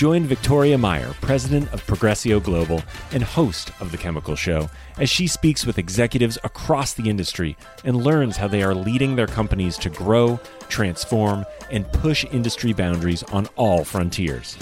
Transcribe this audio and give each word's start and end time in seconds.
Join 0.00 0.24
Victoria 0.24 0.78
Meyer, 0.78 1.12
president 1.20 1.70
of 1.74 1.86
Progressio 1.86 2.42
Global 2.42 2.82
and 3.12 3.22
host 3.22 3.70
of 3.82 3.92
The 3.92 3.98
Chemical 3.98 4.34
Show, 4.34 4.70
as 4.96 5.10
she 5.10 5.26
speaks 5.26 5.66
with 5.66 5.76
executives 5.76 6.38
across 6.42 6.94
the 6.94 7.10
industry 7.10 7.54
and 7.84 8.02
learns 8.02 8.38
how 8.38 8.48
they 8.48 8.62
are 8.62 8.74
leading 8.74 9.14
their 9.14 9.26
companies 9.26 9.76
to 9.76 9.90
grow, 9.90 10.40
transform, 10.70 11.44
and 11.70 11.86
push 11.92 12.24
industry 12.32 12.72
boundaries 12.72 13.22
on 13.24 13.46
all 13.56 13.84
frontiers. 13.84 14.56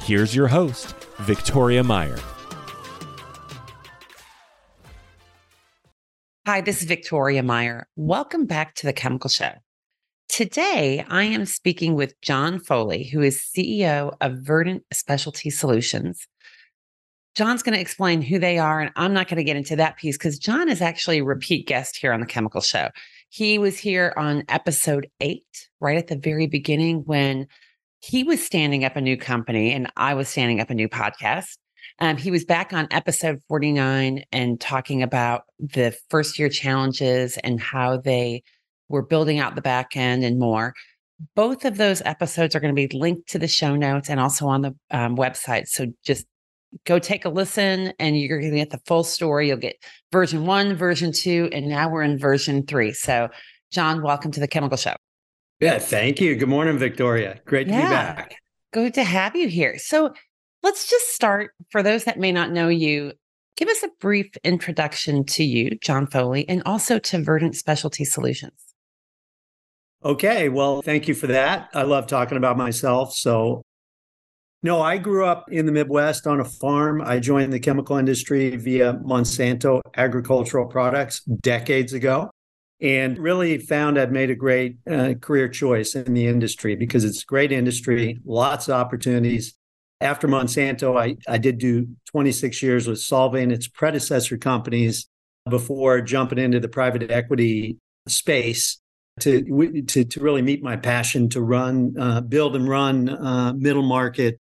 Here's 0.00 0.34
your 0.34 0.48
host, 0.48 0.96
Victoria 1.20 1.84
Meyer. 1.84 2.18
Hi, 6.46 6.62
this 6.62 6.82
is 6.82 6.88
Victoria 6.88 7.44
Meyer. 7.44 7.86
Welcome 7.94 8.46
back 8.46 8.74
to 8.74 8.86
The 8.86 8.92
Chemical 8.92 9.30
Show. 9.30 9.52
Today, 10.32 11.04
I 11.08 11.24
am 11.24 11.44
speaking 11.44 11.96
with 11.96 12.18
John 12.20 12.60
Foley, 12.60 13.02
who 13.02 13.20
is 13.20 13.42
CEO 13.42 14.16
of 14.20 14.38
Verdant 14.38 14.84
Specialty 14.92 15.50
Solutions. 15.50 16.28
John's 17.34 17.64
going 17.64 17.74
to 17.74 17.80
explain 17.80 18.22
who 18.22 18.38
they 18.38 18.56
are, 18.56 18.80
and 18.80 18.92
I'm 18.94 19.12
not 19.12 19.26
going 19.26 19.38
to 19.38 19.44
get 19.44 19.56
into 19.56 19.74
that 19.74 19.96
piece 19.96 20.16
because 20.16 20.38
John 20.38 20.68
is 20.68 20.80
actually 20.80 21.18
a 21.18 21.24
repeat 21.24 21.66
guest 21.66 21.96
here 21.96 22.12
on 22.12 22.20
the 22.20 22.26
Chemical 22.26 22.60
Show. 22.60 22.90
He 23.28 23.58
was 23.58 23.76
here 23.76 24.14
on 24.16 24.44
episode 24.48 25.08
eight, 25.20 25.68
right 25.80 25.98
at 25.98 26.06
the 26.06 26.16
very 26.16 26.46
beginning, 26.46 26.98
when 27.06 27.48
he 27.98 28.22
was 28.22 28.40
standing 28.40 28.84
up 28.84 28.94
a 28.94 29.00
new 29.00 29.16
company 29.16 29.72
and 29.72 29.90
I 29.96 30.14
was 30.14 30.28
standing 30.28 30.60
up 30.60 30.70
a 30.70 30.74
new 30.74 30.88
podcast. 30.88 31.58
Um, 31.98 32.16
he 32.16 32.30
was 32.30 32.44
back 32.44 32.72
on 32.72 32.86
episode 32.92 33.42
49 33.48 34.22
and 34.30 34.60
talking 34.60 35.02
about 35.02 35.42
the 35.58 35.92
first 36.08 36.38
year 36.38 36.48
challenges 36.48 37.36
and 37.38 37.60
how 37.60 37.96
they 37.96 38.44
we're 38.90 39.02
building 39.02 39.38
out 39.38 39.54
the 39.54 39.62
back 39.62 39.96
end 39.96 40.24
and 40.24 40.38
more. 40.38 40.74
Both 41.34 41.64
of 41.64 41.76
those 41.76 42.02
episodes 42.04 42.54
are 42.54 42.60
going 42.60 42.74
to 42.74 42.88
be 42.88 42.98
linked 42.98 43.28
to 43.30 43.38
the 43.38 43.48
show 43.48 43.76
notes 43.76 44.10
and 44.10 44.18
also 44.18 44.46
on 44.48 44.62
the 44.62 44.74
um, 44.90 45.16
website. 45.16 45.68
So 45.68 45.86
just 46.04 46.26
go 46.84 46.98
take 46.98 47.24
a 47.24 47.28
listen 47.28 47.92
and 47.98 48.18
you're 48.18 48.40
going 48.40 48.50
to 48.50 48.58
get 48.58 48.70
the 48.70 48.80
full 48.86 49.04
story. 49.04 49.48
You'll 49.48 49.58
get 49.58 49.76
version 50.12 50.44
one, 50.44 50.74
version 50.74 51.12
two, 51.12 51.48
and 51.52 51.68
now 51.68 51.88
we're 51.88 52.02
in 52.02 52.18
version 52.18 52.66
three. 52.66 52.92
So, 52.92 53.28
John, 53.70 54.02
welcome 54.02 54.32
to 54.32 54.40
the 54.40 54.48
Chemical 54.48 54.76
Show. 54.76 54.94
Yeah, 55.60 55.78
thank 55.78 56.20
you. 56.20 56.34
Good 56.36 56.48
morning, 56.48 56.78
Victoria. 56.78 57.38
Great 57.44 57.68
to 57.68 57.74
yeah, 57.74 57.82
be 57.82 57.90
back. 57.90 58.36
Good 58.72 58.94
to 58.94 59.04
have 59.04 59.36
you 59.36 59.48
here. 59.48 59.78
So, 59.78 60.14
let's 60.62 60.88
just 60.88 61.14
start 61.14 61.52
for 61.70 61.82
those 61.82 62.04
that 62.04 62.18
may 62.18 62.32
not 62.32 62.50
know 62.50 62.68
you. 62.68 63.12
Give 63.56 63.68
us 63.68 63.82
a 63.82 63.90
brief 64.00 64.30
introduction 64.42 65.24
to 65.26 65.44
you, 65.44 65.76
John 65.82 66.06
Foley, 66.06 66.48
and 66.48 66.62
also 66.64 66.98
to 66.98 67.22
Verdant 67.22 67.56
Specialty 67.56 68.04
Solutions. 68.04 68.69
Okay. 70.02 70.48
Well, 70.48 70.80
thank 70.82 71.08
you 71.08 71.14
for 71.14 71.26
that. 71.26 71.68
I 71.74 71.82
love 71.82 72.06
talking 72.06 72.38
about 72.38 72.56
myself. 72.56 73.14
So, 73.14 73.62
no, 74.62 74.80
I 74.80 74.98
grew 74.98 75.26
up 75.26 75.46
in 75.50 75.66
the 75.66 75.72
Midwest 75.72 76.26
on 76.26 76.40
a 76.40 76.44
farm. 76.44 77.02
I 77.02 77.18
joined 77.18 77.52
the 77.52 77.60
chemical 77.60 77.96
industry 77.96 78.56
via 78.56 78.94
Monsanto 78.94 79.80
Agricultural 79.96 80.66
Products 80.66 81.22
decades 81.24 81.92
ago 81.92 82.30
and 82.80 83.18
really 83.18 83.58
found 83.58 83.98
I'd 83.98 84.12
made 84.12 84.30
a 84.30 84.34
great 84.34 84.78
uh, 84.90 85.14
career 85.20 85.48
choice 85.48 85.94
in 85.94 86.14
the 86.14 86.26
industry 86.26 86.76
because 86.76 87.04
it's 87.04 87.22
a 87.22 87.26
great 87.26 87.52
industry, 87.52 88.18
lots 88.24 88.68
of 88.68 88.74
opportunities. 88.74 89.54
After 90.00 90.26
Monsanto, 90.28 90.98
I, 90.98 91.16
I 91.28 91.36
did 91.36 91.58
do 91.58 91.88
26 92.10 92.62
years 92.62 92.86
with 92.86 92.98
Solvay 92.98 93.50
its 93.52 93.68
predecessor 93.68 94.38
companies 94.38 95.08
before 95.48 96.00
jumping 96.00 96.38
into 96.38 96.58
the 96.58 96.68
private 96.68 97.10
equity 97.10 97.76
space 98.08 98.79
to 99.20 99.82
to 99.82 100.04
to 100.04 100.20
really 100.20 100.42
meet 100.42 100.62
my 100.62 100.76
passion 100.76 101.28
to 101.30 101.42
run, 101.42 101.94
uh, 101.98 102.20
build 102.20 102.56
and 102.56 102.68
run 102.68 103.08
uh, 103.08 103.52
middle 103.56 103.82
market 103.82 104.40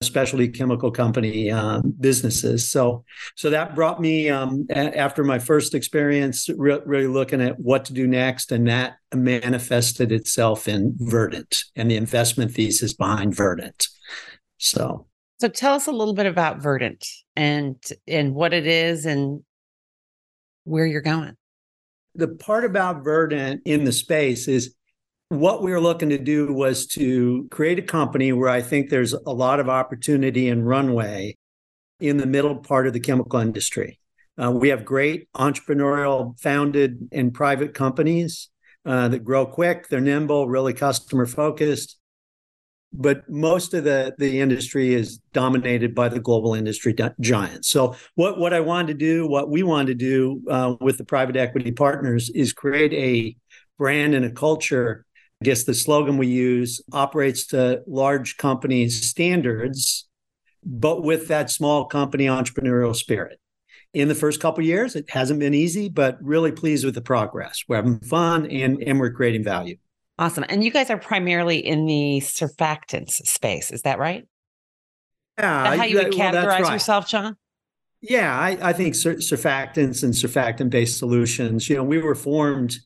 specialty 0.00 0.46
chemical 0.48 0.92
company 0.92 1.50
uh, 1.50 1.80
businesses. 1.98 2.70
So 2.70 3.04
so 3.34 3.50
that 3.50 3.74
brought 3.74 4.00
me 4.00 4.28
um, 4.28 4.66
a- 4.70 4.96
after 4.96 5.24
my 5.24 5.38
first 5.38 5.74
experience, 5.74 6.48
re- 6.56 6.80
really 6.86 7.08
looking 7.08 7.40
at 7.40 7.58
what 7.58 7.84
to 7.86 7.92
do 7.92 8.06
next, 8.06 8.52
and 8.52 8.68
that 8.68 8.96
manifested 9.12 10.12
itself 10.12 10.68
in 10.68 10.94
Verdant 10.98 11.64
and 11.74 11.90
the 11.90 11.96
investment 11.96 12.52
thesis 12.52 12.92
behind 12.92 13.34
Verdant. 13.34 13.88
So. 14.58 15.06
So 15.40 15.48
tell 15.48 15.74
us 15.74 15.86
a 15.86 15.92
little 15.92 16.14
bit 16.14 16.26
about 16.26 16.60
Verdant 16.60 17.06
and 17.36 17.76
and 18.06 18.34
what 18.34 18.52
it 18.52 18.66
is 18.66 19.06
and 19.06 19.44
where 20.64 20.84
you're 20.84 21.00
going 21.00 21.36
the 22.18 22.28
part 22.28 22.64
about 22.64 23.04
Verdant 23.04 23.62
in 23.64 23.84
the 23.84 23.92
space 23.92 24.48
is 24.48 24.74
what 25.28 25.62
we 25.62 25.70
were 25.70 25.80
looking 25.80 26.08
to 26.08 26.18
do 26.18 26.52
was 26.52 26.86
to 26.88 27.46
create 27.50 27.78
a 27.78 27.82
company 27.82 28.32
where 28.32 28.48
I 28.48 28.60
think 28.60 28.90
there's 28.90 29.12
a 29.12 29.30
lot 29.30 29.60
of 29.60 29.68
opportunity 29.68 30.48
and 30.48 30.66
runway 30.66 31.36
in 32.00 32.16
the 32.16 32.26
middle 32.26 32.56
part 32.56 32.88
of 32.88 32.92
the 32.92 33.00
chemical 33.00 33.38
industry. 33.38 34.00
Uh, 34.36 34.50
we 34.50 34.70
have 34.70 34.84
great 34.84 35.28
entrepreneurial 35.36 36.38
founded 36.40 37.08
and 37.12 37.32
private 37.32 37.72
companies 37.72 38.48
uh, 38.84 39.08
that 39.08 39.24
grow 39.24 39.46
quick, 39.46 39.88
they're 39.88 40.00
nimble, 40.00 40.48
really 40.48 40.72
customer 40.72 41.26
focused 41.26 41.97
but 42.92 43.28
most 43.28 43.74
of 43.74 43.84
the 43.84 44.14
the 44.18 44.40
industry 44.40 44.94
is 44.94 45.18
dominated 45.32 45.94
by 45.94 46.08
the 46.08 46.20
global 46.20 46.54
industry 46.54 46.94
giants. 47.20 47.68
So 47.70 47.96
what 48.14 48.38
what 48.38 48.54
I 48.54 48.60
wanted 48.60 48.88
to 48.88 48.94
do, 48.94 49.26
what 49.26 49.50
we 49.50 49.62
wanted 49.62 49.98
to 49.98 50.04
do 50.06 50.42
uh, 50.50 50.74
with 50.80 50.98
the 50.98 51.04
private 51.04 51.36
equity 51.36 51.72
partners, 51.72 52.30
is 52.30 52.52
create 52.52 52.92
a 52.94 53.36
brand 53.76 54.14
and 54.14 54.24
a 54.24 54.30
culture. 54.30 55.04
I 55.40 55.44
guess 55.44 55.64
the 55.64 55.74
slogan 55.74 56.18
we 56.18 56.26
use 56.26 56.80
operates 56.92 57.46
to 57.48 57.82
large 57.86 58.38
companies' 58.38 59.08
standards, 59.08 60.08
but 60.64 61.04
with 61.04 61.28
that 61.28 61.50
small 61.50 61.84
company 61.84 62.24
entrepreneurial 62.24 62.96
spirit. 62.96 63.38
In 63.94 64.08
the 64.08 64.14
first 64.14 64.40
couple 64.40 64.64
years, 64.64 64.96
it 64.96 65.08
hasn't 65.08 65.40
been 65.40 65.54
easy, 65.54 65.88
but 65.88 66.18
really 66.20 66.52
pleased 66.52 66.84
with 66.84 66.94
the 66.94 67.00
progress. 67.00 67.62
We're 67.68 67.76
having 67.76 68.00
fun 68.00 68.46
and 68.46 68.82
and 68.82 68.98
we're 68.98 69.12
creating 69.12 69.44
value. 69.44 69.76
Awesome. 70.18 70.44
And 70.48 70.64
you 70.64 70.70
guys 70.70 70.90
are 70.90 70.98
primarily 70.98 71.58
in 71.58 71.86
the 71.86 72.20
surfactants 72.20 73.12
space. 73.26 73.70
Is 73.70 73.82
that 73.82 73.98
right? 73.98 74.26
Yeah. 75.38 75.76
how 75.76 75.84
you 75.84 75.96
would 75.96 76.12
categorize 76.12 76.60
right. 76.60 76.72
yourself, 76.72 77.08
John? 77.08 77.36
Yeah, 78.00 78.36
I, 78.36 78.58
I 78.60 78.72
think 78.72 78.94
sur- 78.94 79.16
surfactants 79.16 80.02
and 80.02 80.12
surfactant 80.12 80.70
based 80.70 80.98
solutions. 80.98 81.68
You 81.68 81.76
know, 81.76 81.84
we 81.84 81.98
were 81.98 82.14
formed 82.14 82.76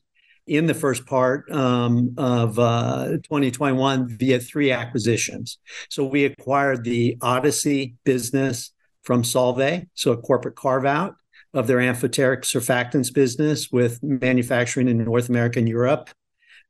in 0.45 0.65
the 0.65 0.73
first 0.73 1.05
part 1.05 1.49
um, 1.51 2.13
of 2.17 2.59
uh, 2.59 3.17
2021 3.23 4.09
via 4.09 4.39
three 4.39 4.71
acquisitions. 4.71 5.57
So 5.89 6.05
we 6.05 6.25
acquired 6.25 6.83
the 6.83 7.17
Odyssey 7.21 7.95
business 8.03 8.71
from 9.03 9.23
Solvay, 9.23 9.87
so 9.93 10.11
a 10.11 10.17
corporate 10.17 10.55
carve 10.55 10.85
out 10.85 11.15
of 11.53 11.67
their 11.67 11.79
amphoteric 11.79 12.41
surfactants 12.41 13.13
business 13.13 13.71
with 13.71 14.01
manufacturing 14.01 14.87
in 14.87 15.03
North 15.03 15.29
America 15.29 15.59
and 15.59 15.69
Europe. 15.69 16.09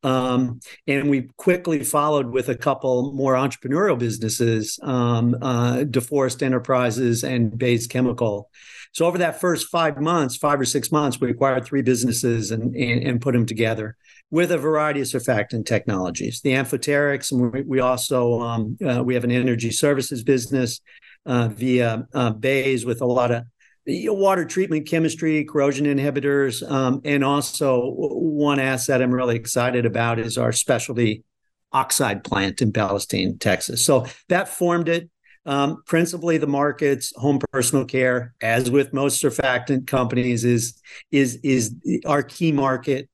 Um, 0.04 0.60
and 0.86 1.10
we 1.10 1.30
quickly 1.38 1.84
followed 1.84 2.28
with 2.28 2.50
a 2.50 2.56
couple 2.56 3.14
more 3.14 3.36
entrepreneurial 3.36 3.98
businesses, 3.98 4.80
um, 4.84 5.36
uh, 5.42 5.78
DeForest 5.86 6.42
Enterprises 6.42 7.24
and 7.24 7.58
Bays 7.58 7.88
Chemical. 7.88 8.50
So 8.92 9.06
over 9.06 9.18
that 9.18 9.42
first 9.42 9.70
five 9.70 10.00
months, 10.00 10.38
five 10.38 10.60
or 10.60 10.66
six 10.66 10.92
months, 10.92 11.20
we 11.20 11.32
acquired 11.32 11.66
three 11.66 11.82
businesses 11.82 12.52
and, 12.52 12.76
and, 12.76 13.04
and 13.04 13.22
put 13.22 13.34
them 13.34 13.46
together 13.46 13.98
with 14.30 14.52
a 14.52 14.58
variety 14.58 15.00
of 15.00 15.08
surfactant 15.08 15.66
technologies. 15.66 16.42
The 16.42 16.52
amphoterics, 16.52 17.32
and 17.32 17.52
we, 17.52 17.62
we 17.62 17.80
also 17.80 18.42
um, 18.42 18.78
uh, 18.86 19.04
we 19.04 19.14
have 19.16 19.24
an 19.24 19.32
energy 19.32 19.72
services 19.72 20.24
business 20.24 20.82
uh, 21.26 21.48
via 21.48 22.08
uh, 22.14 22.32
Bays 22.32 22.86
with 22.86 23.02
a 23.02 23.06
lot 23.06 23.32
of 23.32 23.44
water 23.86 24.46
treatment 24.46 24.88
chemistry, 24.88 25.44
corrosion 25.44 25.86
inhibitors, 25.86 26.70
um, 26.70 27.02
and 27.04 27.24
also 27.24 27.92
one 27.96 28.60
asset 28.60 29.02
I'm 29.02 29.14
really 29.14 29.36
excited 29.36 29.86
about 29.86 30.20
is 30.20 30.38
our 30.38 30.52
specialty 30.52 31.24
oxide 31.72 32.24
plant 32.24 32.62
in 32.62 32.72
Palestine, 32.72 33.38
Texas. 33.38 33.86
So 33.86 34.06
that 34.30 34.48
formed 34.48 34.88
it. 34.90 35.10
Um, 35.46 35.84
principally, 35.86 36.38
the 36.38 36.48
markets, 36.48 37.12
home 37.18 37.40
personal 37.52 37.84
care, 37.84 38.34
as 38.42 38.72
with 38.72 38.94
most 38.94 39.22
surfactant 39.22 39.88
companies, 39.88 40.46
is 40.46 40.80
is 41.12 41.36
is 41.44 41.76
our 42.06 42.24
key 42.24 42.54
market 42.54 43.10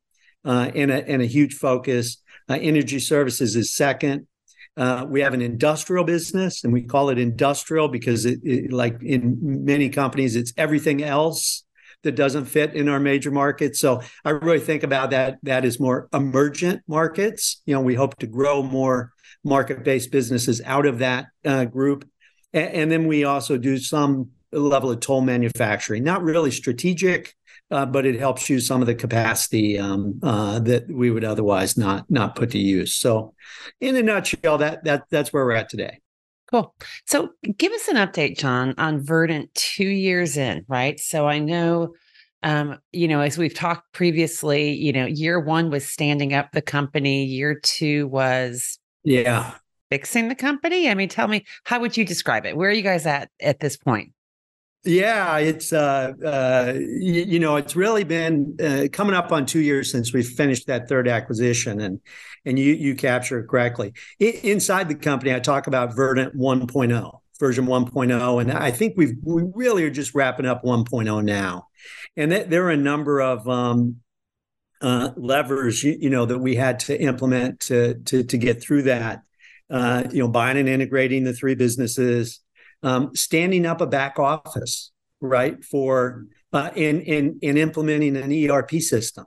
uh, 0.46 0.70
and 0.76 0.92
a 0.92 1.08
and 1.10 1.24
a 1.24 1.26
huge 1.26 1.56
focus. 1.56 2.22
Uh, 2.48 2.60
energy 2.62 3.00
services 3.00 3.56
is 3.56 3.76
second. 3.76 4.28
Uh, 4.80 5.06
we 5.10 5.20
have 5.20 5.34
an 5.34 5.42
industrial 5.42 6.06
business, 6.06 6.64
and 6.64 6.72
we 6.72 6.82
call 6.82 7.10
it 7.10 7.20
industrial 7.20 7.90
because 7.90 8.26
it, 8.26 8.40
it, 8.44 8.72
like 8.72 8.98
in 9.04 9.38
many 9.66 9.90
companies, 9.90 10.38
it's 10.38 10.54
everything 10.56 11.04
else 11.04 11.66
that 12.04 12.16
doesn't 12.16 12.46
fit 12.46 12.74
in 12.74 12.88
our 12.88 13.00
major 13.00 13.30
markets. 13.30 13.78
So 13.78 14.02
I 14.24 14.30
really 14.30 14.62
think 14.62 14.84
about 14.84 15.10
that 15.10 15.38
that 15.44 15.66
is 15.66 15.82
more 15.82 16.08
emergent 16.14 16.82
markets. 16.88 17.62
You 17.66 17.76
know, 17.76 17.82
we 17.82 17.96
hope 17.96 18.18
to 18.20 18.28
grow 18.28 18.64
more 18.64 19.12
market-based 19.44 20.12
businesses 20.12 20.62
out 20.66 20.86
of 20.86 21.00
that 21.00 21.26
uh, 21.44 21.66
group, 21.66 22.10
and, 22.54 22.70
and 22.70 22.92
then 22.92 23.06
we 23.06 23.26
also 23.26 23.58
do 23.58 23.78
some 23.78 24.30
level 24.54 24.92
of 24.92 25.02
toll 25.02 25.22
manufacturing. 25.22 26.06
Not 26.06 26.24
really 26.24 26.52
strategic, 26.52 27.36
uh, 27.72 27.86
but 27.86 28.06
it 28.06 28.20
helps 28.20 28.50
use 28.50 28.66
some 28.68 28.82
of 28.82 28.88
the 28.88 28.96
capacity 28.96 29.78
um, 29.78 30.20
uh, 30.24 30.60
that 30.60 30.90
we 30.90 31.12
would 31.12 31.24
otherwise 31.24 31.78
not 31.78 32.10
not 32.10 32.36
put 32.36 32.52
to 32.52 32.60
use. 32.60 32.96
So, 32.96 33.34
in 33.80 33.96
a 33.96 34.04
nutshell, 34.04 34.58
that 34.60 34.84
that 34.84 35.04
that's 35.10 35.32
where 35.32 35.46
we're 35.46 35.54
at 35.54 35.70
today. 35.70 36.00
Cool. 36.52 36.74
So, 37.06 37.30
give 37.58 37.72
us 37.72 37.88
an 37.88 37.96
update, 37.96 38.38
John, 38.38 38.74
on 38.78 39.02
Verdant 39.02 39.54
two 39.54 39.88
years 39.88 40.36
in, 40.36 40.66
right? 40.68 41.00
So, 41.00 41.28
I 41.28 41.38
know, 41.38 41.94
um, 42.42 42.80
you 42.92 43.08
know, 43.08 43.22
as 43.22 43.38
we've 43.38 43.54
talked 43.54 43.94
previously, 43.94 44.72
you 44.72 44.92
know, 44.92 45.06
year 45.06 45.40
one 45.40 45.70
was 45.70 45.86
standing 45.86 46.34
up 46.34 46.52
the 46.52 46.62
company. 46.62 47.26
Year 47.26 47.60
two 47.62 48.08
was 48.08 48.80
yeah 49.04 49.54
fixing 49.92 50.28
the 50.28 50.36
company. 50.36 50.90
I 50.90 50.96
mean, 50.96 51.10
tell 51.10 51.28
me, 51.28 51.46
how 51.64 51.80
would 51.80 51.98
you 51.98 52.06
describe 52.06 52.46
it? 52.46 52.58
Where 52.58 52.70
are 52.70 52.74
you 52.74 52.82
guys 52.82 53.06
at 53.06 53.30
at 53.40 53.60
this 53.60 53.78
point? 53.78 54.14
Yeah, 54.86 55.38
it's 55.40 55.74
uh, 55.74 56.14
uh, 56.26 56.74
you, 56.78 57.24
you, 57.24 57.40
know, 57.40 57.58
it's 57.58 57.76
really 57.76 58.06
been 58.06 58.56
uh, 58.64 58.88
coming 58.94 59.14
up 59.14 59.34
on 59.34 59.46
two 59.46 59.60
years 59.60 59.92
since 59.92 60.14
we 60.14 60.24
finished 60.24 60.68
that 60.68 60.88
third 60.88 61.10
acquisition, 61.10 61.82
and 61.82 62.00
and 62.46 62.58
you 62.58 62.74
you 62.74 62.96
capture 62.96 63.40
it 63.40 63.50
correctly. 63.50 63.92
I, 64.22 64.40
inside 64.44 64.88
the 64.88 64.96
company, 64.96 65.34
I 65.34 65.42
talk 65.42 65.68
about 65.68 65.98
Verdant 65.98 66.34
1.0, 66.34 67.20
version 67.42 67.66
1.0, 67.66 68.42
and 68.42 68.52
I 68.54 68.72
think 68.72 68.94
we've 68.96 69.16
we 69.22 69.44
really 69.54 69.84
are 69.84 69.90
just 69.90 70.16
wrapping 70.16 70.46
up 70.46 70.64
1.0 70.64 71.26
now, 71.26 71.68
and 72.16 72.32
th- 72.32 72.48
there 72.48 72.64
are 72.64 72.72
a 72.72 72.78
number 72.78 73.20
of 73.20 73.50
um, 73.50 73.98
uh, 74.80 75.10
levers 75.18 75.84
you, 75.84 75.98
you, 76.00 76.10
know 76.10 76.26
that 76.26 76.40
we 76.40 76.56
had 76.56 76.80
to 76.82 76.98
implement 76.98 77.60
to 77.62 77.96
to 78.06 78.24
to 78.24 78.38
get 78.38 78.62
through 78.62 78.84
that. 78.84 79.24
Uh, 79.70 80.06
you 80.10 80.20
know, 80.20 80.30
buying 80.30 80.58
and 80.58 80.70
integrating 80.70 81.26
the 81.26 81.34
three 81.34 81.54
businesses 81.54 82.40
um, 82.84 83.16
standing 83.16 83.66
up 83.66 83.82
a 83.82 83.88
back 83.88 84.20
office, 84.20 84.92
right, 85.22 85.64
for 85.64 86.26
uh, 86.54 86.70
in 86.76 87.02
in 87.02 87.40
in 87.42 87.58
implementing 87.58 88.16
an 88.16 88.32
ERP 88.32 88.72
system, 88.82 89.26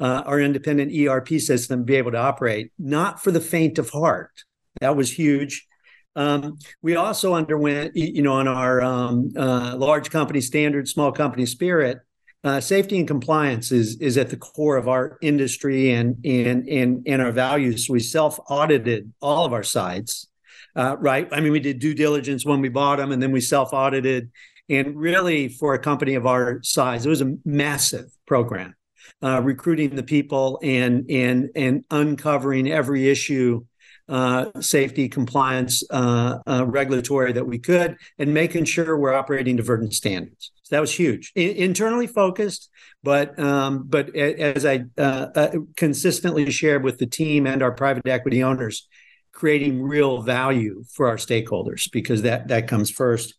uh, 0.00 0.22
our 0.26 0.40
independent 0.40 0.92
ERP 0.92 1.40
system, 1.40 1.84
be 1.84 1.96
able 1.96 2.12
to 2.12 2.18
operate. 2.18 2.72
Not 2.78 3.22
for 3.22 3.30
the 3.30 3.40
faint 3.40 3.78
of 3.78 3.90
heart. 3.90 4.32
That 4.80 4.96
was 4.96 5.12
huge. 5.12 5.66
Um, 6.14 6.58
we 6.80 6.96
also 6.96 7.34
underwent, 7.34 7.94
you 7.94 8.22
know, 8.22 8.32
on 8.32 8.48
our 8.48 8.80
um, 8.82 9.32
uh, 9.36 9.76
large 9.76 10.10
company 10.10 10.40
standard, 10.40 10.88
small 10.88 11.12
company 11.12 11.46
spirit. 11.46 11.98
Uh, 12.42 12.60
safety 12.60 12.96
and 12.98 13.08
compliance 13.08 13.72
is 13.72 13.96
is 14.00 14.16
at 14.16 14.30
the 14.30 14.36
core 14.36 14.76
of 14.76 14.88
our 14.88 15.18
industry 15.20 15.90
and 15.90 16.16
and 16.24 16.68
and 16.68 17.02
and 17.06 17.20
our 17.20 17.32
values. 17.32 17.88
We 17.90 18.00
self 18.00 18.38
audited 18.48 19.12
all 19.20 19.44
of 19.44 19.52
our 19.52 19.64
sites 19.64 20.25
uh, 20.76 20.96
right? 21.00 21.28
I 21.32 21.40
mean, 21.40 21.52
we 21.52 21.60
did 21.60 21.78
due 21.78 21.94
diligence 21.94 22.44
when 22.44 22.60
we 22.60 22.68
bought 22.68 22.96
them, 22.96 23.10
and 23.10 23.22
then 23.22 23.32
we 23.32 23.40
self 23.40 23.72
audited. 23.72 24.30
And 24.68 24.96
really, 24.96 25.48
for 25.48 25.74
a 25.74 25.78
company 25.78 26.14
of 26.14 26.26
our 26.26 26.60
size, 26.62 27.06
it 27.06 27.08
was 27.08 27.22
a 27.22 27.34
massive 27.44 28.06
program, 28.26 28.74
uh, 29.22 29.40
recruiting 29.42 29.96
the 29.96 30.02
people 30.02 30.60
and 30.62 31.10
and 31.10 31.50
and 31.54 31.84
uncovering 31.90 32.70
every 32.70 33.08
issue, 33.08 33.64
uh, 34.08 34.46
safety, 34.60 35.08
compliance, 35.08 35.82
uh, 35.90 36.38
uh, 36.46 36.66
regulatory 36.66 37.32
that 37.32 37.46
we 37.46 37.58
could, 37.58 37.96
and 38.18 38.34
making 38.34 38.64
sure 38.64 38.98
we're 38.98 39.14
operating 39.14 39.56
to 39.56 39.62
Verdant 39.62 39.94
standards. 39.94 40.50
So 40.64 40.74
that 40.74 40.80
was 40.80 40.92
huge, 40.92 41.32
I- 41.36 41.40
internally 41.40 42.08
focused, 42.08 42.68
but 43.04 43.38
um, 43.38 43.84
but 43.86 44.14
as 44.16 44.66
I 44.66 44.84
uh, 44.98 45.50
consistently 45.76 46.50
shared 46.50 46.82
with 46.82 46.98
the 46.98 47.06
team 47.06 47.46
and 47.46 47.62
our 47.62 47.72
private 47.72 48.08
equity 48.08 48.42
owners, 48.42 48.88
creating 49.36 49.82
real 49.82 50.22
value 50.22 50.82
for 50.90 51.08
our 51.08 51.16
stakeholders 51.16 51.92
because 51.92 52.22
that 52.22 52.48
that 52.48 52.66
comes 52.66 52.90
first. 52.90 53.34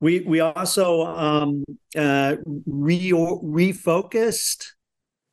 We 0.00 0.20
we 0.20 0.40
also 0.40 1.02
um, 1.02 1.62
uh, 1.94 2.36
re- 2.66 3.10
refocused 3.10 4.68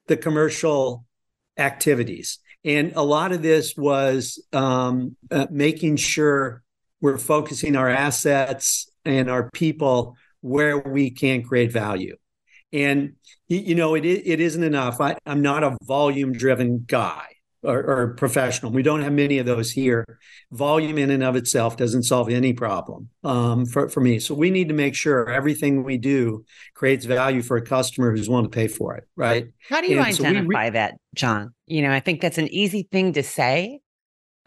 the 0.08 0.18
commercial 0.18 1.06
activities, 1.58 2.40
and 2.66 2.92
a 2.98 3.04
lot 3.04 3.32
of 3.32 3.42
this 3.42 3.78
was 3.78 4.46
um, 4.52 5.16
uh, 5.32 5.48
making 5.50 5.96
sure 5.96 6.64
we're 7.00 7.18
focusing 7.18 7.78
our 7.78 7.90
assets 7.90 8.90
and 9.06 9.30
our 9.30 9.50
people 9.52 10.18
where 10.42 10.80
we 10.80 11.12
can 11.12 11.44
create 11.44 11.72
value. 11.72 12.18
And 12.74 13.14
you 13.48 13.76
know, 13.76 13.96
it 13.96 14.04
it 14.04 14.42
isn't 14.42 14.64
enough. 14.64 15.00
I, 15.00 15.16
I'm 15.26 15.42
not 15.42 15.64
a 15.64 15.78
volume 15.86 16.34
driven 16.34 16.84
guy 16.86 17.33
or, 17.64 17.80
or, 17.80 18.14
professional. 18.16 18.72
We 18.72 18.84
don't 18.84 19.02
have 19.02 19.14
many 19.14 19.38
of 19.38 19.46
those 19.46 19.72
here. 19.72 20.06
Volume 20.52 20.98
in 20.98 21.10
and 21.10 21.24
of 21.24 21.36
itself 21.36 21.78
doesn't 21.78 22.04
solve 22.04 22.30
any 22.30 22.54
problem 22.54 23.10
um, 23.24 23.66
for, 23.66 23.90
for 23.90 24.02
me. 24.02 24.20
So 24.20 24.36
we 24.36 24.52
need 24.52 24.68
to 24.68 24.74
make 24.74 24.96
sure 24.96 25.30
everything 25.30 25.84
we 25.84 25.98
do 25.98 26.46
creates 26.74 27.06
value 27.06 27.42
for 27.42 27.58
a 27.58 27.62
customer 27.62 28.12
who's 28.12 28.30
willing 28.30 28.46
to 28.46 28.50
pay 28.50 28.68
for 28.68 28.96
it, 28.96 29.08
right? 29.16 29.48
How 29.70 29.82
do 29.82 29.88
you 29.88 29.98
and 29.98 30.08
identify 30.08 30.42
so 30.42 30.46
re- 30.48 30.70
that, 30.72 30.96
John? 31.16 31.54
You 31.66 31.82
know, 31.82 31.92
I 31.92 32.00
think 32.00 32.22
that's 32.22 32.38
an 32.38 32.48
easy 32.50 32.88
thing 32.92 33.14
to 33.14 33.24
say, 33.24 33.80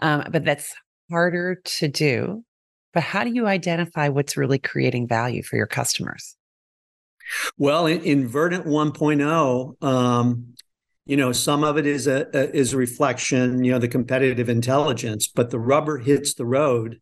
um, 0.01 0.25
but 0.31 0.45
that's 0.45 0.75
harder 1.11 1.61
to 1.65 1.89
do. 1.89 2.45
But 2.93 3.03
how 3.03 3.25
do 3.25 3.31
you 3.31 3.47
identify 3.47 4.09
what's 4.09 4.37
really 4.37 4.59
creating 4.59 5.09
value 5.09 5.43
for 5.43 5.57
your 5.57 5.67
customers? 5.67 6.37
Well, 7.59 7.87
in, 7.87 8.01
in 8.03 8.29
Verdant 8.29 8.67
1.0, 8.67 9.83
um, 9.83 10.55
you 11.06 11.17
know 11.17 11.32
some 11.32 11.64
of 11.64 11.79
it 11.79 11.87
is 11.87 12.06
a, 12.06 12.26
a, 12.35 12.55
is 12.55 12.73
a 12.73 12.76
reflection 12.76 13.64
you 13.64 13.73
know 13.73 13.79
the 13.79 13.88
competitive 13.88 14.49
intelligence 14.49 15.29
but 15.29 15.50
the 15.50 15.58
rubber 15.58 15.99
hits 15.99 16.35
the 16.35 16.47
road 16.47 17.00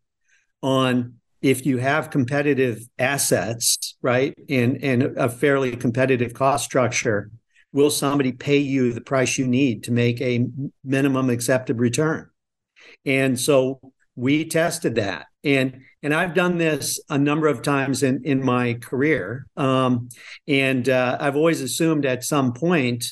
on 0.61 1.15
if 1.41 1.65
you 1.65 1.77
have 1.77 2.09
competitive 2.09 2.87
assets 2.97 3.97
right 4.01 4.33
and 4.49 4.83
and 4.83 5.03
a 5.17 5.29
fairly 5.29 5.75
competitive 5.75 6.33
cost 6.33 6.63
structure 6.65 7.29
will 7.75 7.91
somebody 7.91 8.31
pay 8.31 8.57
you 8.57 8.93
the 8.93 9.01
price 9.01 9.37
you 9.37 9.45
need 9.45 9.83
to 9.83 9.91
make 9.91 10.21
a 10.21 10.47
minimum 10.85 11.29
accepted 11.29 11.77
return? 11.77 12.29
And 13.05 13.37
so 13.37 13.81
we 14.15 14.45
tested 14.45 14.95
that. 14.95 15.27
And 15.43 15.81
and 16.01 16.13
i've 16.13 16.33
done 16.33 16.57
this 16.57 16.99
a 17.09 17.17
number 17.17 17.47
of 17.47 17.61
times 17.61 18.01
in 18.01 18.23
in 18.23 18.43
my 18.43 18.75
career. 18.75 19.45
Um, 19.57 20.09
and 20.47 20.87
uh, 20.87 21.17
i've 21.19 21.35
always 21.35 21.61
assumed 21.61 22.05
at 22.05 22.23
some 22.23 22.53
point 22.53 23.05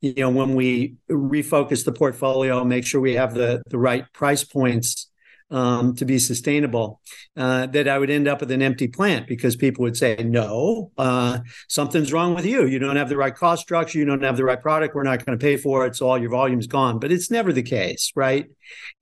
you 0.00 0.14
know 0.14 0.30
when 0.30 0.54
we 0.54 0.94
refocus 1.10 1.84
the 1.84 1.92
portfolio 1.92 2.64
make 2.64 2.86
sure 2.86 3.00
we 3.00 3.14
have 3.14 3.34
the 3.34 3.62
the 3.68 3.78
right 3.78 4.04
price 4.12 4.44
points 4.44 5.10
um, 5.50 5.96
to 5.96 6.04
be 6.04 6.18
sustainable 6.18 7.00
uh, 7.36 7.66
that 7.66 7.88
i 7.88 7.98
would 7.98 8.10
end 8.10 8.28
up 8.28 8.40
with 8.40 8.50
an 8.50 8.60
empty 8.60 8.86
plant 8.86 9.26
because 9.26 9.56
people 9.56 9.82
would 9.82 9.96
say 9.96 10.16
no 10.16 10.90
uh, 10.98 11.38
something's 11.68 12.12
wrong 12.12 12.34
with 12.34 12.44
you. 12.44 12.66
You 12.66 12.78
don't 12.78 12.96
have 12.96 13.08
the 13.08 13.16
right 13.16 13.34
cost 13.34 13.62
structure. 13.62 13.98
You 13.98 14.04
don't 14.04 14.22
have 14.22 14.36
the 14.36 14.44
right 14.44 14.60
product. 14.60 14.94
We're 14.94 15.02
not 15.02 15.24
going 15.24 15.38
to 15.38 15.42
pay 15.42 15.56
for 15.56 15.86
it. 15.86 15.96
So 15.96 16.08
all 16.08 16.18
your 16.18 16.30
volume's 16.30 16.66
gone. 16.66 16.98
But 16.98 17.12
it's 17.12 17.30
never 17.30 17.52
the 17.52 17.62
case 17.62 18.12
right? 18.14 18.46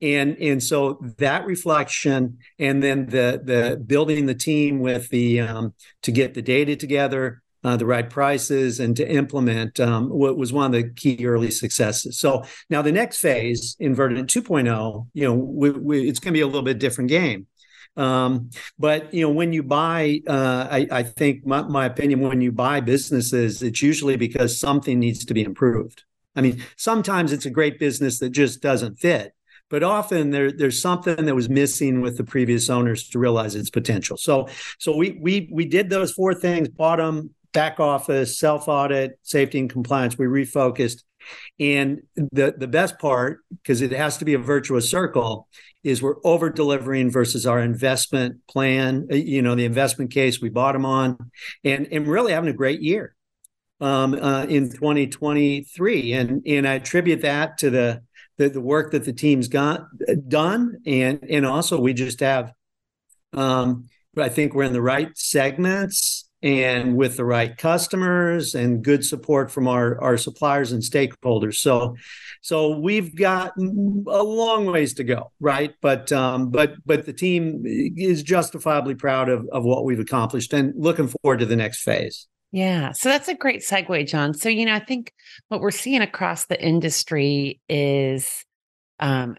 And 0.01 0.37
and 0.37 0.61
so 0.61 0.99
that 1.17 1.45
reflection 1.45 2.37
and 2.59 2.81
then 2.81 3.07
the 3.07 3.41
the 3.43 3.83
building 3.85 4.25
the 4.25 4.35
team 4.35 4.79
with 4.79 5.09
the 5.09 5.41
um, 5.41 5.73
to 6.03 6.11
get 6.11 6.33
the 6.33 6.41
data 6.41 6.75
together 6.75 7.41
uh, 7.63 7.77
the 7.77 7.85
right 7.85 8.09
prices 8.09 8.79
and 8.79 8.95
to 8.97 9.09
implement 9.09 9.79
um, 9.79 10.09
what 10.09 10.37
was 10.37 10.53
one 10.53 10.67
of 10.67 10.71
the 10.71 10.89
key 10.89 11.25
early 11.25 11.51
successes. 11.51 12.19
So 12.19 12.43
now 12.69 12.81
the 12.81 12.91
next 12.91 13.19
phase, 13.19 13.75
Verdant 13.79 14.29
2.0, 14.29 15.07
you 15.13 15.23
know, 15.23 15.33
we, 15.33 15.69
we, 15.71 16.09
it's 16.09 16.19
going 16.19 16.33
to 16.33 16.37
be 16.37 16.41
a 16.41 16.47
little 16.47 16.61
bit 16.61 16.79
different 16.79 17.09
game. 17.09 17.47
Um, 17.95 18.51
but 18.77 19.11
you 19.11 19.21
know, 19.21 19.31
when 19.31 19.53
you 19.53 19.63
buy, 19.63 20.21
uh, 20.27 20.67
I, 20.69 20.87
I, 20.91 21.03
think 21.03 21.45
my, 21.47 21.63
my 21.63 21.85
opinion, 21.85 22.19
when 22.19 22.41
you 22.41 22.51
buy 22.51 22.79
businesses, 22.79 23.63
it's 23.63 23.81
usually 23.81 24.17
because 24.17 24.59
something 24.59 24.99
needs 24.99 25.25
to 25.25 25.33
be 25.33 25.41
improved. 25.43 26.03
I 26.35 26.41
mean, 26.41 26.63
sometimes 26.75 27.33
it's 27.33 27.47
a 27.47 27.49
great 27.49 27.79
business 27.79 28.19
that 28.19 28.29
just 28.29 28.61
doesn't 28.61 28.99
fit, 28.99 29.33
but 29.69 29.81
often 29.81 30.29
there, 30.29 30.51
there's 30.51 30.79
something 30.79 31.25
that 31.25 31.33
was 31.33 31.49
missing 31.49 32.01
with 32.01 32.17
the 32.17 32.23
previous 32.23 32.69
owners 32.69 33.09
to 33.09 33.19
realize 33.19 33.55
its 33.55 33.71
potential. 33.71 34.17
So, 34.17 34.47
so 34.77 34.95
we 34.95 35.17
we 35.19 35.49
we 35.51 35.65
did 35.65 35.89
those 35.89 36.11
four 36.11 36.35
things: 36.35 36.69
bought 36.69 36.97
them, 36.97 37.31
back 37.57 37.79
office, 37.79 38.37
self 38.37 38.67
audit, 38.67 39.17
safety 39.23 39.57
and 39.57 39.67
compliance. 39.67 40.15
We 40.15 40.27
refocused. 40.27 41.01
And 41.59 42.03
the, 42.15 42.53
the 42.55 42.67
best 42.67 42.99
part, 42.99 43.39
because 43.49 43.81
it 43.81 43.91
has 43.93 44.17
to 44.17 44.25
be 44.25 44.35
a 44.35 44.37
virtuous 44.37 44.91
circle, 44.91 45.47
is 45.83 45.99
we're 45.99 46.23
over 46.23 46.51
delivering 46.51 47.09
versus 47.09 47.47
our 47.47 47.59
investment 47.59 48.45
plan, 48.47 49.07
you 49.09 49.41
know, 49.41 49.55
the 49.55 49.65
investment 49.65 50.11
case 50.11 50.39
we 50.39 50.49
bought 50.49 50.73
them 50.73 50.85
on, 50.85 51.17
and, 51.63 51.87
and 51.91 52.05
really 52.07 52.31
having 52.31 52.51
a 52.51 52.53
great 52.53 52.79
year 52.79 53.15
um, 53.81 54.13
uh, 54.13 54.43
in 54.43 54.69
2023. 54.69 56.13
And, 56.13 56.43
and 56.45 56.67
I 56.67 56.75
attribute 56.75 57.21
that 57.23 57.57
to 57.57 57.71
the, 57.71 58.03
the, 58.37 58.49
the 58.49 58.61
work 58.61 58.91
that 58.91 59.03
the 59.03 59.13
team's 59.13 59.47
got 59.47 59.87
done. 60.27 60.77
And, 60.85 61.25
and 61.27 61.43
also 61.43 61.81
we 61.81 61.95
just 61.95 62.19
have, 62.19 62.51
um, 63.33 63.89
I 64.15 64.29
think 64.29 64.53
we're 64.53 64.63
in 64.63 64.73
the 64.73 64.81
right 64.81 65.09
segments 65.15 66.26
and 66.43 66.95
with 66.95 67.17
the 67.17 67.25
right 67.25 67.57
customers 67.57 68.53
and 68.53 68.83
good 68.83 69.03
support 69.03 69.51
from 69.51 69.67
our, 69.67 69.99
our 70.01 70.17
suppliers 70.17 70.71
and 70.71 70.83
stakeholders. 70.83 71.55
So, 71.55 71.95
so 72.41 72.77
we've 72.77 73.15
got 73.15 73.53
a 73.57 73.61
long 74.23 74.67
ways 74.67 74.93
to 74.95 75.03
go, 75.03 75.31
right? 75.39 75.73
But 75.81 76.11
um, 76.11 76.49
but 76.49 76.75
but 76.85 77.05
the 77.05 77.13
team 77.13 77.63
is 77.65 78.23
justifiably 78.23 78.95
proud 78.95 79.29
of 79.29 79.47
of 79.51 79.63
what 79.63 79.83
we've 79.83 79.99
accomplished 79.99 80.53
and 80.53 80.73
looking 80.77 81.07
forward 81.07 81.39
to 81.39 81.45
the 81.45 81.55
next 81.55 81.81
phase. 81.83 82.27
Yeah. 82.51 82.93
So 82.93 83.09
that's 83.09 83.27
a 83.27 83.35
great 83.35 83.61
segue, 83.61 84.07
John. 84.07 84.33
So, 84.33 84.47
you 84.47 84.65
know, 84.65 84.73
I 84.73 84.79
think 84.79 85.11
what 85.49 85.59
we're 85.59 85.71
seeing 85.71 86.01
across 86.01 86.45
the 86.45 86.61
industry 86.61 87.59
is 87.67 88.45
um, 88.99 89.35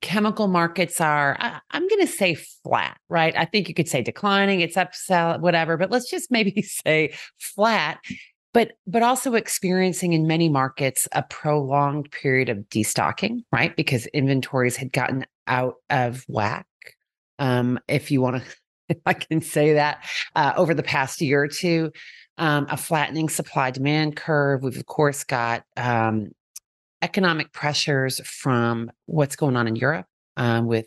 chemical 0.00 0.48
markets 0.48 1.00
are, 1.00 1.36
I, 1.38 1.60
am 1.72 1.86
going 1.88 2.00
to 2.00 2.12
say 2.12 2.34
flat, 2.34 2.98
right? 3.08 3.34
I 3.36 3.44
think 3.44 3.68
you 3.68 3.74
could 3.74 3.88
say 3.88 4.02
declining, 4.02 4.60
it's 4.60 4.76
up, 4.76 4.94
sell, 4.94 5.38
whatever, 5.38 5.76
but 5.76 5.90
let's 5.90 6.10
just 6.10 6.30
maybe 6.30 6.62
say 6.86 7.14
flat. 7.38 7.98
But 8.52 8.72
but 8.84 9.04
also 9.04 9.34
experiencing 9.34 10.12
in 10.12 10.26
many 10.26 10.48
markets 10.48 11.06
a 11.12 11.22
prolonged 11.22 12.10
period 12.10 12.48
of 12.48 12.58
destocking, 12.68 13.44
right? 13.52 13.76
Because 13.76 14.06
inventories 14.06 14.76
had 14.76 14.92
gotten 14.92 15.24
out 15.46 15.76
of 15.88 16.24
whack. 16.26 16.66
Um, 17.38 17.78
if 17.86 18.10
you 18.10 18.20
want 18.20 18.42
to, 18.42 18.50
if 18.88 18.98
I 19.06 19.12
can 19.12 19.40
say 19.40 19.74
that, 19.74 20.04
uh, 20.34 20.52
over 20.56 20.74
the 20.74 20.82
past 20.82 21.20
year 21.20 21.44
or 21.44 21.48
two, 21.48 21.92
um, 22.38 22.66
a 22.70 22.76
flattening 22.76 23.28
supply 23.28 23.70
demand 23.70 24.16
curve. 24.16 24.64
We've 24.64 24.76
of 24.76 24.86
course 24.86 25.22
got 25.22 25.62
um, 25.76 26.32
economic 27.02 27.52
pressures 27.52 28.20
from 28.26 28.90
what's 29.06 29.36
going 29.36 29.56
on 29.56 29.66
in 29.66 29.76
Europe 29.76 30.06
um, 30.36 30.66
with 30.66 30.86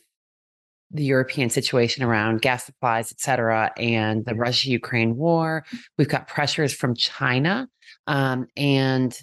the 0.92 1.04
European 1.04 1.50
situation 1.50 2.04
around 2.04 2.42
gas 2.42 2.66
supplies, 2.66 3.12
et 3.12 3.20
cetera, 3.20 3.72
and 3.78 4.26
the 4.26 4.36
Russia 4.36 4.70
Ukraine 4.70 5.16
war. 5.16 5.66
We've 5.98 6.08
got 6.08 6.28
pressures 6.28 6.74
from 6.74 6.94
China. 6.96 7.68
Um, 8.06 8.48
and, 8.56 9.18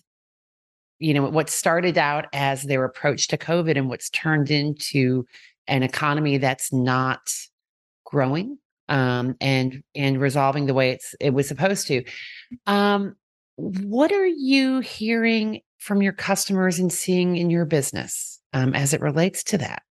you 0.98 1.14
know, 1.14 1.28
what 1.28 1.48
started 1.48 1.96
out 1.96 2.26
as 2.32 2.64
their 2.64 2.84
approach 2.84 3.28
to 3.28 3.38
COVID 3.38 3.76
and 3.78 3.88
what's 3.88 4.10
turned 4.10 4.50
into 4.50 5.26
an 5.68 5.84
economy 5.84 6.38
that's 6.38 6.72
not 6.72 7.20
growing 8.04 8.58
um, 8.88 9.36
and 9.40 9.84
and 9.94 10.20
resolving 10.20 10.66
the 10.66 10.74
way 10.74 10.90
it's 10.90 11.14
it 11.20 11.32
was 11.32 11.46
supposed 11.46 11.86
to. 11.86 12.02
Um, 12.66 13.14
what 13.56 14.10
are 14.10 14.26
you 14.26 14.80
hearing 14.80 15.60
from 15.80 16.02
your 16.02 16.12
customers 16.12 16.78
and 16.78 16.92
seeing 16.92 17.36
in 17.36 17.50
your 17.50 17.64
business 17.64 18.40
um, 18.52 18.74
as 18.74 18.94
it 18.94 19.00
relates 19.00 19.42
to 19.44 19.58
that? 19.58 19.82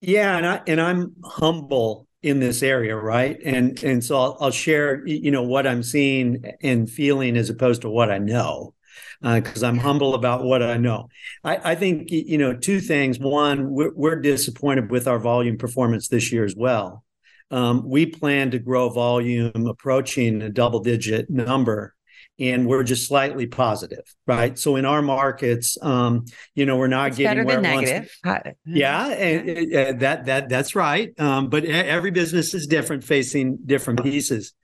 Yeah, 0.00 0.36
and 0.36 0.46
I 0.46 0.60
and 0.66 0.80
I'm 0.80 1.14
humble 1.24 2.08
in 2.22 2.40
this 2.40 2.62
area, 2.62 2.96
right? 2.96 3.38
And 3.44 3.80
and 3.82 4.04
so 4.04 4.16
I'll, 4.16 4.36
I'll 4.40 4.50
share, 4.50 5.06
you 5.06 5.30
know, 5.30 5.44
what 5.44 5.66
I'm 5.66 5.82
seeing 5.82 6.44
and 6.60 6.90
feeling 6.90 7.36
as 7.36 7.50
opposed 7.50 7.82
to 7.82 7.88
what 7.88 8.10
I 8.10 8.18
know, 8.18 8.74
because 9.22 9.62
uh, 9.62 9.68
I'm 9.68 9.78
humble 9.78 10.14
about 10.14 10.42
what 10.42 10.60
I 10.60 10.76
know. 10.76 11.08
I, 11.44 11.72
I, 11.72 11.74
think 11.76 12.10
you 12.10 12.36
know 12.36 12.52
two 12.52 12.80
things. 12.80 13.20
One, 13.20 13.70
we're, 13.70 13.94
we're, 13.94 14.20
disappointed 14.20 14.90
with 14.90 15.06
our 15.06 15.20
volume 15.20 15.56
performance 15.56 16.08
this 16.08 16.32
year 16.32 16.44
as 16.44 16.56
well. 16.56 17.04
Um, 17.52 17.88
we 17.88 18.06
plan 18.06 18.50
to 18.52 18.58
grow 18.58 18.88
volume 18.88 19.66
approaching 19.68 20.42
a 20.42 20.50
double 20.50 20.80
digit 20.80 21.30
number 21.30 21.94
and 22.38 22.66
we're 22.66 22.82
just 22.82 23.06
slightly 23.06 23.46
positive, 23.46 24.04
right? 24.26 24.58
So 24.58 24.76
in 24.76 24.84
our 24.84 25.02
markets, 25.02 25.76
um, 25.82 26.24
you 26.54 26.66
know, 26.66 26.76
we're 26.76 26.88
not 26.88 27.08
it's 27.08 27.18
getting 27.18 27.44
better 27.44 27.60
than 27.60 27.62
negative. 27.62 28.18
yeah, 28.64 29.08
and, 29.08 29.48
and 29.48 30.00
that 30.00 30.26
that 30.26 30.48
that's 30.48 30.74
right. 30.74 31.12
Um, 31.20 31.48
but 31.48 31.64
every 31.64 32.10
business 32.10 32.54
is 32.54 32.66
different, 32.66 33.04
facing 33.04 33.58
different 33.64 34.02
pieces. 34.02 34.54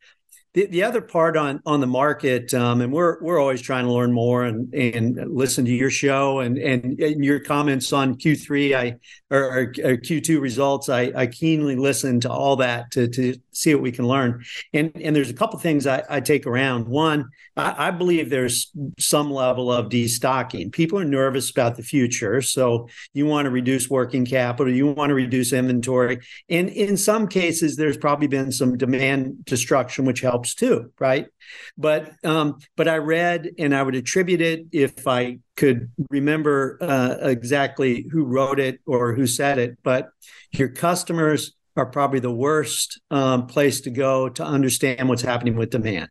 The, 0.54 0.66
the 0.66 0.82
other 0.82 1.02
part 1.02 1.36
on 1.36 1.60
on 1.66 1.80
the 1.80 1.86
market, 1.86 2.54
um, 2.54 2.80
and 2.80 2.90
we're 2.90 3.22
we're 3.22 3.38
always 3.38 3.60
trying 3.60 3.84
to 3.84 3.92
learn 3.92 4.12
more 4.12 4.44
and 4.44 4.72
and 4.72 5.18
listen 5.28 5.66
to 5.66 5.70
your 5.70 5.90
show 5.90 6.40
and 6.40 6.56
and, 6.56 6.98
and 6.98 7.22
your 7.22 7.38
comments 7.38 7.92
on 7.92 8.16
Q3 8.16 8.74
I 8.74 8.96
or, 9.30 9.42
or, 9.42 9.60
or 9.60 9.96
Q2 9.98 10.40
results. 10.40 10.88
I, 10.88 11.12
I 11.14 11.26
keenly 11.26 11.76
listen 11.76 12.20
to 12.20 12.30
all 12.30 12.56
that 12.56 12.90
to 12.92 13.08
to 13.08 13.34
see 13.52 13.74
what 13.74 13.82
we 13.82 13.92
can 13.92 14.06
learn. 14.06 14.42
And 14.72 14.90
and 14.96 15.14
there's 15.14 15.30
a 15.30 15.34
couple 15.34 15.58
things 15.58 15.86
I, 15.86 16.02
I 16.08 16.20
take 16.20 16.46
around. 16.46 16.88
One, 16.88 17.28
I, 17.56 17.88
I 17.88 17.90
believe 17.90 18.30
there's 18.30 18.72
some 18.98 19.30
level 19.30 19.70
of 19.70 19.90
destocking. 19.90 20.72
People 20.72 20.98
are 20.98 21.04
nervous 21.04 21.50
about 21.50 21.76
the 21.76 21.82
future, 21.82 22.40
so 22.40 22.88
you 23.12 23.26
want 23.26 23.46
to 23.46 23.50
reduce 23.50 23.90
working 23.90 24.24
capital, 24.24 24.72
you 24.72 24.86
want 24.86 25.10
to 25.10 25.14
reduce 25.14 25.52
inventory, 25.52 26.20
and 26.48 26.68
in 26.70 26.96
some 26.96 27.28
cases, 27.28 27.76
there's 27.76 27.96
probably 27.96 28.28
been 28.28 28.52
some 28.52 28.78
demand 28.78 29.44
destruction, 29.44 30.04
which 30.04 30.20
helps 30.20 30.37
helps 30.38 30.54
too, 30.54 30.92
right? 31.00 31.26
But 31.76 32.12
um, 32.24 32.58
but 32.76 32.86
I 32.86 32.98
read, 32.98 33.50
and 33.58 33.74
I 33.74 33.82
would 33.82 33.96
attribute 33.96 34.40
it 34.40 34.66
if 34.72 35.06
I 35.08 35.40
could 35.56 35.90
remember 36.10 36.78
uh, 36.80 37.16
exactly 37.22 38.06
who 38.10 38.24
wrote 38.24 38.60
it 38.60 38.80
or 38.86 39.14
who 39.14 39.26
said 39.26 39.58
it. 39.58 39.78
But 39.82 40.10
your 40.52 40.68
customers 40.68 41.54
are 41.76 41.86
probably 41.86 42.20
the 42.20 42.32
worst 42.32 43.00
um, 43.10 43.46
place 43.46 43.80
to 43.82 43.90
go 43.90 44.28
to 44.28 44.44
understand 44.44 45.08
what's 45.08 45.22
happening 45.22 45.56
with 45.56 45.70
demand. 45.70 46.10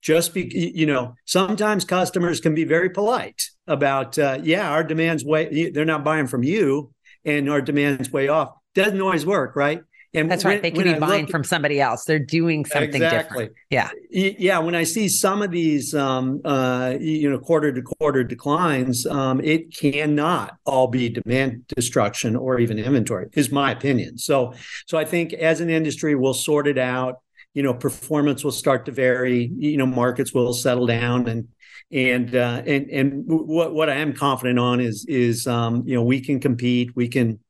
Just 0.00 0.34
be, 0.34 0.72
you 0.74 0.86
know, 0.86 1.14
sometimes 1.24 1.84
customers 1.84 2.40
can 2.40 2.54
be 2.54 2.64
very 2.64 2.90
polite 2.90 3.42
about, 3.66 4.16
uh, 4.16 4.38
yeah, 4.42 4.70
our 4.70 4.84
demand's 4.84 5.24
way. 5.24 5.70
They're 5.70 5.84
not 5.84 6.04
buying 6.04 6.28
from 6.28 6.44
you, 6.44 6.92
and 7.24 7.50
our 7.50 7.60
demand's 7.60 8.12
way 8.12 8.28
off. 8.28 8.50
Doesn't 8.74 9.00
always 9.00 9.26
work, 9.26 9.56
right? 9.56 9.82
And 10.14 10.30
that's 10.30 10.42
when, 10.42 10.54
right. 10.54 10.62
They 10.62 10.70
can 10.70 10.84
be 10.84 10.98
buying 10.98 11.26
from 11.26 11.44
somebody 11.44 11.80
else. 11.80 12.04
They're 12.04 12.18
doing 12.18 12.64
something 12.64 13.02
exactly. 13.02 13.44
different. 13.44 13.52
Yeah. 13.68 13.90
Yeah. 14.10 14.58
When 14.58 14.74
I 14.74 14.84
see 14.84 15.08
some 15.08 15.42
of 15.42 15.50
these, 15.50 15.94
um, 15.94 16.40
uh, 16.44 16.94
you 16.98 17.28
know, 17.28 17.38
quarter 17.38 17.72
to 17.72 17.82
quarter 17.82 18.24
declines, 18.24 19.06
um, 19.06 19.40
it 19.42 19.76
cannot 19.76 20.56
all 20.64 20.88
be 20.88 21.10
demand 21.10 21.66
destruction 21.68 22.36
or 22.36 22.58
even 22.58 22.78
inventory, 22.78 23.28
is 23.34 23.52
my 23.52 23.70
opinion. 23.70 24.16
So, 24.16 24.54
so 24.86 24.96
I 24.96 25.04
think 25.04 25.34
as 25.34 25.60
an 25.60 25.68
industry, 25.68 26.14
we'll 26.14 26.34
sort 26.34 26.66
it 26.66 26.78
out. 26.78 27.16
You 27.52 27.62
know, 27.62 27.74
performance 27.74 28.44
will 28.44 28.52
start 28.52 28.86
to 28.86 28.92
vary. 28.92 29.50
You 29.56 29.76
know, 29.76 29.86
markets 29.86 30.32
will 30.32 30.52
settle 30.52 30.86
down, 30.86 31.26
and 31.28 31.48
and 31.90 32.36
uh, 32.36 32.62
and 32.66 32.88
and 32.90 33.24
what 33.26 33.74
what 33.74 33.90
I 33.90 33.96
am 33.96 34.12
confident 34.12 34.58
on 34.58 34.80
is 34.80 35.04
is 35.08 35.46
um, 35.46 35.82
you 35.86 35.94
know 35.94 36.02
we 36.02 36.20
can 36.20 36.40
compete. 36.40 36.94
We 36.94 37.08
can 37.08 37.40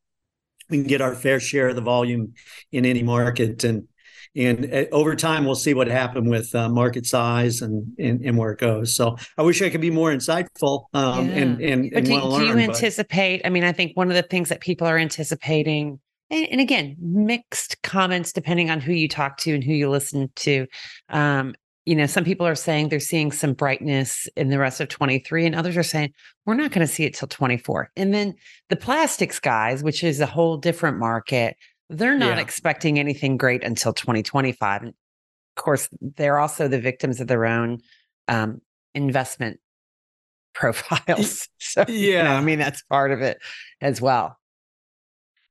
we 0.70 0.78
can 0.78 0.86
get 0.86 1.00
our 1.00 1.14
fair 1.14 1.40
share 1.40 1.68
of 1.68 1.76
the 1.76 1.82
volume 1.82 2.34
in 2.72 2.84
any 2.84 3.02
market 3.02 3.64
and 3.64 3.88
and 4.36 4.72
uh, 4.72 4.84
over 4.92 5.16
time 5.16 5.44
we'll 5.44 5.54
see 5.54 5.74
what 5.74 5.88
happened 5.88 6.28
with 6.28 6.54
uh, 6.54 6.68
market 6.68 7.06
size 7.06 7.62
and, 7.62 7.94
and, 7.98 8.20
and 8.24 8.36
where 8.36 8.52
it 8.52 8.58
goes 8.58 8.94
so 8.94 9.16
i 9.36 9.42
wish 9.42 9.62
i 9.62 9.70
could 9.70 9.80
be 9.80 9.90
more 9.90 10.10
insightful 10.10 10.84
um, 10.94 11.28
yeah. 11.28 11.36
and 11.36 11.60
and, 11.60 11.90
but 11.90 11.98
and 11.98 12.06
do, 12.06 12.20
do 12.20 12.44
you 12.44 12.58
anticipate 12.58 13.42
but... 13.42 13.46
i 13.46 13.50
mean 13.50 13.64
i 13.64 13.72
think 13.72 13.96
one 13.96 14.08
of 14.08 14.14
the 14.14 14.22
things 14.22 14.48
that 14.48 14.60
people 14.60 14.86
are 14.86 14.98
anticipating 14.98 15.98
and, 16.30 16.46
and, 16.50 16.60
again 16.60 16.96
mixed 17.00 17.80
comments 17.82 18.32
depending 18.32 18.70
on 18.70 18.80
who 18.80 18.92
you 18.92 19.08
talk 19.08 19.38
to 19.38 19.54
and 19.54 19.64
who 19.64 19.72
you 19.72 19.88
listen 19.88 20.30
to 20.36 20.66
um, 21.08 21.54
you 21.88 21.96
know, 21.96 22.04
some 22.04 22.22
people 22.22 22.46
are 22.46 22.54
saying 22.54 22.90
they're 22.90 23.00
seeing 23.00 23.32
some 23.32 23.54
brightness 23.54 24.28
in 24.36 24.50
the 24.50 24.58
rest 24.58 24.78
of 24.82 24.88
23, 24.88 25.46
and 25.46 25.54
others 25.54 25.74
are 25.74 25.82
saying 25.82 26.12
we're 26.44 26.52
not 26.52 26.70
going 26.70 26.86
to 26.86 26.92
see 26.92 27.04
it 27.04 27.14
till 27.14 27.28
24. 27.28 27.90
And 27.96 28.12
then 28.12 28.34
the 28.68 28.76
plastics 28.76 29.40
guys, 29.40 29.82
which 29.82 30.04
is 30.04 30.20
a 30.20 30.26
whole 30.26 30.58
different 30.58 30.98
market, 30.98 31.56
they're 31.88 32.18
not 32.18 32.36
yeah. 32.36 32.42
expecting 32.42 32.98
anything 32.98 33.38
great 33.38 33.64
until 33.64 33.94
2025. 33.94 34.82
And 34.82 34.90
of 34.90 35.64
course, 35.64 35.88
they're 36.02 36.38
also 36.38 36.68
the 36.68 36.78
victims 36.78 37.22
of 37.22 37.26
their 37.26 37.46
own 37.46 37.78
um, 38.28 38.60
investment 38.94 39.58
profiles. 40.54 41.48
So, 41.56 41.86
yeah, 41.88 42.18
you 42.18 42.22
know, 42.22 42.34
I 42.34 42.42
mean, 42.42 42.58
that's 42.58 42.82
part 42.82 43.12
of 43.12 43.22
it 43.22 43.38
as 43.80 43.98
well. 43.98 44.36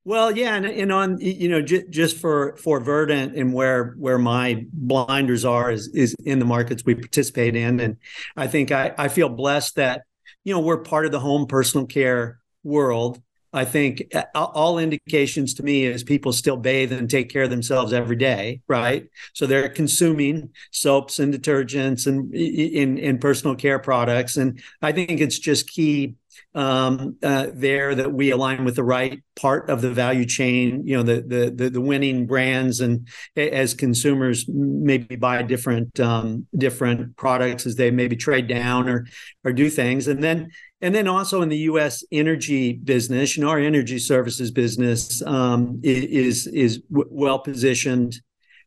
Well, 0.08 0.38
yeah, 0.38 0.56
and, 0.56 0.66
and 0.66 0.90
on 0.94 1.20
you 1.20 1.50
know 1.50 1.62
j- 1.62 1.84
just 1.90 2.16
for 2.16 2.56
for 2.56 2.80
Verdant 2.80 3.36
and 3.36 3.54
where 3.54 3.94
where 3.98 4.18
my 4.18 4.66
blinders 4.72 5.44
are 5.44 5.70
is 5.70 5.90
is 5.90 6.16
in 6.24 6.40
the 6.40 6.46
markets 6.46 6.84
we 6.86 6.96
participate 6.96 7.58
in, 7.58 7.82
and 7.82 7.98
I 8.38 8.48
think 8.48 8.72
I 8.72 8.94
I 8.98 9.10
feel 9.10 9.28
blessed 9.28 9.76
that 9.76 10.04
you 10.46 10.54
know 10.54 10.62
we're 10.62 10.78
part 10.78 11.06
of 11.06 11.12
the 11.12 11.20
home 11.20 11.46
personal 11.46 11.86
care 11.86 12.40
world. 12.64 13.22
I 13.52 13.66
think 13.66 14.04
uh, 14.16 14.24
all 14.34 14.80
indications 14.80 15.54
to 15.56 15.64
me 15.64 15.84
is 15.84 16.06
people 16.06 16.32
still 16.32 16.56
bathe 16.56 16.94
and 16.94 17.10
take 17.10 17.30
care 17.30 17.44
of 17.44 17.50
themselves 17.50 17.92
every 17.92 18.16
day, 18.16 18.62
right? 18.70 19.10
So 19.34 19.46
they're 19.46 19.68
consuming 19.68 20.52
soaps 20.72 21.20
and 21.20 21.34
detergents 21.34 22.08
and 22.08 22.34
in 22.34 22.98
in 22.98 23.18
personal 23.18 23.58
care 23.58 23.80
products, 23.80 24.38
and 24.38 24.62
I 24.82 24.94
think 24.94 25.20
it's 25.20 25.38
just 25.38 25.70
key 25.70 26.16
um, 26.56 27.18
uh, 27.22 27.48
there 27.54 27.94
that 27.96 28.12
we 28.12 28.32
align 28.32 28.66
with 28.66 28.76
the 28.76 28.84
right 28.84 29.22
part 29.36 29.70
of 29.70 29.82
the 29.82 29.92
value 29.92 30.26
chain. 30.26 30.86
You 30.86 30.98
know, 30.98 31.04
the 31.04 31.52
the 31.56 31.70
the, 31.70 31.82
winning 31.82 32.26
brands, 32.26 32.80
and 32.80 33.08
as 33.36 33.74
consumers 33.74 34.46
maybe 34.48 35.16
buy 35.16 35.42
different 35.44 36.00
um, 36.00 36.48
different 36.58 37.16
products 37.18 37.66
as 37.66 37.76
they 37.76 37.92
maybe 37.92 38.16
trade 38.16 38.48
down 38.48 38.90
or 38.90 39.06
or 39.44 39.54
do 39.54 39.70
things, 39.70 40.08
and 40.08 40.24
then 40.24 40.50
and 40.82 40.94
then 40.94 41.08
also 41.08 41.42
in 41.42 41.50
the 41.50 41.58
U.S. 41.58 42.04
energy 42.12 42.74
business, 42.74 43.36
you 43.36 43.44
know, 43.44 43.50
our 43.50 43.60
energy 43.60 44.00
services 44.00 44.52
business 44.52 45.22
um, 45.24 45.80
is 45.84 46.48
is 46.48 46.82
well 46.90 47.40
positioned 47.40 48.22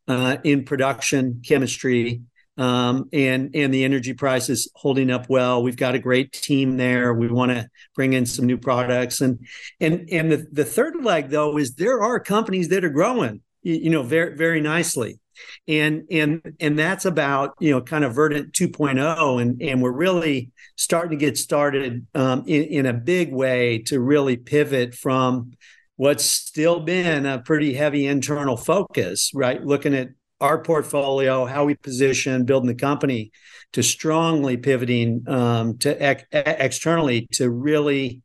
uh, 0.08 0.38
in 0.42 0.64
production 0.64 1.40
chemistry, 1.46 2.22
um, 2.57 3.09
and 3.12 3.54
and 3.54 3.73
the 3.73 3.85
energy 3.85 4.12
price 4.12 4.49
is 4.49 4.71
holding 4.75 5.11
up 5.11 5.28
well. 5.28 5.62
We've 5.62 5.76
got 5.76 5.95
a 5.95 5.99
great 5.99 6.33
team 6.33 6.76
there. 6.76 7.14
We 7.14 7.28
want 7.28 7.52
to 7.52 7.69
bring 7.95 8.12
in 8.12 8.26
some 8.26 8.47
new 8.47 8.59
products, 8.59 9.21
and 9.21 9.38
and 9.80 10.09
and 10.11 10.30
the 10.30 10.47
the 10.52 10.64
third 10.64 11.02
leg 11.02 11.30
though 11.30 11.57
is 11.59 11.75
there 11.75 12.02
are 12.02 12.21
companies 12.21 12.69
that 12.69 12.85
are 12.85 12.90
growing, 12.90 13.40
you, 13.62 13.75
you 13.75 13.90
know, 13.90 14.02
very 14.02 14.37
very 14.37 14.61
nicely 14.61 15.21
and 15.69 16.04
and 16.11 16.57
and 16.61 16.78
that's 16.78 17.04
about 17.04 17.54
you 17.61 17.71
know 17.71 17.80
kind 17.80 18.04
of 18.04 18.14
verdant 18.14 18.52
2.0 18.52 19.42
and 19.42 19.62
and 19.62 19.83
we're 19.83 19.90
really 19.90 20.50
starting 20.76 21.19
to 21.19 21.25
get 21.25 21.38
started 21.38 22.07
um, 22.14 22.45
in, 22.47 22.64
in 22.64 22.87
a 22.87 22.92
big 22.92 23.33
way 23.33 23.78
to 23.78 24.00
really 24.00 24.37
pivot 24.37 24.95
from 24.95 25.52
what's 25.97 26.25
still 26.25 26.80
been 26.80 27.26
a 27.26 27.38
pretty 27.38 27.75
heavy 27.75 28.07
internal 28.07 28.57
focus 28.57 29.30
right 29.35 29.64
looking 29.64 29.95
at 29.95 30.09
our 30.40 30.62
portfolio 30.62 31.44
how 31.44 31.64
we 31.64 31.75
position 31.75 32.44
building 32.44 32.68
the 32.68 32.75
company 32.75 33.30
to 33.73 33.82
strongly 33.82 34.56
pivoting 34.56 35.23
um, 35.28 35.78
to 35.78 36.02
ex- 36.02 36.25
externally 36.32 37.28
to 37.32 37.50
really 37.50 38.23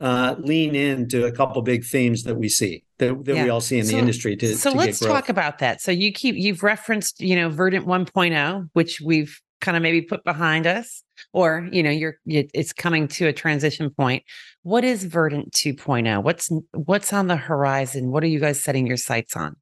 uh, 0.00 0.36
lean 0.38 0.74
into 0.74 1.26
a 1.26 1.32
couple 1.32 1.60
big 1.62 1.84
themes 1.84 2.22
that 2.22 2.36
we 2.36 2.48
see 2.48 2.84
that, 2.98 3.24
that 3.24 3.36
yeah. 3.36 3.44
we 3.44 3.50
all 3.50 3.60
see 3.60 3.78
in 3.78 3.84
so, 3.84 3.92
the 3.92 3.98
industry 3.98 4.36
to 4.36 4.54
so 4.54 4.70
to 4.70 4.76
let's 4.76 5.00
talk 5.00 5.28
about 5.28 5.58
that. 5.58 5.80
So 5.80 5.90
you 5.90 6.12
keep 6.12 6.36
you've 6.36 6.62
referenced 6.62 7.20
you 7.20 7.34
know 7.34 7.48
verdant 7.48 7.86
1.0 7.86 8.68
which 8.74 9.00
we've 9.00 9.40
kind 9.60 9.76
of 9.76 9.82
maybe 9.82 10.02
put 10.02 10.22
behind 10.22 10.68
us 10.68 11.02
or 11.32 11.68
you 11.72 11.82
know 11.82 11.90
you're 11.90 12.16
it's 12.26 12.72
coming 12.72 13.08
to 13.08 13.26
a 13.26 13.32
transition 13.32 13.90
point. 13.90 14.22
What 14.62 14.84
is 14.84 15.02
verdant 15.02 15.52
2.0 15.52 16.22
what's 16.22 16.50
what's 16.72 17.12
on 17.12 17.26
the 17.26 17.36
horizon? 17.36 18.12
What 18.12 18.22
are 18.22 18.28
you 18.28 18.38
guys 18.38 18.62
setting 18.62 18.86
your 18.86 18.96
sights 18.96 19.36
on 19.36 19.56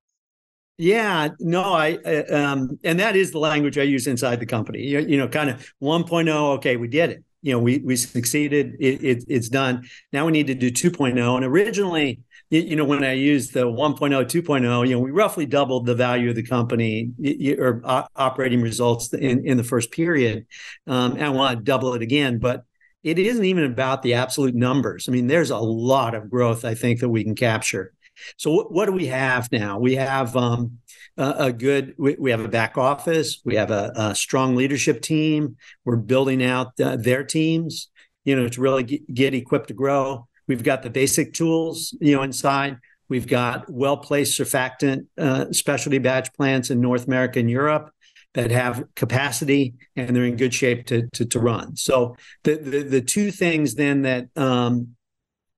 yeah, 0.78 1.28
no, 1.40 1.62
I 1.62 1.95
um, 1.95 2.78
and 2.85 3.00
that 3.00 3.16
is 3.16 3.30
the 3.33 3.38
language 3.38 3.78
I 3.78 3.83
use 3.83 4.06
inside 4.06 4.40
the 4.40 4.47
company. 4.47 4.83
You, 4.83 5.00
you 5.00 5.16
know, 5.16 5.28
kind 5.28 5.50
of 5.50 5.73
1.0. 5.83 6.28
Okay, 6.56 6.76
we 6.76 6.88
did 6.88 7.11
it 7.11 7.25
you 7.47 7.52
know 7.52 7.61
we 7.61 7.78
we 7.78 7.95
succeeded 7.95 8.75
it, 8.80 9.04
it, 9.04 9.25
it's 9.28 9.49
done 9.49 9.88
now 10.12 10.26
we 10.26 10.33
need 10.33 10.49
to 10.49 10.54
do 10.54 10.71
2.0 10.71 11.37
and 11.37 11.45
originally 11.45 12.21
you 12.50 12.75
know 12.75 12.85
when 12.85 13.04
i 13.04 13.12
used 13.12 13.54
the 13.54 13.64
1.0 13.64 13.97
2.0 13.97 14.88
you 14.88 14.95
know 14.95 15.00
we 15.00 15.12
roughly 15.12 15.47
doubled 15.47 15.87
the 15.87 15.95
value 15.95 16.28
of 16.28 16.35
the 16.35 16.42
company 16.42 17.11
or 17.56 17.80
operating 18.16 18.61
results 18.61 19.12
in 19.14 19.47
in 19.47 19.56
the 19.56 19.64
first 19.64 19.92
period 19.92 20.45
um, 20.88 21.12
and 21.12 21.25
i 21.25 21.28
want 21.28 21.56
to 21.56 21.62
double 21.62 21.95
it 21.95 22.02
again 22.02 22.38
but 22.38 22.64
it 23.04 23.16
isn't 23.16 23.45
even 23.45 23.64
about 23.64 24.02
the 24.02 24.14
absolute 24.14 24.54
numbers 24.56 25.09
i 25.09 25.12
mean 25.12 25.28
there's 25.28 25.50
a 25.50 25.59
lot 25.59 26.16
of 26.16 26.28
growth 26.28 26.64
i 26.64 26.75
think 26.75 26.99
that 26.99 27.09
we 27.09 27.23
can 27.23 27.37
capture 27.37 27.92
so 28.37 28.51
what, 28.51 28.73
what 28.73 28.87
do 28.87 28.93
we 28.93 29.07
have 29.07 29.51
now? 29.53 29.79
We 29.79 29.97
have 29.97 30.37
um, 30.37 30.79
a 31.17 31.53
good 31.53 31.95
we, 31.99 32.17
we, 32.19 32.31
have 32.31 32.41
a 32.41 32.49
back 32.49 32.77
office. 32.77 33.41
We 33.45 33.57
have 33.57 33.71
a, 33.71 33.93
a 33.95 34.15
strong 34.15 34.57
leadership 34.57 35.01
team. 35.01 35.57
We're 35.85 35.97
building 35.97 36.45
out 36.45 36.79
uh, 36.81 36.97
their 36.97 37.25
teams 37.25 37.89
you 38.27 38.37
know 38.37 38.49
to 38.49 38.61
really 38.61 38.83
get, 38.83 39.15
get, 39.15 39.35
equipped 39.35 39.69
to 39.69 39.75
grow. 39.75 40.29
We've 40.47 40.63
got 40.63 40.83
the 40.83 40.91
basic 40.91 41.33
tools 41.33 41.97
you 42.01 42.15
know 42.15 42.23
inside. 42.23 42.79
We've 43.09 43.27
got 43.27 43.71
well 43.71 43.97
placed 43.97 44.39
surfactant 44.39 45.07
uh, 45.17 45.53
specialty 45.53 45.99
batch 45.99 46.33
plants 46.35 46.71
in 46.71 46.81
north 46.81 47.07
america 47.07 47.39
and 47.39 47.49
europe 47.49 47.91
that 48.35 48.51
have 48.51 48.85
capacity 48.97 49.75
and 49.95 50.15
they're 50.15 50.25
in 50.25 50.37
good 50.37 50.53
shape 50.53 50.87
to 50.87 51.09
to, 51.15 51.25
to 51.25 51.41
run. 51.41 51.77
So 51.77 52.17
the, 52.45 52.57
the, 52.57 52.83
the 52.83 53.01
two 53.01 53.31
things 53.31 53.75
then 53.77 54.03
that 54.03 54.29
um, 54.37 54.97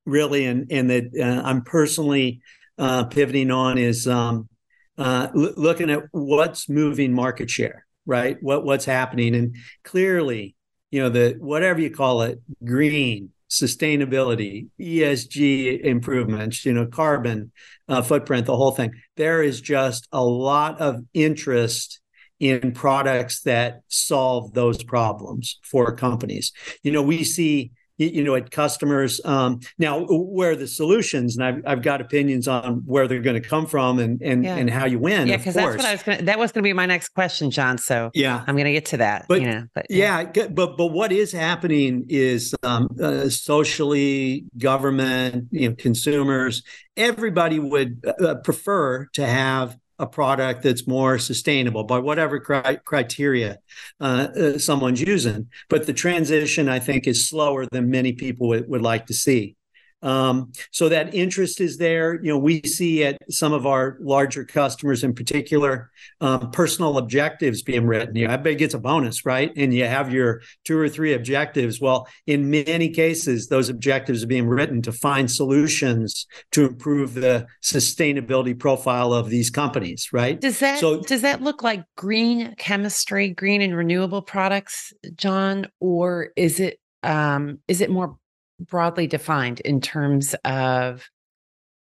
really 0.09 0.47
and 0.47 0.67
and 0.73 0.91
that 0.91 1.05
uh, 1.21 1.43
i'm 1.47 1.63
personally 1.63 2.41
uh, 2.79 3.05
pivoting 3.05 3.51
on 3.51 3.77
is 3.77 4.07
um, 4.07 4.49
uh, 4.97 5.29
l- 5.35 5.53
looking 5.57 5.91
at 5.91 6.05
what's 6.13 6.69
moving 6.69 7.13
market 7.13 7.51
share, 7.51 7.87
right? 8.07 8.37
What 8.41 8.65
what's 8.65 8.85
happening, 8.85 9.35
and 9.35 9.57
clearly, 9.85 10.55
you 10.91 11.03
know, 11.03 11.09
the 11.09 11.37
whatever 11.39 11.81
you 11.81 11.91
call 11.91 12.23
it, 12.23 12.41
green 12.65 13.31
sustainability, 13.51 14.69
ESG 14.79 15.83
improvements, 15.83 16.65
you 16.67 16.73
know, 16.73 16.87
carbon 16.87 17.51
uh, 17.89 18.03
footprint, 18.03 18.47
the 18.47 18.57
whole 18.57 18.73
thing. 18.73 18.93
There 19.17 19.43
is 19.43 19.61
just 19.61 20.07
a 20.13 20.23
lot 20.23 20.81
of 20.81 21.03
interest 21.15 22.01
in 22.39 22.73
products 22.73 23.43
that 23.43 23.81
solve 23.89 24.53
those 24.53 24.85
problems 24.85 25.59
for 25.65 25.97
companies. 25.97 26.53
You 26.83 26.93
know, 26.93 27.03
we 27.03 27.25
see 27.25 27.73
you 27.99 28.25
know 28.25 28.35
at 28.35 28.51
customers 28.51 29.21
um, 29.25 29.61
now 29.79 30.07
where 30.09 30.57
the 30.57 30.67
solutions 30.67 31.37
and 31.37 31.45
I've, 31.45 31.63
I've 31.67 31.83
got 31.83 32.01
opinions 32.01 32.49
on 32.49 32.83
where 32.87 33.09
they're 33.09 33.21
going 33.21 33.41
to 33.41 33.47
come 33.47 33.67
from 33.67 33.99
and 33.99 34.23
and, 34.23 34.45
yeah. 34.45 34.57
and 34.57 34.71
how 34.71 34.87
you 34.87 34.99
win 34.99 35.27
yeah 35.27 35.37
because 35.37 35.55
that's 35.55 35.77
what 35.77 35.85
i 35.85 35.93
was 35.93 36.03
going 36.03 36.19
to 36.19 36.25
that 36.25 36.39
was 36.39 36.53
going 36.53 36.63
to 36.63 36.69
be 36.69 36.73
my 36.73 36.87
next 36.87 37.11
question 37.11 37.51
john 37.51 37.77
so 37.79 38.11
yeah 38.15 38.45
i'm 38.47 38.55
going 38.55 38.67
to 38.67 38.73
get 38.73 38.87
to 38.87 38.97
that 38.97 39.27
but, 39.29 39.41
you 39.41 39.49
know, 39.49 39.67
but 39.75 39.87
yeah. 39.91 40.31
yeah. 40.35 40.49
but 40.49 40.77
but 40.77 40.89
what 40.89 41.13
is 41.13 41.33
happening 41.33 42.07
is 42.09 42.55
um, 42.63 42.89
uh, 43.03 43.29
socially 43.29 44.45
government 44.57 45.49
you 45.51 45.69
know 45.69 45.75
consumers 45.75 46.63
everybody 46.97 47.59
would 47.59 48.05
uh, 48.25 48.37
prefer 48.37 49.07
to 49.13 49.27
have 49.27 49.77
a 49.99 50.07
product 50.07 50.63
that's 50.63 50.87
more 50.87 51.19
sustainable 51.19 51.85
by 51.85 51.99
whatever 51.99 52.39
cri- 52.39 52.79
criteria 52.85 53.59
uh, 54.01 54.29
uh, 54.37 54.59
someone's 54.59 55.01
using. 55.01 55.49
But 55.69 55.87
the 55.87 55.93
transition, 55.93 56.69
I 56.69 56.79
think, 56.79 57.07
is 57.07 57.29
slower 57.29 57.67
than 57.67 57.91
many 57.91 58.13
people 58.13 58.49
would, 58.49 58.69
would 58.69 58.83
like 58.83 59.07
to 59.07 59.15
see. 59.15 59.57
Um, 60.03 60.53
so 60.71 60.89
that 60.89 61.15
interest 61.15 61.61
is 61.61 61.77
there. 61.77 62.15
You 62.23 62.33
know, 62.33 62.39
we 62.39 62.63
see 62.63 63.05
at 63.05 63.19
some 63.31 63.53
of 63.53 63.67
our 63.67 63.99
larger 64.01 64.45
customers 64.45 65.03
in 65.03 65.15
particular, 65.15 65.91
um, 66.21 66.51
personal 66.51 66.99
objectives 66.99 67.63
being 67.63 67.87
written. 67.87 68.15
You 68.15 68.27
know, 68.27 68.35
everybody 68.35 68.57
gets 68.57 68.75
a 68.75 68.79
bonus, 68.79 69.27
right? 69.27 69.53
And 69.57 69.75
you 69.75 69.85
have 69.87 70.13
your 70.13 70.43
two 70.65 70.79
or 70.79 70.89
three 70.89 71.15
objectives. 71.15 71.81
Well, 71.81 72.09
in 72.27 72.51
many 72.51 72.91
cases, 72.91 73.49
those 73.49 73.69
objectives 73.69 74.23
are 74.23 74.29
being 74.29 74.47
written 74.47 74.83
to 74.83 74.93
find 74.93 75.31
solutions 75.31 76.27
to 76.53 76.67
improve 76.67 77.15
the 77.15 77.47
sustainability 77.63 78.59
profile 78.59 79.13
of 79.13 79.31
these 79.31 79.51
companies, 79.51 80.09
right? 80.13 80.41
Does 80.41 80.61
that 80.61 80.79
so, 80.79 81.01
does 81.01 81.23
that 81.23 81.43
look 81.43 81.63
like 81.63 81.85
green 81.97 82.55
chemistry, 82.59 83.31
green 83.31 83.63
and 83.63 83.77
renewable 83.77 84.23
products, 84.23 84.93
John, 85.17 85.67
or 85.81 86.31
is 86.37 86.61
it 86.61 86.79
um, 87.03 87.59
is 87.69 87.81
it 87.81 87.91
more 87.91 88.17
broadly 88.61 89.07
defined 89.07 89.61
in 89.61 89.81
terms 89.81 90.35
of 90.45 91.09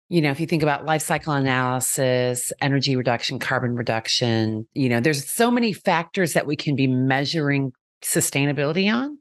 you 0.09 0.21
know 0.21 0.31
if 0.31 0.39
you 0.39 0.47
think 0.47 0.63
about 0.63 0.85
life 0.85 1.01
cycle 1.01 1.33
analysis 1.33 2.51
energy 2.61 2.95
reduction 2.95 3.39
carbon 3.39 3.75
reduction 3.75 4.67
you 4.73 4.89
know 4.89 4.99
there's 4.99 5.27
so 5.29 5.51
many 5.51 5.73
factors 5.73 6.33
that 6.33 6.45
we 6.45 6.55
can 6.55 6.75
be 6.75 6.87
measuring 6.87 7.71
sustainability 8.03 8.93
on. 8.93 9.17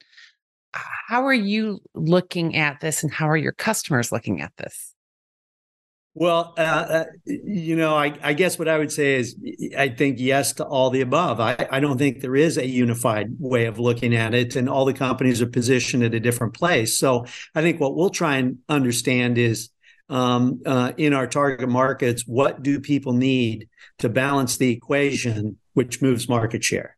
How 0.72 1.26
are 1.26 1.32
you 1.32 1.80
looking 1.94 2.56
at 2.56 2.80
this 2.80 3.02
and 3.02 3.12
how 3.12 3.28
are 3.28 3.36
your 3.36 3.52
customers 3.52 4.12
looking 4.12 4.40
at 4.40 4.52
this 4.58 4.94
well, 6.18 6.54
uh, 6.56 6.62
uh, 6.62 7.04
you 7.26 7.76
know, 7.76 7.94
I, 7.94 8.16
I, 8.22 8.32
guess 8.32 8.58
what 8.58 8.68
I 8.68 8.78
would 8.78 8.90
say 8.90 9.16
is 9.16 9.36
I 9.76 9.90
think 9.90 10.18
yes 10.18 10.54
to 10.54 10.64
all 10.64 10.88
the 10.88 11.02
above. 11.02 11.40
I, 11.40 11.68
I, 11.70 11.78
don't 11.78 11.98
think 11.98 12.22
there 12.22 12.34
is 12.34 12.56
a 12.56 12.66
unified 12.66 13.36
way 13.38 13.66
of 13.66 13.78
looking 13.78 14.16
at 14.16 14.32
it, 14.32 14.56
and 14.56 14.66
all 14.66 14.86
the 14.86 14.94
companies 14.94 15.42
are 15.42 15.46
positioned 15.46 16.02
at 16.02 16.14
a 16.14 16.20
different 16.20 16.54
place. 16.54 16.98
So 16.98 17.26
I 17.54 17.60
think 17.60 17.80
what 17.80 17.96
we'll 17.96 18.08
try 18.08 18.36
and 18.36 18.60
understand 18.66 19.36
is 19.36 19.68
um, 20.08 20.62
uh, 20.64 20.92
in 20.96 21.12
our 21.12 21.26
target 21.26 21.68
markets, 21.68 22.24
what 22.26 22.62
do 22.62 22.80
people 22.80 23.12
need 23.12 23.68
to 23.98 24.08
balance 24.08 24.56
the 24.56 24.70
equation 24.70 25.58
which 25.74 26.00
moves 26.00 26.30
market 26.30 26.64
share? 26.64 26.96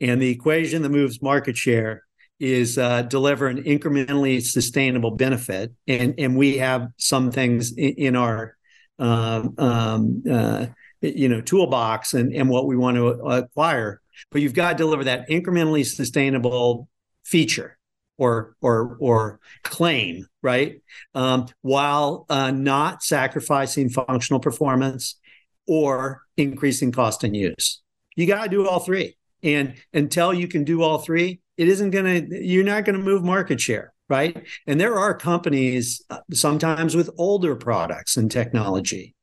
And 0.00 0.22
the 0.22 0.30
equation 0.30 0.80
that 0.80 0.88
moves 0.88 1.20
market 1.20 1.58
share 1.58 2.04
is 2.40 2.78
uh, 2.78 3.02
deliver 3.02 3.46
an 3.46 3.62
incrementally 3.62 4.42
sustainable 4.42 5.12
benefit, 5.12 5.72
and 5.86 6.14
and 6.18 6.36
we 6.36 6.58
have 6.58 6.88
some 6.96 7.30
things 7.30 7.72
in, 7.72 7.94
in 7.94 8.16
our 8.16 8.56
um, 8.98 9.54
um, 9.58 10.22
uh, 10.30 10.66
you 11.00 11.28
know 11.28 11.40
toolbox 11.40 12.14
and 12.14 12.34
and 12.34 12.48
what 12.48 12.66
we 12.66 12.76
want 12.76 12.96
to 12.96 13.06
acquire. 13.06 14.00
But 14.30 14.42
you've 14.42 14.54
got 14.54 14.72
to 14.72 14.76
deliver 14.76 15.04
that 15.04 15.28
incrementally 15.28 15.84
sustainable 15.84 16.88
feature 17.24 17.78
or 18.18 18.56
or 18.60 18.96
or 19.00 19.40
claim, 19.62 20.26
right? 20.42 20.80
Um, 21.14 21.46
while 21.62 22.26
uh, 22.28 22.50
not 22.50 23.02
sacrificing 23.02 23.88
functional 23.88 24.40
performance 24.40 25.18
or 25.66 26.22
increasing 26.36 26.92
cost 26.92 27.24
and 27.24 27.36
use. 27.36 27.80
You 28.16 28.26
got 28.26 28.44
to 28.44 28.50
do 28.50 28.68
all 28.68 28.80
three. 28.80 29.16
And 29.42 29.74
until 29.92 30.32
you 30.32 30.48
can 30.48 30.64
do 30.64 30.82
all 30.82 30.98
three, 30.98 31.40
it 31.56 31.68
isn't 31.68 31.90
going 31.90 32.28
to, 32.28 32.44
you're 32.44 32.64
not 32.64 32.84
going 32.84 32.98
to 32.98 33.04
move 33.04 33.22
market 33.22 33.60
share, 33.60 33.92
right? 34.08 34.44
And 34.66 34.80
there 34.80 34.98
are 34.98 35.16
companies 35.16 36.02
uh, 36.10 36.18
sometimes 36.32 36.94
with 36.96 37.10
older 37.16 37.56
products 37.56 38.16
and 38.16 38.30
technology 38.30 39.14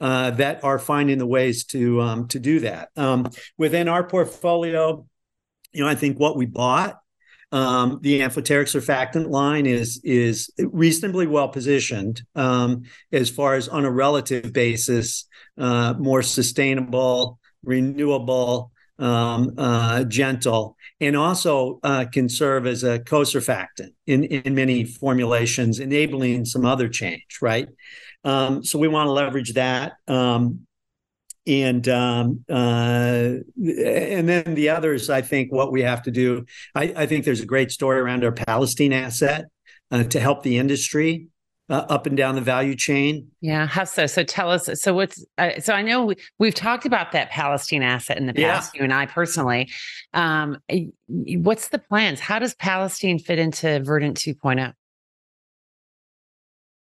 uh, 0.00 0.30
that 0.32 0.62
are 0.64 0.78
finding 0.78 1.18
the 1.18 1.26
ways 1.26 1.64
to 1.64 2.00
um, 2.00 2.28
to 2.28 2.38
do 2.38 2.60
that. 2.60 2.90
Um, 2.96 3.30
within 3.56 3.88
our 3.88 4.04
portfolio, 4.04 5.06
you 5.72 5.82
know, 5.82 5.88
I 5.88 5.94
think 5.94 6.18
what 6.18 6.36
we 6.36 6.46
bought, 6.46 6.98
um, 7.52 8.00
the 8.02 8.22
amphoteric 8.22 8.68
surfactant 8.68 9.30
line 9.30 9.66
is 9.66 10.00
is 10.04 10.50
reasonably 10.58 11.26
well 11.26 11.48
positioned 11.48 12.22
um, 12.34 12.82
as 13.12 13.30
far 13.30 13.54
as 13.54 13.68
on 13.68 13.84
a 13.84 13.90
relative 13.90 14.52
basis, 14.52 15.26
uh, 15.56 15.94
more 15.98 16.22
sustainable, 16.22 17.38
renewable, 17.62 18.72
um, 18.98 19.52
uh, 19.58 20.04
gentle, 20.04 20.76
and 21.00 21.16
also 21.16 21.78
uh, 21.82 22.04
can 22.10 22.28
serve 22.28 22.66
as 22.66 22.82
a 22.82 22.98
co-surfactant 23.00 23.90
in, 24.06 24.24
in 24.24 24.54
many 24.54 24.84
formulations, 24.84 25.80
enabling 25.80 26.44
some 26.44 26.64
other 26.64 26.88
change, 26.88 27.38
right? 27.42 27.68
Um, 28.24 28.64
so 28.64 28.78
we 28.78 28.88
want 28.88 29.06
to 29.06 29.12
leverage 29.12 29.54
that. 29.54 29.94
Um, 30.08 30.66
and 31.46 31.88
um, 31.88 32.44
uh, 32.50 33.34
and 33.56 34.28
then 34.28 34.54
the 34.54 34.70
others, 34.70 35.08
I 35.10 35.22
think 35.22 35.52
what 35.52 35.70
we 35.70 35.82
have 35.82 36.02
to 36.02 36.10
do. 36.10 36.44
I, 36.74 36.92
I 36.96 37.06
think 37.06 37.24
there's 37.24 37.40
a 37.40 37.46
great 37.46 37.70
story 37.70 38.00
around 38.00 38.24
our 38.24 38.32
Palestine 38.32 38.92
asset 38.92 39.44
uh, 39.92 40.02
to 40.04 40.18
help 40.18 40.42
the 40.42 40.58
industry 40.58 41.28
uh, 41.68 41.84
up 41.88 42.06
and 42.06 42.16
down 42.16 42.34
the 42.34 42.40
value 42.40 42.74
chain. 42.76 43.28
Yeah, 43.40 43.66
how 43.66 43.84
so? 43.84 44.06
So 44.06 44.22
tell 44.22 44.50
us. 44.50 44.68
So 44.74 44.94
what's 44.94 45.24
uh, 45.38 45.60
so 45.60 45.72
I 45.74 45.82
know 45.82 46.14
we, 46.38 46.48
have 46.48 46.54
talked 46.54 46.86
about 46.86 47.12
that 47.12 47.30
Palestine 47.30 47.82
asset 47.82 48.18
in 48.18 48.26
the 48.26 48.34
past. 48.34 48.74
Yeah. 48.74 48.80
You 48.80 48.84
and 48.84 48.94
I 48.94 49.06
personally. 49.06 49.70
Um, 50.14 50.58
what's 51.08 51.68
the 51.68 51.78
plans? 51.78 52.20
How 52.20 52.38
does 52.38 52.54
Palestine 52.54 53.18
fit 53.18 53.38
into 53.38 53.80
Verdant 53.80 54.16
2.0? 54.16 54.72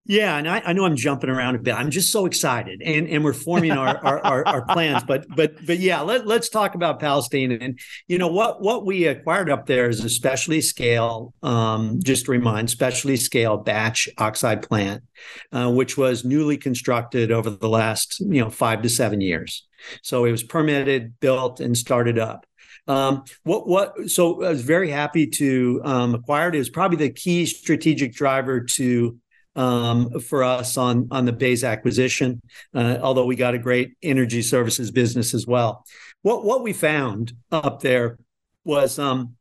Yeah, 0.08 0.38
and 0.38 0.48
I, 0.48 0.62
I, 0.64 0.72
know 0.72 0.86
I'm 0.86 0.96
jumping 0.96 1.28
around 1.28 1.56
a 1.56 1.58
bit. 1.58 1.74
I'm 1.74 1.90
just 1.90 2.10
so 2.10 2.24
excited, 2.24 2.80
and 2.82 3.06
and 3.06 3.22
we're 3.22 3.34
forming 3.34 3.72
our 3.72 3.98
our, 3.98 4.24
our, 4.24 4.48
our, 4.48 4.64
plans. 4.64 5.04
But 5.04 5.26
but 5.36 5.66
but 5.66 5.80
yeah, 5.80 6.00
let, 6.00 6.26
let's 6.26 6.48
talk 6.48 6.74
about 6.74 6.98
Palestine. 6.98 7.52
And 7.52 7.78
you 8.06 8.16
know 8.16 8.28
what 8.28 8.62
what 8.62 8.86
we 8.86 9.04
acquired 9.04 9.50
up 9.50 9.66
there 9.66 9.86
is 9.90 10.02
a 10.02 10.08
specialty 10.08 10.62
scale. 10.62 11.34
Um, 11.42 12.00
just 12.02 12.24
to 12.24 12.30
remind, 12.30 12.70
specialty 12.70 13.18
scale 13.18 13.58
batch 13.58 14.08
oxide 14.16 14.66
plant, 14.66 15.04
uh, 15.52 15.70
which 15.70 15.98
was 15.98 16.24
newly 16.24 16.56
constructed 16.56 17.30
over 17.30 17.50
the 17.50 17.68
last 17.68 18.18
you 18.20 18.40
know 18.40 18.48
five 18.48 18.80
to 18.82 18.88
seven 18.88 19.20
years. 19.20 19.66
So 20.00 20.24
it 20.24 20.30
was 20.30 20.42
permitted, 20.42 21.20
built, 21.20 21.60
and 21.60 21.76
started 21.76 22.18
up. 22.18 22.46
Um, 22.86 23.24
what 23.44 23.68
what? 23.68 24.08
So 24.08 24.42
I 24.42 24.48
was 24.48 24.62
very 24.62 24.88
happy 24.88 25.26
to 25.26 25.82
um, 25.84 26.14
acquire 26.14 26.48
it. 26.48 26.54
It 26.54 26.58
was 26.60 26.70
probably 26.70 26.96
the 26.96 27.12
key 27.12 27.44
strategic 27.44 28.14
driver 28.14 28.62
to 28.62 29.18
um, 29.58 30.20
for 30.20 30.44
us 30.44 30.76
on 30.78 31.08
on 31.10 31.24
the 31.24 31.32
Bays 31.32 31.64
acquisition. 31.64 32.40
Uh, 32.72 32.98
although 33.02 33.26
we 33.26 33.36
got 33.36 33.54
a 33.54 33.58
great 33.58 33.96
energy 34.02 34.40
services 34.40 34.90
business 34.90 35.34
as 35.34 35.46
well. 35.46 35.84
What 36.22 36.44
what 36.44 36.62
we 36.62 36.72
found 36.72 37.32
up 37.50 37.80
there 37.80 38.18
was 38.64 38.98
um, 38.98 39.34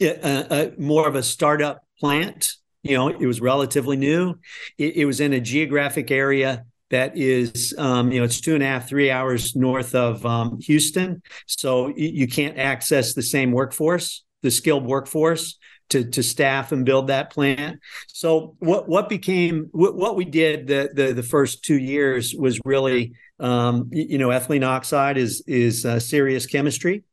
a, 0.00 0.46
a, 0.50 0.72
more 0.78 1.08
of 1.08 1.14
a 1.14 1.22
startup 1.22 1.82
plant. 1.98 2.52
You 2.82 2.96
know, 2.96 3.08
it 3.08 3.26
was 3.26 3.40
relatively 3.40 3.96
new. 3.96 4.34
It, 4.76 4.96
it 4.96 5.04
was 5.06 5.20
in 5.20 5.32
a 5.32 5.40
geographic 5.40 6.10
area 6.10 6.64
that 6.90 7.16
is, 7.16 7.74
um, 7.76 8.12
you 8.12 8.18
know, 8.18 8.24
it's 8.24 8.40
two 8.40 8.54
and 8.54 8.62
a 8.62 8.66
half, 8.66 8.88
three 8.88 9.10
hours 9.10 9.54
north 9.54 9.94
of 9.94 10.24
um, 10.24 10.58
Houston. 10.60 11.22
So 11.46 11.88
you, 11.88 12.08
you 12.08 12.28
can't 12.28 12.56
access 12.56 13.14
the 13.14 13.22
same 13.22 13.52
workforce, 13.52 14.24
the 14.42 14.50
skilled 14.50 14.86
workforce 14.86 15.58
to 15.90 16.04
to 16.04 16.22
staff 16.22 16.72
and 16.72 16.84
build 16.84 17.08
that 17.08 17.30
plant. 17.30 17.80
So 18.08 18.56
what 18.58 18.88
what 18.88 19.08
became 19.08 19.68
what, 19.72 19.96
what 19.96 20.16
we 20.16 20.24
did 20.24 20.66
the, 20.66 20.90
the 20.92 21.12
the 21.12 21.22
first 21.22 21.64
two 21.64 21.78
years 21.78 22.34
was 22.34 22.60
really 22.64 23.14
um, 23.40 23.88
you 23.92 24.18
know 24.18 24.28
ethylene 24.28 24.66
oxide 24.66 25.16
is 25.16 25.42
is 25.46 25.84
uh, 25.86 25.98
serious 25.98 26.46
chemistry, 26.46 27.04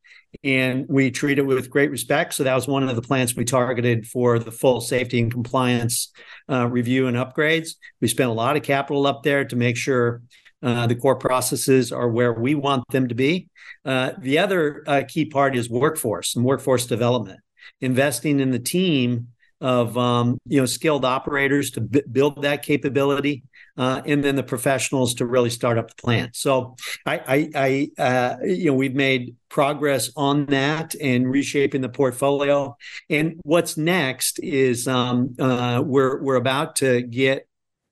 and 0.44 0.86
we 0.90 1.12
treat 1.12 1.40
it 1.40 1.46
with 1.46 1.70
great 1.70 1.92
respect. 1.92 2.34
So 2.34 2.44
that 2.44 2.56
was 2.56 2.68
one 2.68 2.88
of 2.88 2.96
the 2.96 3.02
plants 3.02 3.36
we 3.36 3.46
targeted 3.46 4.08
for 4.08 4.40
the 4.40 4.52
full 4.52 4.82
safety 4.82 5.20
and 5.20 5.32
compliance 5.32 6.12
uh, 6.50 6.68
review 6.68 7.08
and 7.08 7.18
upgrades. 7.18 7.76
We 8.02 8.08
spent 8.08 8.30
a 8.30 8.34
lot 8.34 8.58
of 8.58 8.64
capital 8.64 9.08
up 9.08 9.24
there 9.24 9.46
to 9.46 9.56
make 9.56 9.78
sure. 9.78 10.22
Uh, 10.64 10.88
the 10.88 10.96
core 10.96 11.18
processes 11.18 11.92
are 11.92 12.10
where 12.10 12.34
we 12.34 12.56
want 12.56 12.84
them 12.90 13.08
to 13.08 13.14
be. 13.14 13.48
Uh, 13.84 14.14
the 14.18 14.40
other 14.40 14.84
uh, 14.88 15.04
key 15.08 15.26
part 15.26 15.56
is 15.56 15.70
workforce 15.70 16.36
and 16.36 16.44
workforce 16.44 16.88
development 16.88 17.40
investing 17.82 18.40
in 18.40 18.52
the 18.52 18.60
team 18.60 19.28
of 19.62 19.98
um, 19.98 20.38
you 20.46 20.60
know 20.60 20.66
skilled 20.66 21.06
operators 21.06 21.72
to 21.72 21.82
b- 21.82 22.04
build 22.12 22.42
that 22.42 22.64
capability, 22.64 23.44
uh, 23.78 24.02
and 24.06 24.24
then 24.24 24.36
the 24.36 24.44
professionals 24.44 25.16
to 25.16 25.26
really 25.26 25.50
start 25.50 25.78
up 25.78 25.90
the 25.90 25.96
plant. 25.96 26.36
So 26.36 26.76
I, 27.06 27.50
I, 27.56 27.92
I 27.98 28.02
uh, 28.02 28.36
you 28.44 28.66
know, 28.66 28.74
we've 28.74 28.96
made 28.96 29.36
progress 29.50 30.12
on 30.16 30.46
that 30.48 30.96
and 30.96 31.30
reshaping 31.30 31.82
the 31.82 31.90
portfolio. 31.90 32.76
And 33.10 33.40
what's 33.44 33.78
next 33.78 34.40
is 34.40 34.88
um, 34.88 35.36
uh, 35.40 35.82
we're 35.86 36.22
we're 36.22 36.36
about 36.36 36.78
to 36.78 37.02
get 37.02 37.48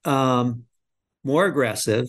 um, 0.06 0.64
more 1.24 1.46
aggressive 1.46 2.08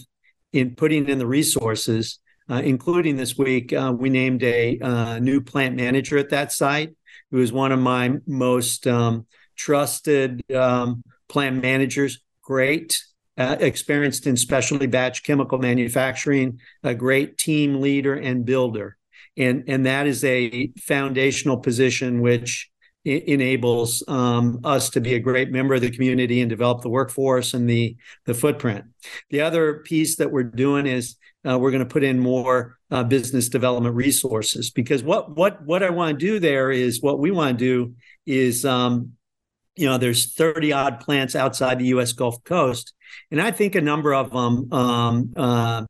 in 0.53 0.75
putting 0.75 1.09
in 1.09 1.19
the 1.19 1.27
resources. 1.27 2.19
Uh, 2.47 2.61
including 2.63 3.17
this 3.17 3.39
week, 3.39 3.73
uh, 3.73 3.91
we 3.97 4.11
named 4.11 4.43
a 4.43 4.79
uh, 4.81 5.19
new 5.19 5.41
plant 5.41 5.75
manager 5.77 6.19
at 6.19 6.29
that 6.29 6.53
site 6.53 6.91
who 7.31 7.41
is 7.41 7.53
one 7.53 7.73
of 7.73 7.79
my 7.79 8.15
most 8.27 8.87
um, 8.87 9.27
trusted 9.57 10.43
um, 10.53 11.03
plant 11.29 11.63
managers. 11.63 12.21
Great, 12.43 13.03
uh, 13.39 13.57
experienced 13.59 14.27
in 14.27 14.37
specialty 14.37 14.87
batch 14.87 15.25
chemical 15.25 15.59
manufacturing, 15.59 16.61
a 16.83 16.95
great 16.95 17.39
team 17.39 17.81
leader 17.81 18.15
and 18.15 18.45
builder. 18.45 18.97
And, 19.37 19.65
and 19.67 19.87
that 19.87 20.07
is 20.07 20.23
a 20.25 20.71
foundational 20.79 21.57
position 21.57 22.21
which 22.21 22.71
enables 23.05 24.03
um, 24.09 24.61
us 24.65 24.91
to 24.91 25.01
be 25.01 25.15
a 25.15 25.21
great 25.21 25.51
member 25.51 25.75
of 25.75 25.83
the 25.83 25.91
community 25.91 26.41
and 26.41 26.49
develop 26.49 26.81
the 26.81 26.89
workforce 26.89 27.53
and 27.53 27.69
the, 27.69 27.97
the 28.25 28.35
footprint. 28.35 28.85
The 29.31 29.43
other 29.43 29.81
piece 29.81 30.17
that 30.17 30.31
we're 30.31 30.45
doing 30.45 30.87
is 30.87 31.17
uh, 31.47 31.59
we're 31.59 31.71
going 31.71 31.87
to 31.87 31.93
put 31.93 32.05
in 32.05 32.19
more 32.19 32.79
uh, 32.91 33.05
business 33.05 33.49
development 33.49 33.95
resources 33.95 34.71
because 34.71 35.03
what 35.03 35.37
what 35.37 35.63
what 35.65 35.83
I 35.83 35.91
want 35.91 36.19
to 36.19 36.27
do 36.27 36.39
there 36.39 36.71
is 36.71 37.03
what 37.03 37.19
we 37.19 37.31
want 37.31 37.59
to 37.59 37.65
do 37.65 37.95
is 38.25 38.65
um, 38.65 39.13
you 39.77 39.87
know 39.87 39.99
there's 39.99 40.33
30 40.33 40.73
odd 40.73 41.01
plants 41.01 41.37
outside 41.37 41.79
the 41.79 41.87
U.S. 41.87 42.13
Gulf 42.13 42.43
Coast, 42.45 42.95
and 43.31 43.43
I 43.43 43.51
think 43.51 43.75
a 43.75 43.81
number 43.81 44.15
of 44.15 44.31
them 44.31 44.73
um, 44.73 45.33
uh, 45.37 45.85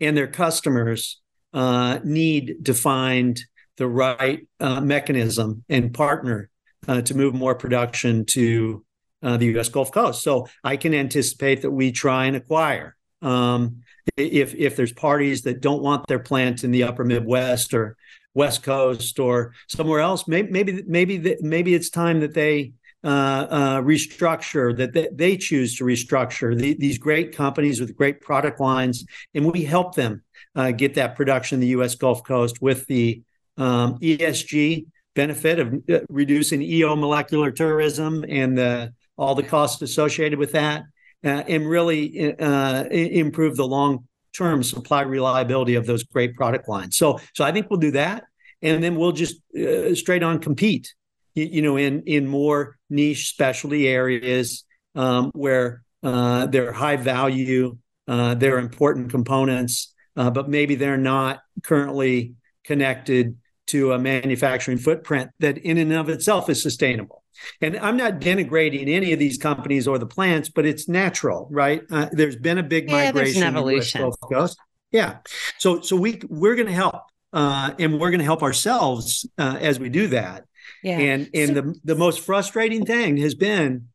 and 0.00 0.16
their 0.16 0.26
customers 0.26 1.20
uh, 1.52 2.00
need 2.02 2.64
to 2.64 2.74
find 2.74 3.40
the 3.76 3.86
right 3.86 4.46
uh, 4.58 4.80
mechanism 4.80 5.62
and 5.68 5.94
partner 5.94 6.50
uh, 6.88 7.02
to 7.02 7.16
move 7.16 7.34
more 7.34 7.54
production 7.54 8.24
to 8.26 8.84
the 9.22 9.46
U.S. 9.46 9.68
Gulf 9.68 9.90
Coast. 9.90 10.22
So 10.22 10.46
I 10.62 10.76
can 10.76 10.94
anticipate 10.94 11.62
that 11.62 11.70
we 11.70 11.90
try 11.90 12.26
and 12.26 12.36
acquire. 12.36 12.96
Um, 13.22 13.82
if 14.16 14.54
if 14.54 14.76
there's 14.76 14.92
parties 14.92 15.42
that 15.42 15.60
don't 15.60 15.82
want 15.82 16.06
their 16.06 16.18
plant 16.18 16.64
in 16.64 16.70
the 16.70 16.84
upper 16.84 17.04
Midwest 17.04 17.74
or 17.74 17.96
West 18.34 18.62
Coast 18.62 19.18
or 19.18 19.54
somewhere 19.66 20.00
else, 20.00 20.28
maybe 20.28 20.50
maybe 20.50 20.82
maybe 20.86 21.36
maybe 21.40 21.74
it's 21.74 21.90
time 21.90 22.20
that 22.20 22.34
they 22.34 22.72
uh, 23.02 23.46
uh, 23.50 23.80
restructure 23.82 24.76
that 24.76 24.92
they, 24.92 25.08
they, 25.12 25.36
choose 25.36 25.76
to 25.76 25.84
restructure 25.84 26.58
the, 26.58 26.74
these 26.74 26.98
great 26.98 27.36
companies 27.36 27.80
with 27.80 27.96
great 27.96 28.20
product 28.20 28.58
lines, 28.60 29.04
and 29.34 29.52
we 29.52 29.62
help 29.62 29.94
them 29.94 30.22
uh, 30.54 30.70
get 30.72 30.94
that 30.94 31.14
production 31.14 31.56
in 31.56 31.60
the 31.60 31.68
U.S. 31.68 31.94
Gulf 31.94 32.24
Coast 32.24 32.60
with 32.60 32.86
the 32.86 33.22
um, 33.58 33.98
ESG 34.00 34.86
benefit 35.16 35.58
of 35.58 35.74
uh, 35.90 36.00
reducing 36.08 36.62
EO 36.62 36.94
molecular 36.94 37.50
tourism 37.50 38.24
and 38.28 38.56
the, 38.56 38.92
all 39.16 39.34
the 39.34 39.42
costs 39.42 39.82
associated 39.82 40.38
with 40.38 40.52
that 40.52 40.84
uh, 41.24 41.42
and 41.48 41.68
really 41.68 42.38
uh, 42.38 42.84
improve 42.84 43.56
the 43.56 43.66
long 43.66 44.06
term 44.36 44.62
supply 44.62 45.00
reliability 45.00 45.74
of 45.74 45.86
those 45.86 46.04
great 46.04 46.36
product 46.36 46.68
lines. 46.68 46.96
So, 46.96 47.18
so 47.34 47.44
I 47.44 47.50
think 47.50 47.68
we'll 47.68 47.80
do 47.80 47.92
that, 47.92 48.24
and 48.62 48.84
then 48.84 48.94
we'll 48.94 49.12
just 49.12 49.40
uh, 49.58 49.94
straight 49.94 50.22
on 50.22 50.38
compete. 50.38 50.94
You, 51.34 51.44
you, 51.46 51.62
know, 51.62 51.76
in 51.76 52.02
in 52.02 52.28
more 52.28 52.78
niche 52.88 53.30
specialty 53.30 53.88
areas 53.88 54.64
um, 54.94 55.32
where 55.34 55.82
uh, 56.02 56.46
they're 56.46 56.72
high 56.72 56.96
value, 56.96 57.76
uh, 58.06 58.34
they're 58.34 58.58
important 58.58 59.10
components, 59.10 59.94
but 60.14 60.48
maybe 60.48 60.76
they're 60.76 60.96
not 60.96 61.40
currently 61.62 62.34
connected 62.64 63.36
to 63.66 63.92
a 63.92 63.98
manufacturing 63.98 64.78
footprint 64.78 65.30
that, 65.40 65.58
in 65.58 65.78
and 65.78 65.92
of 65.92 66.08
itself, 66.08 66.48
is 66.48 66.62
sustainable. 66.62 67.22
And 67.60 67.76
I'm 67.78 67.96
not 67.96 68.20
denigrating 68.20 68.88
any 68.88 69.12
of 69.12 69.18
these 69.18 69.38
companies 69.38 69.86
or 69.86 69.98
the 69.98 70.06
plants, 70.06 70.48
but 70.48 70.66
it's 70.66 70.88
natural, 70.88 71.48
right? 71.50 71.82
Uh, 71.90 72.08
there's 72.12 72.36
been 72.36 72.58
a 72.58 72.62
big 72.62 72.88
yeah, 72.88 73.12
migration 73.12 73.42
evolution. 73.42 74.00
Gulf 74.00 74.16
Coast. 74.20 74.58
Yeah. 74.90 75.18
So 75.58 75.80
so 75.80 75.96
we 75.96 76.20
we're 76.28 76.54
going 76.54 76.68
to 76.68 76.72
help, 76.72 77.02
uh, 77.32 77.72
and 77.78 78.00
we're 78.00 78.10
going 78.10 78.20
to 78.20 78.24
help 78.24 78.42
ourselves 78.42 79.28
uh, 79.38 79.58
as 79.60 79.78
we 79.78 79.88
do 79.88 80.08
that. 80.08 80.44
Yeah. 80.82 80.98
And 80.98 81.30
and 81.34 81.48
so, 81.48 81.54
the 81.54 81.80
the 81.84 81.94
most 81.94 82.20
frustrating 82.20 82.86
thing 82.86 83.16
has 83.18 83.34
been 83.34 83.88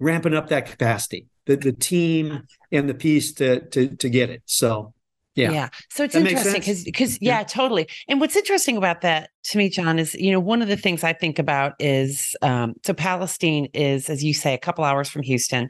ramping 0.00 0.34
up 0.34 0.48
that 0.48 0.66
capacity, 0.66 1.26
the 1.46 1.56
the 1.56 1.72
team 1.72 2.46
and 2.72 2.88
the 2.88 2.94
piece 2.94 3.32
to 3.34 3.60
to 3.68 3.96
to 3.96 4.08
get 4.08 4.30
it. 4.30 4.42
So 4.46 4.94
yeah. 5.38 5.52
Yeah. 5.52 5.68
So 5.90 6.04
it's 6.04 6.14
that 6.14 6.26
interesting 6.26 6.60
because 6.60 6.84
because 6.84 7.22
yeah, 7.22 7.38
yeah, 7.38 7.44
totally. 7.44 7.88
And 8.08 8.20
what's 8.20 8.36
interesting 8.36 8.76
about 8.76 9.02
that 9.02 9.30
to 9.44 9.58
me, 9.58 9.68
John, 9.68 9.98
is 9.98 10.14
you 10.14 10.32
know, 10.32 10.40
one 10.40 10.62
of 10.62 10.68
the 10.68 10.76
things 10.76 11.04
I 11.04 11.12
think 11.12 11.38
about 11.38 11.74
is 11.78 12.34
um, 12.42 12.74
so 12.84 12.92
Palestine 12.92 13.68
is, 13.72 14.10
as 14.10 14.24
you 14.24 14.34
say, 14.34 14.52
a 14.54 14.58
couple 14.58 14.84
hours 14.84 15.08
from 15.08 15.22
Houston. 15.22 15.68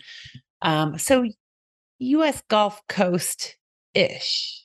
Um, 0.63 0.99
so 0.99 1.27
US 1.99 2.43
Gulf 2.49 2.81
Coast 2.89 3.57
ish. 3.95 4.65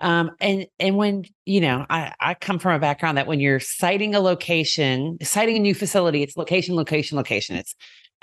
Um, 0.00 0.32
and 0.40 0.66
and 0.78 0.96
when 0.96 1.24
you 1.46 1.60
know, 1.60 1.86
I 1.90 2.12
I 2.20 2.34
come 2.34 2.58
from 2.58 2.74
a 2.74 2.78
background 2.78 3.18
that 3.18 3.26
when 3.26 3.40
you're 3.40 3.60
siting 3.60 4.14
a 4.14 4.20
location, 4.20 5.18
siting 5.22 5.56
a 5.56 5.60
new 5.60 5.74
facility, 5.74 6.22
it's 6.22 6.36
location, 6.36 6.76
location, 6.76 7.16
location. 7.16 7.56
It's 7.56 7.74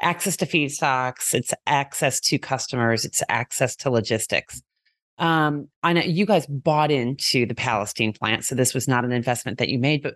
access 0.01 0.37
to 0.37 0.45
feedstocks, 0.45 1.33
it's 1.33 1.53
access 1.67 2.19
to 2.21 2.37
customers, 2.37 3.05
it's 3.05 3.21
access 3.29 3.75
to 3.77 3.89
logistics. 3.89 4.61
Um, 5.17 5.67
I 5.83 5.93
know 5.93 6.01
you 6.01 6.25
guys 6.25 6.47
bought 6.47 6.91
into 6.91 7.45
the 7.45 7.55
Palestine 7.55 8.13
plant, 8.13 8.43
so 8.43 8.55
this 8.55 8.73
was 8.73 8.87
not 8.87 9.05
an 9.05 9.11
investment 9.11 9.59
that 9.59 9.69
you 9.69 9.77
made, 9.77 10.01
but 10.01 10.15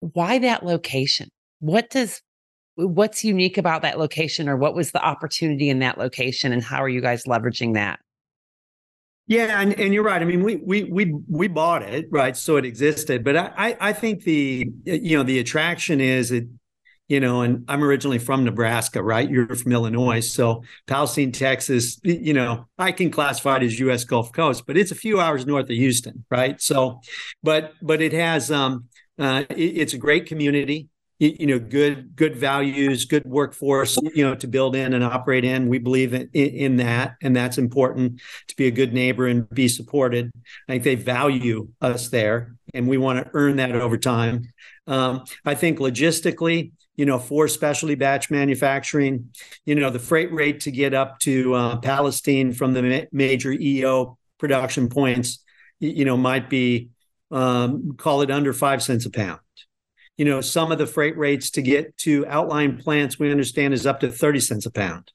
why 0.00 0.38
that 0.38 0.64
location? 0.64 1.28
What 1.60 1.90
does 1.90 2.22
what's 2.76 3.24
unique 3.24 3.58
about 3.58 3.82
that 3.82 3.98
location 3.98 4.48
or 4.48 4.56
what 4.56 4.74
was 4.74 4.90
the 4.90 5.02
opportunity 5.02 5.68
in 5.68 5.78
that 5.78 5.96
location 5.96 6.52
and 6.52 6.62
how 6.62 6.82
are 6.82 6.88
you 6.88 7.00
guys 7.00 7.24
leveraging 7.24 7.74
that? 7.74 8.00
Yeah, 9.26 9.60
and, 9.60 9.78
and 9.80 9.94
you're 9.94 10.02
right. 10.02 10.20
I 10.20 10.24
mean, 10.26 10.42
we 10.42 10.56
we 10.56 10.84
we 10.84 11.14
we 11.28 11.48
bought 11.48 11.82
it, 11.82 12.06
right? 12.10 12.36
So 12.36 12.56
it 12.56 12.66
existed. 12.66 13.24
But 13.24 13.36
I 13.36 13.74
I 13.80 13.92
think 13.94 14.24
the 14.24 14.70
you 14.84 15.16
know 15.16 15.22
the 15.22 15.38
attraction 15.38 16.00
is 16.00 16.30
it 16.30 16.44
you 17.08 17.20
know, 17.20 17.42
and 17.42 17.64
I'm 17.68 17.84
originally 17.84 18.18
from 18.18 18.44
Nebraska, 18.44 19.02
right? 19.02 19.28
You're 19.28 19.54
from 19.54 19.72
Illinois. 19.72 20.20
So 20.20 20.62
Palestine, 20.86 21.32
Texas, 21.32 22.00
you 22.02 22.32
know, 22.32 22.66
I 22.78 22.92
can 22.92 23.10
classify 23.10 23.56
it 23.56 23.62
as 23.62 23.78
US 23.80 24.04
Gulf 24.04 24.32
Coast, 24.32 24.64
but 24.66 24.76
it's 24.76 24.90
a 24.90 24.96
few 24.96 25.20
hours 25.20 25.46
north 25.46 25.64
of 25.64 25.76
Houston, 25.76 26.24
right? 26.30 26.60
So, 26.60 27.00
but 27.42 27.74
but 27.82 28.00
it 28.00 28.12
has 28.12 28.50
um 28.50 28.86
uh 29.18 29.44
it, 29.50 29.56
it's 29.56 29.92
a 29.92 29.98
great 29.98 30.26
community 30.26 30.88
you 31.18 31.46
know 31.46 31.58
good 31.58 32.16
good 32.16 32.36
values 32.36 33.04
good 33.04 33.24
workforce 33.24 33.96
you 34.14 34.24
know 34.24 34.34
to 34.34 34.48
build 34.48 34.74
in 34.74 34.94
and 34.94 35.04
operate 35.04 35.44
in 35.44 35.68
we 35.68 35.78
believe 35.78 36.12
in, 36.12 36.28
in 36.32 36.76
that 36.76 37.14
and 37.22 37.36
that's 37.36 37.56
important 37.56 38.20
to 38.48 38.56
be 38.56 38.66
a 38.66 38.70
good 38.70 38.92
neighbor 38.92 39.26
and 39.26 39.48
be 39.50 39.68
supported 39.68 40.30
i 40.68 40.72
think 40.72 40.82
they 40.82 40.94
value 40.96 41.68
us 41.80 42.08
there 42.08 42.56
and 42.74 42.88
we 42.88 42.98
want 42.98 43.24
to 43.24 43.30
earn 43.32 43.56
that 43.56 43.76
over 43.76 43.96
time 43.96 44.42
um, 44.88 45.24
i 45.44 45.54
think 45.54 45.78
logistically 45.78 46.72
you 46.96 47.06
know 47.06 47.18
for 47.18 47.48
specialty 47.48 47.94
batch 47.94 48.30
manufacturing 48.30 49.30
you 49.64 49.74
know 49.74 49.90
the 49.90 49.98
freight 49.98 50.32
rate 50.32 50.60
to 50.60 50.70
get 50.70 50.94
up 50.94 51.18
to 51.18 51.54
uh, 51.54 51.76
palestine 51.78 52.52
from 52.52 52.72
the 52.72 52.82
ma- 52.82 53.06
major 53.12 53.52
eo 53.52 54.16
production 54.38 54.88
points 54.88 55.42
you 55.80 56.04
know 56.04 56.16
might 56.16 56.48
be 56.48 56.88
um, 57.30 57.96
call 57.96 58.22
it 58.22 58.30
under 58.30 58.52
five 58.52 58.82
cents 58.82 59.06
a 59.06 59.10
pound 59.10 59.40
you 60.16 60.24
know, 60.24 60.40
some 60.40 60.70
of 60.70 60.78
the 60.78 60.86
freight 60.86 61.16
rates 61.18 61.50
to 61.50 61.62
get 61.62 61.96
to 61.98 62.26
outline 62.26 62.78
plants, 62.78 63.18
we 63.18 63.30
understand 63.30 63.74
is 63.74 63.86
up 63.86 64.00
to 64.00 64.10
30 64.10 64.40
cents 64.40 64.66
a 64.66 64.70
pound. 64.70 65.10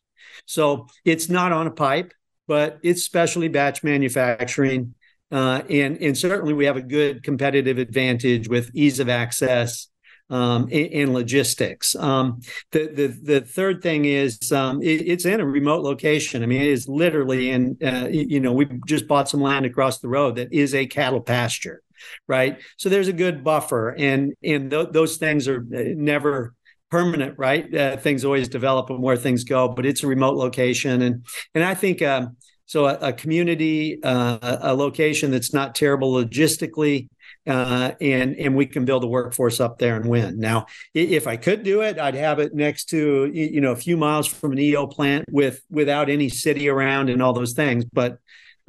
So 0.46 0.88
it's 1.06 1.30
not 1.30 1.52
on 1.52 1.68
a 1.68 1.72
pipe, 1.72 2.14
but 2.48 2.80
it's 2.84 3.04
specialty 3.04 3.48
batch 3.48 3.84
manufacturing. 3.84 4.96
Uh, 5.32 5.62
and, 5.70 5.98
and 6.02 6.18
certainly 6.18 6.54
we 6.54 6.66
have 6.66 6.76
a 6.76 6.82
good 6.82 7.24
competitive 7.24 7.78
advantage 7.78 8.50
with 8.50 8.72
ease 8.74 9.00
of 9.00 9.10
access 9.10 9.88
um, 10.30 10.68
and, 10.72 11.14
logistics. 11.14 11.96
Um, 11.96 12.42
the, 12.72 12.88
the 12.88 13.08
the 13.08 13.42
third 13.42 13.82
thing 13.82 14.06
is 14.06 14.52
um, 14.52 14.82
it, 14.82 15.08
it's 15.08 15.26
in 15.26 15.40
a 15.40 15.46
remote 15.46 15.82
location. 15.84 16.44
I 16.44 16.46
mean, 16.46 16.62
it 16.62 16.68
is 16.68 16.88
literally 16.88 17.50
in. 17.50 17.78
Uh, 17.84 18.08
you 18.10 18.40
know, 18.40 18.54
we 18.54 18.68
just 18.88 19.08
bought 19.08 19.30
some 19.30 19.42
land 19.42 19.66
across 19.66 20.00
the 20.00 20.08
road 20.08 20.36
that 20.36 20.54
is 20.54 20.74
a 20.76 20.86
cattle 20.86 21.22
pasture 21.22 21.82
right? 22.28 22.60
So 22.78 22.90
there's 22.90 23.08
a 23.08 23.14
good 23.14 23.44
buffer, 23.44 23.90
and 23.98 24.34
and 24.44 24.72
th- 24.72 24.90
those 24.92 25.18
things 25.18 25.48
are 25.48 25.60
uh, 25.60 25.84
never 25.96 26.54
permanent, 26.90 27.38
right? 27.38 27.74
Uh, 27.74 27.98
things 27.98 28.26
always 28.26 28.48
develop 28.48 28.90
and 28.90 29.02
where 29.02 29.18
things 29.18 29.44
go, 29.44 29.68
but 29.68 29.86
it's 29.86 30.04
a 30.04 30.08
remote 30.08 30.36
location, 30.36 31.02
and 31.02 31.26
and 31.54 31.64
I 31.64 31.74
think. 31.74 32.02
Um, 32.02 32.38
so 32.66 32.86
a, 32.86 32.94
a 33.02 33.14
community, 33.14 33.98
uh, 34.04 34.38
a 34.62 34.76
location 34.76 35.32
that's 35.32 35.56
not 35.56 35.74
terrible 35.74 36.14
logistically, 36.14 37.10
uh, 37.48 37.92
and 38.02 38.36
and 38.36 38.56
we 38.56 38.66
can 38.66 38.86
build 38.86 39.04
a 39.04 39.08
workforce 39.08 39.60
up 39.60 39.80
there 39.80 39.96
and 39.96 40.06
win. 40.06 40.40
Now, 40.40 40.66
if 40.94 41.28
I 41.28 41.38
could 41.38 41.64
do 41.64 41.82
it, 41.82 41.98
I'd 41.98 42.16
have 42.16 42.40
it 42.40 42.54
next 42.54 42.86
to 42.90 43.26
you 43.34 43.62
know 43.62 43.72
a 43.72 43.78
few 43.78 43.98
miles 43.98 44.28
from 44.28 44.52
an 44.52 44.60
EO 44.60 44.88
plant 44.88 45.26
with 45.32 45.62
without 45.70 46.10
any 46.10 46.30
city 46.30 46.70
around 46.70 47.10
and 47.10 47.22
all 47.22 47.34
those 47.34 47.54
things. 47.54 47.86
But 47.86 48.18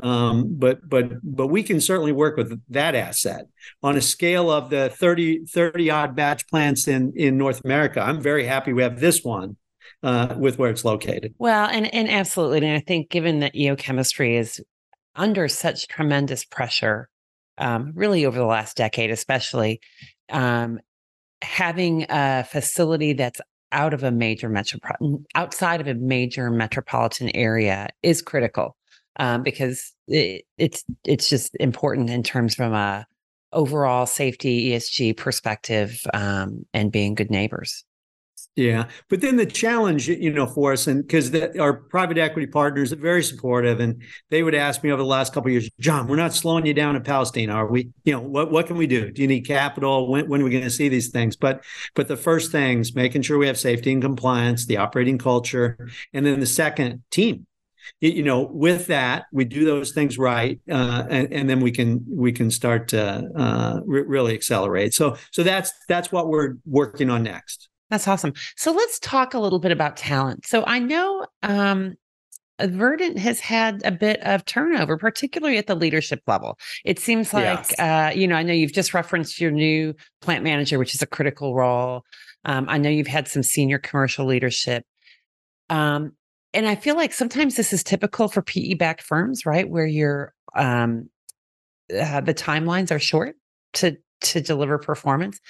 um, 0.02 0.54
but 0.56 0.88
but 0.88 1.12
but 1.22 1.48
we 1.48 1.62
can 1.62 1.80
certainly 1.80 2.12
work 2.12 2.36
with 2.36 2.60
that 2.70 2.94
asset 2.94 3.46
on 3.82 3.96
a 3.96 4.00
scale 4.00 4.50
of 4.50 4.70
the 4.70 4.88
30 4.90 5.46
30 5.46 5.90
odd 5.90 6.16
batch 6.16 6.46
plants 6.48 6.88
in 6.88 7.12
in 7.16 7.36
North 7.36 7.64
America. 7.64 8.00
I'm 8.00 8.20
very 8.20 8.44
happy 8.44 8.72
we 8.72 8.82
have 8.82 9.00
this 9.00 9.22
one 9.22 9.56
uh, 10.02 10.34
with 10.38 10.58
where 10.58 10.70
it's 10.70 10.84
located. 10.84 11.34
Well, 11.38 11.68
and 11.68 11.92
and 11.94 12.08
absolutely, 12.08 12.58
and 12.66 12.76
I 12.76 12.80
think 12.80 13.10
given 13.10 13.40
that 13.40 13.54
EO 13.54 13.76
chemistry 13.76 14.36
is 14.36 14.60
under 15.14 15.48
such 15.48 15.88
tremendous 15.88 16.44
pressure, 16.44 17.08
um, 17.58 17.92
really 17.94 18.26
over 18.26 18.38
the 18.38 18.44
last 18.44 18.76
decade, 18.76 19.10
especially 19.10 19.80
um, 20.30 20.78
having 21.42 22.06
a 22.08 22.44
facility 22.44 23.12
that's 23.12 23.40
out 23.72 23.94
of 23.94 24.02
a 24.02 24.10
major 24.10 24.48
metropolitan 24.48 25.24
outside 25.34 25.80
of 25.80 25.86
a 25.86 25.94
major 25.94 26.50
metropolitan 26.50 27.30
area 27.36 27.88
is 28.02 28.20
critical 28.20 28.76
um, 29.16 29.42
because 29.42 29.92
it, 30.08 30.44
it's 30.58 30.84
it's 31.04 31.28
just 31.28 31.54
important 31.60 32.10
in 32.10 32.22
terms 32.22 32.54
from 32.54 32.72
a 32.72 33.06
overall 33.52 34.06
safety 34.06 34.70
ESG 34.70 35.16
perspective 35.16 36.00
um, 36.14 36.64
and 36.72 36.92
being 36.92 37.14
good 37.14 37.30
neighbors. 37.30 37.84
Yeah, 38.56 38.88
but 39.08 39.20
then 39.20 39.36
the 39.36 39.46
challenge, 39.46 40.08
you 40.08 40.32
know, 40.32 40.46
for 40.46 40.72
us, 40.72 40.88
and 40.88 41.06
because 41.06 41.32
our 41.58 41.72
private 41.72 42.18
equity 42.18 42.48
partners 42.48 42.92
are 42.92 42.96
very 42.96 43.22
supportive, 43.22 43.78
and 43.78 44.02
they 44.28 44.42
would 44.42 44.56
ask 44.56 44.82
me 44.82 44.90
over 44.90 45.00
the 45.00 45.08
last 45.08 45.32
couple 45.32 45.50
years, 45.52 45.70
John, 45.78 46.08
we're 46.08 46.16
not 46.16 46.34
slowing 46.34 46.66
you 46.66 46.74
down 46.74 46.96
in 46.96 47.02
Palestine, 47.02 47.48
are 47.48 47.68
we? 47.68 47.90
You 48.04 48.12
know, 48.12 48.20
what 48.20 48.50
what 48.50 48.66
can 48.66 48.76
we 48.76 48.88
do? 48.88 49.12
Do 49.12 49.22
you 49.22 49.28
need 49.28 49.46
capital? 49.46 50.10
When 50.10 50.28
when 50.28 50.42
are 50.42 50.44
we 50.44 50.50
going 50.50 50.64
to 50.64 50.70
see 50.70 50.88
these 50.88 51.10
things? 51.10 51.36
But 51.36 51.64
but 51.94 52.08
the 52.08 52.16
first 52.16 52.50
things, 52.50 52.94
making 52.94 53.22
sure 53.22 53.38
we 53.38 53.46
have 53.46 53.58
safety 53.58 53.92
and 53.92 54.02
compliance, 54.02 54.66
the 54.66 54.78
operating 54.78 55.16
culture, 55.16 55.88
and 56.12 56.26
then 56.26 56.40
the 56.40 56.46
second, 56.46 57.02
team 57.10 57.46
you 58.00 58.22
know 58.22 58.42
with 58.52 58.86
that 58.88 59.24
we 59.32 59.44
do 59.44 59.64
those 59.64 59.92
things 59.92 60.18
right 60.18 60.60
uh, 60.70 61.04
and, 61.08 61.32
and, 61.32 61.50
then 61.50 61.60
we 61.60 61.70
can 61.70 62.04
we 62.08 62.30
can 62.30 62.50
start 62.50 62.88
to 62.88 63.02
uh, 63.34 63.80
re- 63.84 64.02
really 64.02 64.34
accelerate 64.34 64.92
so 64.92 65.16
so 65.32 65.42
that's 65.42 65.72
that's 65.88 66.12
what 66.12 66.28
we're 66.28 66.56
working 66.66 67.08
on 67.08 67.22
next 67.22 67.69
that's 67.90 68.08
awesome 68.08 68.32
so 68.56 68.72
let's 68.72 68.98
talk 69.00 69.34
a 69.34 69.38
little 69.38 69.58
bit 69.58 69.72
about 69.72 69.96
talent 69.96 70.46
so 70.46 70.64
i 70.66 70.78
know 70.78 71.26
um, 71.42 71.94
Verdant 72.68 73.18
has 73.18 73.40
had 73.40 73.80
a 73.84 73.90
bit 73.90 74.20
of 74.20 74.44
turnover, 74.44 74.96
particularly 74.96 75.56
at 75.58 75.66
the 75.66 75.74
leadership 75.74 76.20
level. 76.26 76.58
It 76.84 76.98
seems 76.98 77.32
like, 77.32 77.70
yes. 77.70 77.78
uh, 77.78 78.12
you 78.14 78.26
know, 78.26 78.36
I 78.36 78.42
know 78.42 78.52
you've 78.52 78.72
just 78.72 78.92
referenced 78.92 79.40
your 79.40 79.50
new 79.50 79.94
plant 80.20 80.44
manager, 80.44 80.78
which 80.78 80.94
is 80.94 81.02
a 81.02 81.06
critical 81.06 81.54
role. 81.54 82.04
Um, 82.44 82.66
I 82.68 82.78
know 82.78 82.90
you've 82.90 83.06
had 83.06 83.28
some 83.28 83.42
senior 83.42 83.78
commercial 83.78 84.26
leadership. 84.26 84.84
Um, 85.68 86.12
and 86.52 86.66
I 86.66 86.74
feel 86.74 86.96
like 86.96 87.12
sometimes 87.12 87.56
this 87.56 87.72
is 87.72 87.82
typical 87.84 88.28
for 88.28 88.42
PE 88.42 88.74
backed 88.74 89.02
firms, 89.02 89.46
right? 89.46 89.68
Where 89.68 89.86
you're 89.86 90.34
um, 90.54 91.08
uh, 91.90 92.20
the 92.20 92.34
timelines 92.34 92.90
are 92.90 92.98
short 92.98 93.36
to 93.74 93.96
to 94.22 94.40
deliver 94.40 94.78
performance. 94.78 95.40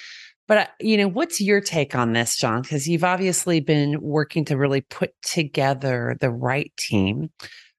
But 0.47 0.57
uh, 0.57 0.67
you 0.79 0.97
know, 0.97 1.07
what's 1.07 1.39
your 1.39 1.61
take 1.61 1.95
on 1.95 2.13
this, 2.13 2.37
John? 2.37 2.61
Because 2.61 2.87
you've 2.87 3.03
obviously 3.03 3.59
been 3.59 4.01
working 4.01 4.45
to 4.45 4.57
really 4.57 4.81
put 4.81 5.13
together 5.21 6.17
the 6.19 6.29
right 6.29 6.71
team. 6.77 7.29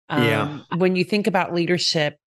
Um, 0.09 0.25
yeah. 0.25 0.59
When 0.77 0.97
you 0.97 1.05
think 1.05 1.27
about 1.27 1.55
leadership 1.55 2.19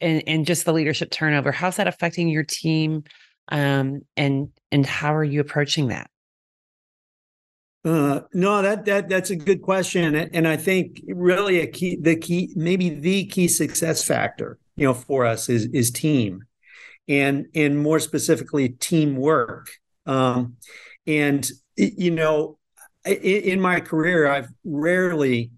and 0.00 0.22
and 0.26 0.46
just 0.46 0.64
the 0.64 0.72
leadership 0.72 1.10
turnover, 1.10 1.52
how's 1.52 1.76
that 1.76 1.88
affecting 1.88 2.28
your 2.28 2.44
team? 2.44 3.04
Um, 3.48 4.02
and 4.16 4.48
and 4.70 4.86
how 4.86 5.14
are 5.14 5.24
you 5.24 5.40
approaching 5.40 5.88
that? 5.88 6.08
Uh, 7.84 8.20
no, 8.32 8.62
that 8.62 8.84
that 8.84 9.08
that's 9.08 9.30
a 9.30 9.36
good 9.36 9.60
question, 9.60 10.14
and 10.14 10.46
I 10.46 10.56
think 10.56 11.02
really 11.08 11.58
a 11.58 11.66
key, 11.66 11.98
the 12.00 12.14
key, 12.14 12.52
maybe 12.54 12.90
the 12.90 13.26
key 13.26 13.48
success 13.48 14.04
factor, 14.04 14.60
you 14.76 14.86
know, 14.86 14.94
for 14.94 15.26
us 15.26 15.48
is 15.48 15.66
is 15.72 15.90
team, 15.90 16.44
and 17.08 17.46
and 17.54 17.78
more 17.78 18.00
specifically 18.00 18.70
teamwork. 18.70 19.70
Um, 20.06 20.56
and 21.06 21.48
you 21.76 22.10
know, 22.10 22.58
in, 23.04 23.14
in 23.14 23.60
my 23.60 23.80
career, 23.80 24.26
I've 24.26 24.48
rarely 24.64 25.52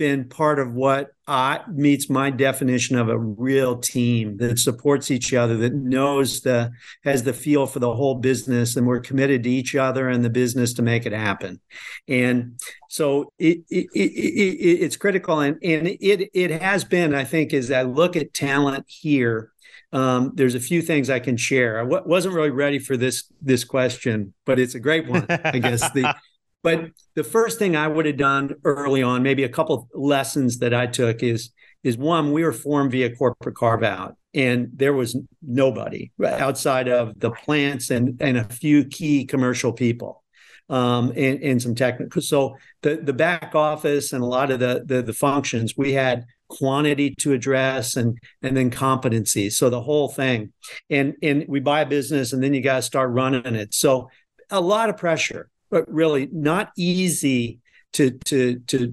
been 0.00 0.26
part 0.26 0.58
of 0.58 0.72
what 0.72 1.10
I, 1.26 1.60
meets 1.70 2.08
my 2.08 2.30
definition 2.30 2.96
of 2.96 3.10
a 3.10 3.18
real 3.18 3.76
team 3.76 4.38
that 4.38 4.58
supports 4.58 5.10
each 5.10 5.34
other, 5.34 5.58
that 5.58 5.74
knows 5.74 6.40
the 6.40 6.70
has 7.04 7.22
the 7.22 7.34
feel 7.34 7.66
for 7.66 7.80
the 7.80 7.94
whole 7.94 8.14
business, 8.14 8.76
and 8.76 8.86
we're 8.86 9.00
committed 9.00 9.42
to 9.42 9.50
each 9.50 9.76
other 9.76 10.08
and 10.08 10.24
the 10.24 10.30
business 10.30 10.72
to 10.74 10.82
make 10.82 11.04
it 11.04 11.12
happen. 11.12 11.60
And 12.08 12.58
so 12.88 13.30
it, 13.38 13.58
it, 13.68 13.88
it, 13.94 14.10
it 14.10 14.84
it's 14.84 14.96
critical, 14.96 15.40
and 15.40 15.58
and 15.62 15.86
it 15.86 16.30
it 16.32 16.62
has 16.62 16.82
been. 16.82 17.14
I 17.14 17.24
think 17.24 17.52
as 17.52 17.70
I 17.70 17.82
look 17.82 18.16
at 18.16 18.32
talent 18.32 18.86
here. 18.88 19.52
Um, 19.92 20.32
there's 20.34 20.54
a 20.54 20.60
few 20.60 20.82
things 20.82 21.10
I 21.10 21.18
can 21.18 21.36
share. 21.36 21.80
I 21.80 21.82
w- 21.82 22.02
wasn't 22.06 22.34
really 22.34 22.50
ready 22.50 22.78
for 22.78 22.96
this 22.96 23.24
this 23.42 23.64
question, 23.64 24.34
but 24.46 24.58
it's 24.58 24.74
a 24.74 24.80
great 24.80 25.08
one. 25.08 25.26
I 25.28 25.58
guess 25.58 25.90
the 25.90 26.14
But 26.62 26.90
the 27.14 27.24
first 27.24 27.58
thing 27.58 27.74
I 27.76 27.88
would 27.88 28.06
have 28.06 28.16
done 28.16 28.54
early 28.64 29.02
on, 29.02 29.22
maybe 29.22 29.44
a 29.44 29.48
couple 29.48 29.88
lessons 29.94 30.58
that 30.58 30.74
I 30.74 30.86
took 30.86 31.22
is 31.22 31.50
is 31.82 31.96
one, 31.96 32.32
we 32.32 32.44
were 32.44 32.52
formed 32.52 32.92
via 32.92 33.16
corporate 33.16 33.56
carve 33.56 33.82
out, 33.82 34.16
and 34.34 34.68
there 34.74 34.92
was 34.92 35.16
nobody 35.40 36.12
outside 36.22 36.88
of 36.88 37.18
the 37.18 37.30
plants 37.30 37.90
and 37.90 38.20
and 38.20 38.36
a 38.36 38.44
few 38.44 38.84
key 38.84 39.24
commercial 39.24 39.72
people. 39.72 40.22
Um, 40.68 41.08
and, 41.16 41.42
and 41.42 41.60
some 41.60 41.74
technical. 41.74 42.22
So 42.22 42.56
the 42.82 42.96
the 42.96 43.12
back 43.12 43.56
office 43.56 44.12
and 44.12 44.22
a 44.22 44.26
lot 44.26 44.52
of 44.52 44.60
the, 44.60 44.84
the 44.86 45.02
the 45.02 45.12
functions 45.12 45.76
we 45.76 45.94
had 45.94 46.26
quantity 46.50 47.14
to 47.20 47.32
address 47.32 47.96
and 47.96 48.18
and 48.42 48.56
then 48.56 48.70
competency. 48.70 49.48
So 49.50 49.70
the 49.70 49.80
whole 49.80 50.08
thing, 50.08 50.52
and 50.90 51.14
and 51.22 51.46
we 51.48 51.60
buy 51.60 51.80
a 51.82 51.86
business 51.86 52.32
and 52.32 52.42
then 52.42 52.52
you 52.52 52.62
got 52.62 52.76
to 52.76 52.82
start 52.82 53.10
running 53.10 53.54
it. 53.54 53.72
So 53.72 54.10
a 54.50 54.60
lot 54.60 54.90
of 54.90 54.96
pressure, 54.96 55.48
but 55.70 55.90
really 55.90 56.28
not 56.32 56.72
easy 56.76 57.60
to 57.92 58.10
to 58.10 58.58
to 58.66 58.92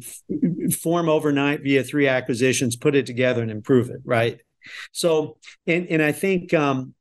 form 0.71 1.09
overnight 1.09 1.61
via 1.63 1.83
three 1.83 2.07
acquisitions, 2.07 2.75
put 2.75 2.95
it 2.95 3.05
together 3.05 3.41
and 3.41 3.51
improve 3.51 3.89
it, 3.89 4.01
right? 4.05 4.39
So, 4.91 5.37
and 5.65 5.87
and 5.87 6.01
I 6.01 6.11
think 6.11 6.53
um, 6.53 6.93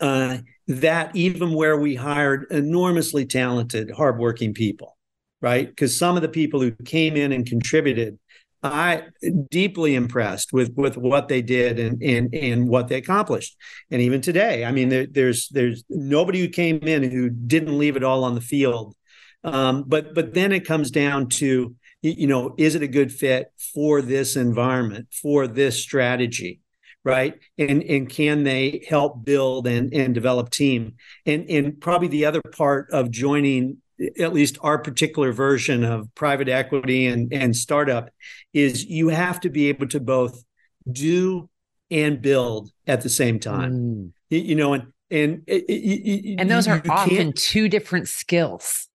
uh, 0.00 0.38
that 0.68 1.14
even 1.14 1.52
where 1.54 1.76
we 1.76 1.94
hired 1.94 2.46
enormously 2.50 3.26
talented, 3.26 3.90
hardworking 3.90 4.54
people, 4.54 4.96
right? 5.40 5.68
Because 5.68 5.98
some 5.98 6.16
of 6.16 6.22
the 6.22 6.28
people 6.28 6.60
who 6.60 6.72
came 6.72 7.16
in 7.16 7.32
and 7.32 7.46
contributed, 7.46 8.18
I 8.64 9.02
deeply 9.50 9.94
impressed 9.94 10.52
with 10.52 10.72
with 10.74 10.96
what 10.96 11.28
they 11.28 11.42
did 11.42 11.78
and 11.78 12.02
and 12.02 12.34
and 12.34 12.68
what 12.68 12.88
they 12.88 12.96
accomplished. 12.96 13.56
And 13.90 14.00
even 14.00 14.22
today, 14.22 14.64
I 14.64 14.72
mean, 14.72 14.88
there, 14.88 15.06
there's 15.06 15.48
there's 15.50 15.84
nobody 15.90 16.40
who 16.40 16.48
came 16.48 16.78
in 16.78 17.10
who 17.10 17.28
didn't 17.28 17.78
leave 17.78 17.96
it 17.96 18.02
all 18.02 18.24
on 18.24 18.34
the 18.34 18.40
field. 18.40 18.96
Um, 19.44 19.84
but 19.86 20.14
but 20.14 20.32
then 20.32 20.50
it 20.50 20.66
comes 20.66 20.90
down 20.90 21.28
to 21.28 21.76
you 22.00 22.26
know 22.26 22.54
is 22.56 22.74
it 22.74 22.82
a 22.82 22.88
good 22.88 23.12
fit 23.12 23.52
for 23.74 24.00
this 24.00 24.34
environment 24.34 25.08
for 25.12 25.46
this 25.46 25.80
strategy 25.80 26.60
right? 27.04 27.34
And 27.58 27.82
and 27.82 28.08
can 28.08 28.44
they 28.44 28.82
help 28.88 29.24
build 29.24 29.66
and 29.66 29.92
and 29.92 30.14
develop 30.14 30.48
team? 30.50 30.94
And 31.26 31.48
and 31.50 31.78
probably 31.78 32.08
the 32.08 32.24
other 32.24 32.40
part 32.40 32.90
of 32.90 33.10
joining 33.10 33.82
at 34.18 34.32
least 34.32 34.58
our 34.60 34.78
particular 34.78 35.32
version 35.32 35.84
of 35.84 36.12
private 36.14 36.48
equity 36.48 37.06
and 37.06 37.32
and 37.32 37.56
startup 37.56 38.10
is 38.52 38.84
you 38.84 39.08
have 39.08 39.40
to 39.40 39.50
be 39.50 39.68
able 39.68 39.86
to 39.88 40.00
both 40.00 40.42
do 40.90 41.48
and 41.90 42.20
build 42.20 42.70
at 42.86 43.02
the 43.02 43.08
same 43.08 43.38
time. 43.38 43.72
Mm. 43.72 44.12
you, 44.30 44.38
you, 44.38 44.54
know 44.56 44.72
and 44.72 44.92
and 45.10 45.42
and 45.46 46.50
those 46.50 46.66
are 46.66 46.82
often 46.88 47.32
two 47.32 47.68
different 47.68 48.08
skills. 48.08 48.88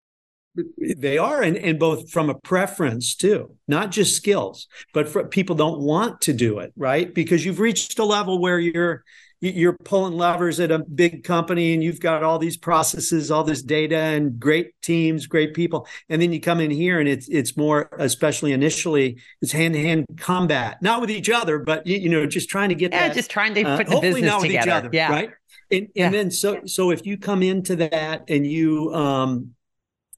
They 0.96 1.18
are 1.18 1.40
and, 1.42 1.56
and 1.56 1.78
both 1.78 2.10
from 2.10 2.30
a 2.30 2.34
preference 2.34 3.14
too. 3.14 3.54
Not 3.68 3.92
just 3.92 4.16
skills 4.16 4.66
but 4.92 5.08
for, 5.08 5.24
people 5.24 5.54
don't 5.54 5.80
want 5.80 6.22
to 6.22 6.32
do 6.32 6.58
it 6.58 6.72
right? 6.76 7.14
Because 7.14 7.44
you've 7.44 7.60
reached 7.60 7.98
a 7.98 8.04
level 8.04 8.40
where 8.40 8.58
you're 8.58 9.04
you're 9.40 9.76
pulling 9.84 10.14
levers 10.14 10.58
at 10.58 10.70
a 10.70 10.80
big 10.80 11.22
company 11.22 11.72
and 11.72 11.82
you've 11.82 12.00
got 12.00 12.22
all 12.22 12.38
these 12.38 12.56
processes 12.56 13.30
all 13.30 13.44
this 13.44 13.62
data 13.62 13.96
and 13.96 14.38
great 14.38 14.72
teams 14.82 15.26
great 15.26 15.54
people. 15.54 15.86
And 16.08 16.20
then 16.20 16.32
you 16.32 16.40
come 16.40 16.60
in 16.60 16.70
here 16.70 16.98
and 16.98 17.08
it's 17.08 17.28
it's 17.28 17.56
more 17.56 17.88
especially 17.98 18.52
initially 18.52 19.20
it's 19.40 19.52
hand-to-hand 19.52 20.06
combat 20.16 20.82
not 20.82 21.00
with 21.00 21.10
each 21.10 21.30
other 21.30 21.58
but 21.58 21.86
you, 21.86 21.98
you 21.98 22.08
know 22.08 22.26
just 22.26 22.48
trying 22.48 22.68
to 22.70 22.74
get 22.74 22.92
yeah 22.92 23.08
that, 23.08 23.14
just 23.14 23.30
trying 23.30 23.54
to 23.54 23.62
uh, 23.62 23.76
put 23.76 23.88
uh, 23.88 23.94
the 23.94 24.00
business 24.00 24.24
not 24.24 24.42
together. 24.42 24.72
other, 24.72 24.90
yeah. 24.92 25.10
right? 25.10 25.30
And, 25.70 25.80
and 25.82 25.90
yeah. 25.94 26.10
then 26.10 26.30
so 26.30 26.62
so 26.66 26.90
if 26.90 27.06
you 27.06 27.18
come 27.18 27.42
into 27.42 27.76
that 27.76 28.24
and 28.28 28.46
you 28.46 28.94
um 28.94 29.54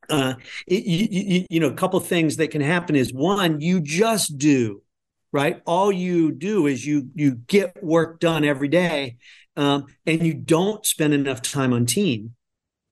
uh, 0.08 0.34
it, 0.66 0.84
you, 0.84 1.06
you, 1.10 1.46
you 1.48 1.60
know, 1.60 1.68
a 1.68 1.74
couple 1.74 2.00
things 2.00 2.36
that 2.36 2.50
can 2.50 2.60
happen 2.60 2.96
is 2.96 3.14
one, 3.14 3.60
you 3.60 3.80
just 3.80 4.38
do 4.38 4.82
right. 5.32 5.60
All 5.66 5.92
you 5.92 6.32
do 6.32 6.66
is 6.66 6.84
you 6.86 7.10
you 7.14 7.34
get 7.34 7.82
work 7.82 8.20
done 8.20 8.44
every 8.44 8.68
day, 8.68 9.18
um, 9.56 9.86
and 10.06 10.26
you 10.26 10.34
don't 10.34 10.84
spend 10.84 11.14
enough 11.14 11.42
time 11.42 11.72
on 11.72 11.86
team. 11.86 12.34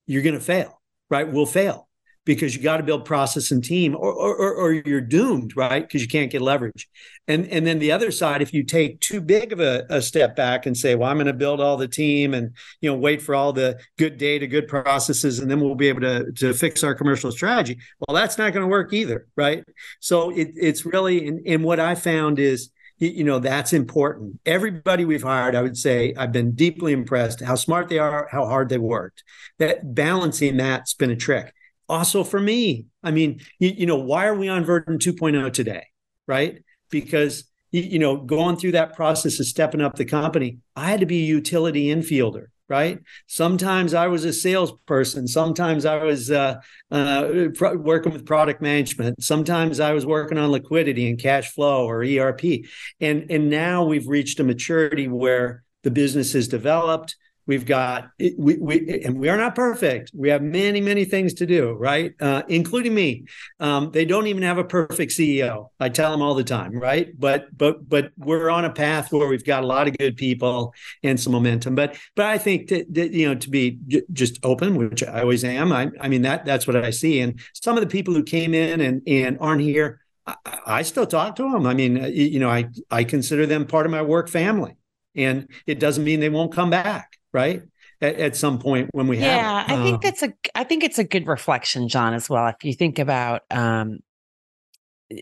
You're 0.06 0.22
going 0.22 0.34
to 0.34 0.40
fail, 0.40 0.80
right? 1.10 1.30
We'll 1.30 1.46
fail 1.46 1.87
because 2.28 2.54
you 2.54 2.60
got 2.60 2.76
to 2.76 2.82
build 2.82 3.06
process 3.06 3.50
and 3.52 3.64
team 3.64 3.96
or, 3.96 4.12
or, 4.12 4.54
or 4.54 4.72
you're 4.74 5.00
doomed 5.00 5.56
right? 5.56 5.88
Because 5.88 6.02
you 6.02 6.08
can't 6.08 6.30
get 6.30 6.42
leverage. 6.42 6.86
And 7.26 7.46
and 7.46 7.66
then 7.66 7.78
the 7.78 7.90
other 7.90 8.10
side 8.10 8.42
if 8.42 8.52
you 8.52 8.64
take 8.64 9.00
too 9.00 9.22
big 9.22 9.50
of 9.50 9.60
a, 9.60 9.86
a 9.88 10.02
step 10.02 10.36
back 10.36 10.66
and 10.66 10.76
say 10.76 10.94
well 10.94 11.10
i'm 11.10 11.16
going 11.16 11.26
to 11.26 11.32
build 11.32 11.60
all 11.60 11.76
the 11.76 11.88
team 11.88 12.32
and 12.34 12.54
you 12.80 12.90
know 12.90 12.96
wait 12.96 13.20
for 13.20 13.34
all 13.34 13.52
the 13.52 13.78
good 13.98 14.16
data 14.18 14.46
good 14.46 14.68
processes 14.68 15.38
and 15.38 15.50
then 15.50 15.60
we'll 15.60 15.74
be 15.74 15.88
able 15.88 16.00
to 16.00 16.30
to 16.32 16.52
fix 16.52 16.84
our 16.84 16.94
commercial 16.94 17.32
strategy 17.32 17.78
well 18.00 18.14
that's 18.14 18.38
not 18.38 18.52
going 18.52 18.64
to 18.64 18.70
work 18.70 18.92
either 18.92 19.26
right? 19.36 19.64
So 20.00 20.30
it, 20.30 20.52
it's 20.54 20.84
really 20.84 21.28
and, 21.28 21.46
and 21.46 21.64
what 21.64 21.80
i 21.80 21.94
found 21.94 22.38
is 22.38 22.70
you 23.00 23.22
know 23.22 23.38
that's 23.38 23.72
important. 23.72 24.40
Everybody 24.44 25.04
we've 25.04 25.22
hired 25.22 25.54
i 25.54 25.62
would 25.62 25.76
say 25.76 26.14
i've 26.18 26.32
been 26.32 26.52
deeply 26.52 26.92
impressed 26.92 27.40
how 27.40 27.54
smart 27.54 27.88
they 27.88 27.98
are 27.98 28.28
how 28.30 28.44
hard 28.44 28.68
they 28.68 28.78
worked. 28.78 29.22
That 29.58 29.94
balancing 29.94 30.58
that's 30.58 30.94
been 30.94 31.10
a 31.10 31.16
trick 31.16 31.54
also 31.88 32.24
for 32.24 32.40
me. 32.40 32.86
I 33.02 33.10
mean, 33.10 33.40
you, 33.58 33.70
you 33.70 33.86
know, 33.86 33.96
why 33.96 34.26
are 34.26 34.34
we 34.34 34.48
on 34.48 34.64
Verdant 34.64 35.02
2.0 35.02 35.52
today? 35.52 35.86
Right? 36.26 36.62
Because 36.90 37.44
you 37.70 37.98
know, 37.98 38.16
going 38.16 38.56
through 38.56 38.72
that 38.72 38.94
process 38.94 39.40
of 39.40 39.46
stepping 39.46 39.80
up 39.80 39.96
the 39.96 40.04
company, 40.04 40.58
I 40.74 40.88
had 40.88 41.00
to 41.00 41.06
be 41.06 41.22
a 41.22 41.26
utility 41.26 41.86
infielder, 41.86 42.46
right? 42.68 42.98
Sometimes 43.26 43.92
I 43.92 44.06
was 44.06 44.24
a 44.24 44.32
salesperson. 44.32 45.28
Sometimes 45.28 45.84
I 45.84 46.02
was 46.02 46.30
uh, 46.30 46.60
uh, 46.90 47.48
pro- 47.54 47.76
working 47.76 48.12
with 48.12 48.24
product 48.24 48.62
management. 48.62 49.22
Sometimes 49.22 49.80
I 49.80 49.92
was 49.92 50.06
working 50.06 50.38
on 50.38 50.50
liquidity 50.50 51.10
and 51.10 51.18
cash 51.18 51.52
flow 51.52 51.86
or 51.86 52.02
ERP. 52.02 52.64
And 53.00 53.30
and 53.30 53.50
now 53.50 53.84
we've 53.84 54.08
reached 54.08 54.40
a 54.40 54.44
maturity 54.44 55.08
where 55.08 55.62
the 55.82 55.90
business 55.90 56.32
has 56.32 56.48
developed. 56.48 57.16
We've 57.48 57.64
got 57.64 58.10
we, 58.18 58.58
we 58.58 59.02
and 59.06 59.18
we 59.18 59.30
are 59.30 59.36
not 59.38 59.54
perfect. 59.54 60.10
We 60.12 60.28
have 60.28 60.42
many 60.42 60.82
many 60.82 61.06
things 61.06 61.32
to 61.34 61.46
do, 61.46 61.72
right? 61.72 62.12
Uh, 62.20 62.42
including 62.46 62.94
me. 62.94 63.24
Um, 63.58 63.90
they 63.90 64.04
don't 64.04 64.26
even 64.26 64.42
have 64.42 64.58
a 64.58 64.64
perfect 64.64 65.12
CEO. 65.12 65.70
I 65.80 65.88
tell 65.88 66.10
them 66.10 66.20
all 66.20 66.34
the 66.34 66.44
time, 66.44 66.78
right? 66.78 67.08
But 67.18 67.56
but 67.56 67.88
but 67.88 68.12
we're 68.18 68.50
on 68.50 68.66
a 68.66 68.70
path 68.70 69.10
where 69.10 69.26
we've 69.26 69.46
got 69.46 69.64
a 69.64 69.66
lot 69.66 69.88
of 69.88 69.96
good 69.96 70.18
people 70.18 70.74
and 71.02 71.18
some 71.18 71.32
momentum. 71.32 71.74
But 71.74 71.96
but 72.14 72.26
I 72.26 72.36
think 72.36 72.68
that, 72.68 73.14
you 73.14 73.26
know 73.26 73.34
to 73.34 73.48
be 73.48 73.78
j- 73.86 74.02
just 74.12 74.38
open, 74.44 74.76
which 74.76 75.02
I 75.02 75.22
always 75.22 75.42
am. 75.42 75.72
I, 75.72 75.90
I 76.02 76.08
mean 76.08 76.22
that 76.22 76.44
that's 76.44 76.66
what 76.66 76.76
I 76.76 76.90
see. 76.90 77.20
And 77.20 77.40
some 77.54 77.78
of 77.78 77.80
the 77.82 77.88
people 77.88 78.12
who 78.12 78.24
came 78.24 78.52
in 78.52 78.82
and 78.82 79.00
and 79.06 79.38
aren't 79.40 79.62
here, 79.62 80.02
I, 80.26 80.36
I 80.66 80.82
still 80.82 81.06
talk 81.06 81.36
to 81.36 81.50
them. 81.50 81.64
I 81.64 81.72
mean, 81.72 82.04
uh, 82.04 82.08
you 82.08 82.40
know, 82.40 82.50
I 82.50 82.68
I 82.90 83.04
consider 83.04 83.46
them 83.46 83.64
part 83.64 83.86
of 83.86 83.92
my 83.92 84.02
work 84.02 84.28
family, 84.28 84.76
and 85.14 85.48
it 85.66 85.80
doesn't 85.80 86.04
mean 86.04 86.20
they 86.20 86.28
won't 86.28 86.52
come 86.52 86.68
back 86.68 87.17
right? 87.32 87.62
At, 88.00 88.14
at, 88.16 88.36
some 88.36 88.58
point 88.58 88.90
when 88.92 89.08
we 89.08 89.18
yeah, 89.18 89.24
have. 89.24 89.68
Yeah, 89.68 89.74
I 89.74 89.82
think 89.82 89.94
um, 89.94 90.00
that's 90.02 90.22
a. 90.22 90.32
I 90.54 90.64
think 90.64 90.84
it's 90.84 90.98
a 90.98 91.04
good 91.04 91.26
reflection, 91.26 91.88
John, 91.88 92.14
as 92.14 92.30
well. 92.30 92.46
If 92.46 92.62
you 92.62 92.72
think 92.72 92.98
about 92.98 93.42
um, 93.50 93.98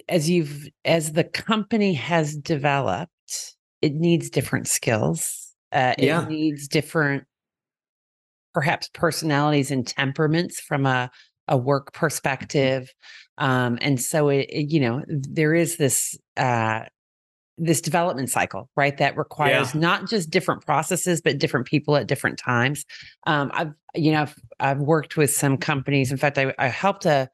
as 0.09 0.29
you've 0.29 0.69
as 0.85 1.13
the 1.13 1.25
company 1.25 1.95
has 1.95 2.37
developed, 2.37 3.57
it 3.81 3.95
needs 3.95 4.31
different 4.31 4.69
skills. 4.69 5.55
Uh, 5.73 5.95
it 5.99 6.05
yeah. 6.05 6.27
needs 6.27 6.69
different, 6.69 7.25
perhaps 8.53 8.91
personalities 8.93 9.71
and 9.71 9.87
temperaments 9.87 10.61
from 10.61 10.87
a 10.87 11.11
a 11.49 11.57
work 11.57 11.93
perspective. 11.93 12.93
Um, 13.39 13.79
and 13.81 14.01
so 14.01 14.29
it, 14.29 14.47
it, 14.51 14.73
you 14.73 14.81
know, 14.81 15.03
there 15.07 15.55
is 15.55 15.77
this 15.77 16.19
uh, 16.37 16.85
this 17.59 17.81
development 17.81 18.31
cycle, 18.31 18.69
right? 18.77 18.97
That 18.99 19.17
requires 19.17 19.75
yeah. 19.75 19.81
not 19.81 20.09
just 20.09 20.31
different 20.31 20.65
processes, 20.65 21.21
but 21.23 21.39
different 21.39 21.67
people 21.67 21.97
at 21.97 22.07
different 22.07 22.39
times. 22.39 22.85
Um, 23.27 23.51
I've, 23.55 23.73
you 23.95 24.13
know, 24.13 24.23
I've, 24.23 24.35
I've, 24.61 24.79
worked 24.79 25.17
with 25.17 25.31
some 25.31 25.57
companies. 25.57 26.13
In 26.13 26.19
fact, 26.19 26.39
I, 26.39 26.53
I 26.59 26.69
helped 26.69 27.07
a, 27.07 27.31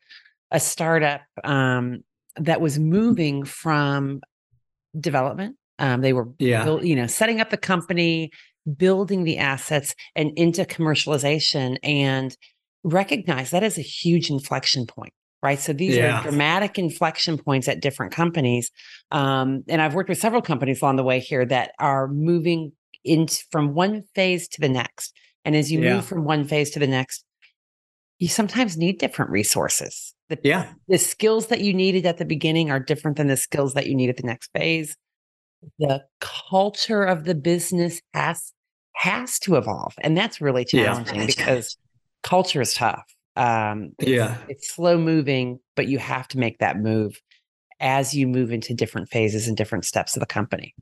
a 0.51 0.61
startup 0.61 1.23
um, 1.43 2.05
that 2.37 2.61
was 2.61 2.79
moving 2.79 3.45
from 3.45 4.21
development. 4.99 5.57
Um, 5.79 6.03
they 6.03 6.13
were, 6.13 6.29
yeah. 6.39 6.65
Build, 6.65 6.85
you 6.85 6.95
know, 6.95 7.09
setting 7.09 7.41
up 7.41 7.51
the 7.51 7.57
company, 7.57 8.31
building 8.77 9.25
the 9.25 9.39
assets, 9.39 9.95
and 10.15 10.31
into 10.37 10.65
commercialization, 10.65 11.79
and 11.83 12.37
recognize 12.85 13.51
that 13.51 13.65
is 13.65 13.79
a 13.79 13.83
huge 13.83 14.31
inflection 14.31 14.87
point 14.87 15.13
right? 15.43 15.59
So 15.59 15.73
these 15.73 15.97
yeah. 15.97 16.21
are 16.21 16.23
dramatic 16.23 16.79
inflection 16.79 17.37
points 17.39 17.69
at 17.69 17.81
different 17.81 18.13
companies. 18.13 18.71
Um, 19.11 19.65
and 19.69 19.83
I've 19.83 19.95
worked 19.95 20.09
with 20.09 20.19
several 20.19 20.43
companies 20.43 20.81
along 20.81 20.97
the 20.97 21.03
way 21.03 21.19
here 21.19 21.45
that 21.47 21.73
are 21.79 22.09
moving 22.09 22.73
into 23.05 23.43
from 23.51 23.75
one 23.75 24.05
phase 24.15 24.49
to 24.49 24.61
the 24.61 24.69
next. 24.69 25.15
And 25.45 25.57
as 25.57 25.73
you 25.73 25.81
yeah. 25.81 25.97
move 25.97 26.05
from 26.05 26.25
one 26.25 26.45
phase 26.45 26.71
to 26.71 26.79
the 26.79 26.87
next, 26.87 27.25
you 28.19 28.29
sometimes 28.29 28.77
need 28.77 28.99
different 28.99 29.33
resources. 29.33 30.15
The, 30.29 30.39
yeah. 30.45 30.73
The 30.87 30.99
skills 30.99 31.49
that 31.49 31.61
you 31.61 31.75
needed 31.75 32.07
at 32.07 32.19
the 32.19 32.25
beginning 32.25 32.71
are 32.71 32.79
different 32.79 33.17
than 33.17 33.27
the 33.27 33.37
skills 33.37 33.75
that 33.75 33.87
you 33.87 33.97
need 33.97 34.11
at 34.11 34.17
the 34.17 34.23
next 34.23 34.51
phase. 34.55 34.97
The 35.79 36.05
culture 36.21 37.03
of 37.03 37.25
the 37.25 37.35
business 37.35 38.01
has 38.15 38.53
has 38.95 39.39
to 39.41 39.57
evolve. 39.57 39.95
And 40.01 40.17
that's 40.17 40.41
really 40.41 40.65
challenging 40.65 41.21
yeah. 41.21 41.27
because 41.27 41.77
culture 42.23 42.61
is 42.61 42.75
tough. 42.75 43.05
Um, 43.37 43.93
it's, 43.99 44.09
yeah, 44.09 44.39
it's 44.49 44.75
slow 44.75 44.99
moving, 44.99 45.59
but 45.77 45.89
you 45.89 45.99
have 45.99 46.29
to 46.29 46.39
make 46.39 46.59
that 46.59 46.79
move. 46.79 47.21
as 47.81 48.15
you 48.15 48.27
move 48.29 48.53
into 48.53 48.75
different 48.75 49.09
phases 49.09 49.49
and 49.49 49.57
different 49.57 49.85
steps 49.85 50.17
of 50.17 50.21
the 50.21 50.27
company. 50.27 50.75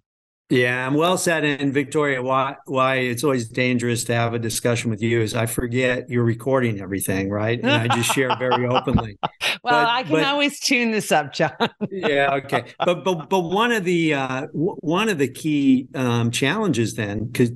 Yeah, 0.50 0.84
I'm 0.84 0.94
well 0.94 1.16
said. 1.16 1.44
And 1.44 1.72
Victoria, 1.72 2.20
why 2.20 2.56
why 2.66 2.96
it's 2.96 3.22
always 3.22 3.48
dangerous 3.48 4.02
to 4.04 4.14
have 4.14 4.34
a 4.34 4.38
discussion 4.38 4.90
with 4.90 5.00
you 5.00 5.20
is 5.20 5.32
I 5.32 5.46
forget 5.46 6.10
you're 6.10 6.24
recording 6.24 6.80
everything, 6.80 7.30
right? 7.30 7.60
And 7.62 7.70
I 7.70 7.86
just 7.94 8.12
share 8.12 8.34
very 8.36 8.66
openly. 8.66 9.16
well, 9.22 9.60
but, 9.62 9.86
I 9.88 10.02
can 10.02 10.10
but, 10.10 10.24
always 10.24 10.58
tune 10.58 10.90
this 10.90 11.12
up, 11.12 11.32
John. 11.32 11.52
yeah, 11.92 12.34
okay. 12.34 12.64
But 12.84 13.04
but 13.04 13.30
but 13.30 13.40
one 13.40 13.70
of 13.70 13.84
the 13.84 14.14
uh, 14.14 14.40
w- 14.46 14.76
one 14.80 15.08
of 15.08 15.18
the 15.18 15.28
key 15.28 15.86
um, 15.94 16.32
challenges 16.32 16.94
then, 16.94 17.26
because 17.26 17.50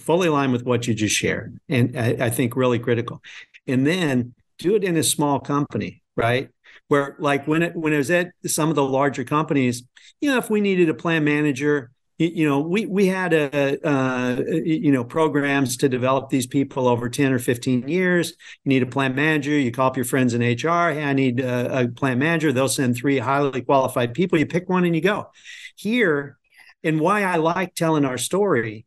fully 0.00 0.26
aligned 0.26 0.52
with 0.52 0.64
what 0.64 0.88
you 0.88 0.94
just 0.94 1.14
shared, 1.14 1.56
and 1.68 1.96
I, 1.96 2.26
I 2.26 2.30
think 2.30 2.56
really 2.56 2.80
critical, 2.80 3.22
and 3.66 3.86
then 3.86 4.34
do 4.58 4.74
it 4.74 4.84
in 4.84 4.96
a 4.96 5.02
small 5.02 5.40
company, 5.40 6.02
right? 6.16 6.48
Where 6.88 7.16
like 7.18 7.46
when 7.46 7.62
it 7.62 7.76
when 7.76 7.92
it 7.92 7.98
was 7.98 8.10
at 8.10 8.32
some 8.46 8.68
of 8.68 8.76
the 8.76 8.84
larger 8.84 9.24
companies, 9.24 9.82
you 10.20 10.30
know, 10.30 10.38
if 10.38 10.50
we 10.50 10.60
needed 10.60 10.88
a 10.88 10.94
plan 10.94 11.24
manager 11.24 11.90
you 12.18 12.48
know 12.48 12.60
we 12.60 12.86
we 12.86 13.06
had 13.06 13.32
a 13.32 13.86
uh, 13.86 14.42
you 14.46 14.92
know 14.92 15.04
programs 15.04 15.76
to 15.78 15.88
develop 15.88 16.28
these 16.30 16.46
people 16.46 16.86
over 16.86 17.08
10 17.08 17.32
or 17.32 17.38
15 17.38 17.88
years. 17.88 18.34
You 18.64 18.68
need 18.68 18.82
a 18.82 18.86
plant 18.86 19.16
manager 19.16 19.50
you 19.50 19.72
call 19.72 19.88
up 19.88 19.96
your 19.96 20.04
friends 20.04 20.34
in 20.34 20.40
hr 20.40 20.92
hey 20.92 21.04
i 21.04 21.12
need 21.12 21.40
a, 21.40 21.80
a 21.80 21.88
plant 21.88 22.20
manager. 22.20 22.52
They'll 22.52 22.68
send 22.68 22.96
three 22.96 23.18
highly 23.18 23.62
qualified 23.62 24.14
people. 24.14 24.38
You 24.38 24.46
pick 24.46 24.68
one 24.68 24.84
and 24.84 24.94
you 24.94 25.00
go. 25.00 25.30
Here 25.76 26.38
and 26.84 27.00
why 27.00 27.24
i 27.24 27.36
like 27.36 27.74
telling 27.74 28.04
our 28.04 28.18
story 28.18 28.86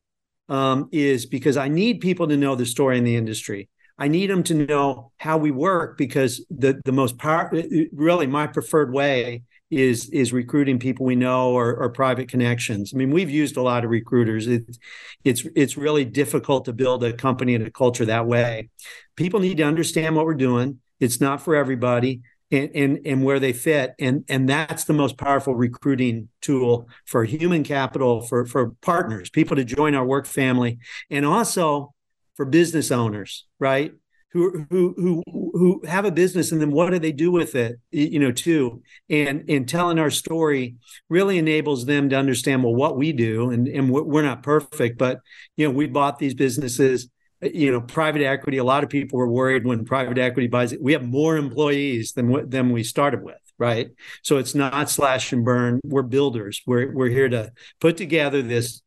um, 0.50 0.90
is 0.92 1.26
because 1.26 1.58
i 1.58 1.68
need 1.68 2.00
people 2.00 2.28
to 2.28 2.38
know 2.38 2.56
the 2.56 2.66
story 2.66 2.98
in 2.98 3.04
the 3.04 3.16
industry 3.16 3.70
I 3.98 4.08
need 4.08 4.30
them 4.30 4.44
to 4.44 4.54
know 4.54 5.12
how 5.18 5.38
we 5.38 5.52
work 5.52 5.98
because 5.98 6.46
the 6.50 6.82
the 6.84 6.92
most 6.92 7.18
power 7.18 7.50
uh, 7.54 7.60
uh, 7.60 7.84
really 7.94 8.28
my 8.28 8.48
preferred 8.48 8.94
way 8.94 9.44
is 9.72 10.10
is 10.10 10.34
recruiting 10.34 10.80
people 10.80 11.06
we 11.06 11.16
know 11.16 11.52
or, 11.52 11.76
or 11.76 11.90
private 11.90 12.28
connections. 12.28 12.92
I 12.94 12.98
mean, 12.98 13.12
we've 13.12 13.30
used 13.30 13.58
a 13.58 13.62
lot 13.62 13.84
of 13.84 13.90
recruiters. 13.90 14.48
It's 14.48 14.78
it's 15.24 15.46
it's 15.56 15.78
really 15.78 16.06
difficult 16.06 16.66
to 16.66 16.74
build 16.74 17.04
a 17.04 17.14
company 17.14 17.56
and 17.56 17.66
a 17.66 17.72
culture 17.72 18.06
that 18.06 18.28
way. 18.28 18.70
People 19.16 19.40
need 19.40 19.58
to 19.58 19.64
understand 19.64 20.16
what 20.16 20.26
we're 20.26 20.34
doing. 20.34 20.80
It's 21.00 21.22
not 21.22 21.42
for 21.42 21.56
everybody. 21.56 22.22
And, 22.52 22.70
and 22.76 23.00
and 23.08 23.24
where 23.24 23.40
they 23.40 23.54
fit 23.54 23.96
and 23.98 24.24
and 24.30 24.48
that's 24.48 24.84
the 24.84 24.94
most 24.94 25.18
powerful 25.18 25.56
recruiting 25.56 26.30
tool 26.42 26.88
for 27.08 27.24
human 27.24 27.64
capital 27.64 28.22
for 28.22 28.46
for 28.46 28.70
partners 28.84 29.32
people 29.32 29.56
to 29.56 29.66
join 29.66 29.96
our 29.96 30.06
work 30.06 30.28
family 30.28 30.78
and 31.10 31.26
also 31.26 31.95
for 32.36 32.46
business 32.46 32.92
owners 32.92 33.46
right? 33.60 33.94
Who 34.32 34.66
who 34.70 34.94
who 34.98 35.24
who 35.54 35.82
have 35.88 36.04
a 36.04 36.12
business 36.12 36.52
and 36.52 36.60
then 36.60 36.72
what 36.72 36.90
do 36.90 37.00
they 37.00 37.14
do 37.14 37.32
with 37.32 37.56
it 37.56 37.80
you 37.92 38.20
know 38.20 38.32
too? 38.32 38.82
And 39.10 39.50
and 39.50 39.68
telling 39.68 39.98
our 39.98 40.10
story 40.10 40.76
really 41.10 41.38
enables 41.38 41.86
them 41.86 42.10
to 42.10 42.18
understand 42.18 42.64
well 42.64 42.76
what 42.76 42.98
we 42.98 43.14
do 43.14 43.50
and 43.52 43.68
and 43.68 43.90
we're 43.90 44.24
not 44.24 44.44
perfect 44.44 44.98
but 44.98 45.22
you 45.56 45.66
know 45.66 45.74
we 45.74 45.88
bought 45.88 46.20
these 46.20 46.34
businesses 46.34 47.10
uh, 47.42 47.48
you 47.54 47.72
know 47.72 47.80
private 47.80 48.24
equity. 48.24 48.58
A 48.58 48.64
lot 48.64 48.84
of 48.84 48.90
people 48.90 49.18
were 49.18 49.32
worried 49.32 49.66
when 49.66 49.86
private 49.86 50.18
equity 50.18 50.48
buys 50.48 50.74
it. 50.74 50.82
We 50.82 50.94
have 50.94 51.08
more 51.08 51.38
employees 51.38 52.12
than 52.12 52.50
than 52.50 52.72
we 52.72 52.84
started 52.84 53.24
with 53.24 53.38
right? 53.58 53.92
So 54.22 54.38
it's 54.38 54.54
not 54.54 54.90
slash 54.90 55.32
and 55.32 55.46
burn. 55.46 55.80
We're 55.86 56.02
builders. 56.02 56.62
We're 56.68 56.94
we're 56.94 57.10
here 57.10 57.30
to 57.30 57.52
put 57.80 57.96
together 57.96 58.42
this 58.42 58.82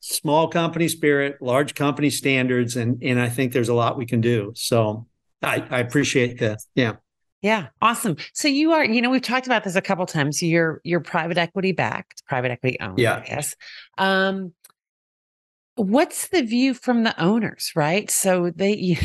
small 0.00 0.48
company 0.48 0.88
spirit, 0.88 1.40
large 1.40 1.74
company 1.74 2.10
standards, 2.10 2.76
and 2.76 3.02
and 3.02 3.20
I 3.20 3.28
think 3.28 3.52
there's 3.52 3.68
a 3.68 3.74
lot 3.74 3.96
we 3.96 4.06
can 4.06 4.20
do. 4.20 4.52
So 4.54 5.06
I, 5.42 5.64
I 5.70 5.78
appreciate 5.80 6.38
that. 6.40 6.58
Yeah. 6.74 6.96
Yeah, 7.40 7.68
awesome. 7.80 8.16
So 8.32 8.48
you 8.48 8.72
are, 8.72 8.84
you 8.84 9.00
know, 9.00 9.10
we've 9.10 9.22
talked 9.22 9.46
about 9.46 9.62
this 9.62 9.76
a 9.76 9.80
couple 9.80 10.04
times. 10.06 10.42
You're 10.42 10.80
you're 10.82 11.00
private 11.00 11.38
equity 11.38 11.70
backed, 11.70 12.24
private 12.26 12.50
equity 12.50 12.78
owned, 12.80 12.98
yeah. 12.98 13.18
I 13.18 13.20
guess. 13.20 13.54
Um, 13.96 14.54
what's 15.76 16.28
the 16.28 16.42
view 16.42 16.74
from 16.74 17.04
the 17.04 17.18
owners, 17.22 17.70
right? 17.76 18.10
So 18.10 18.50
they 18.54 18.98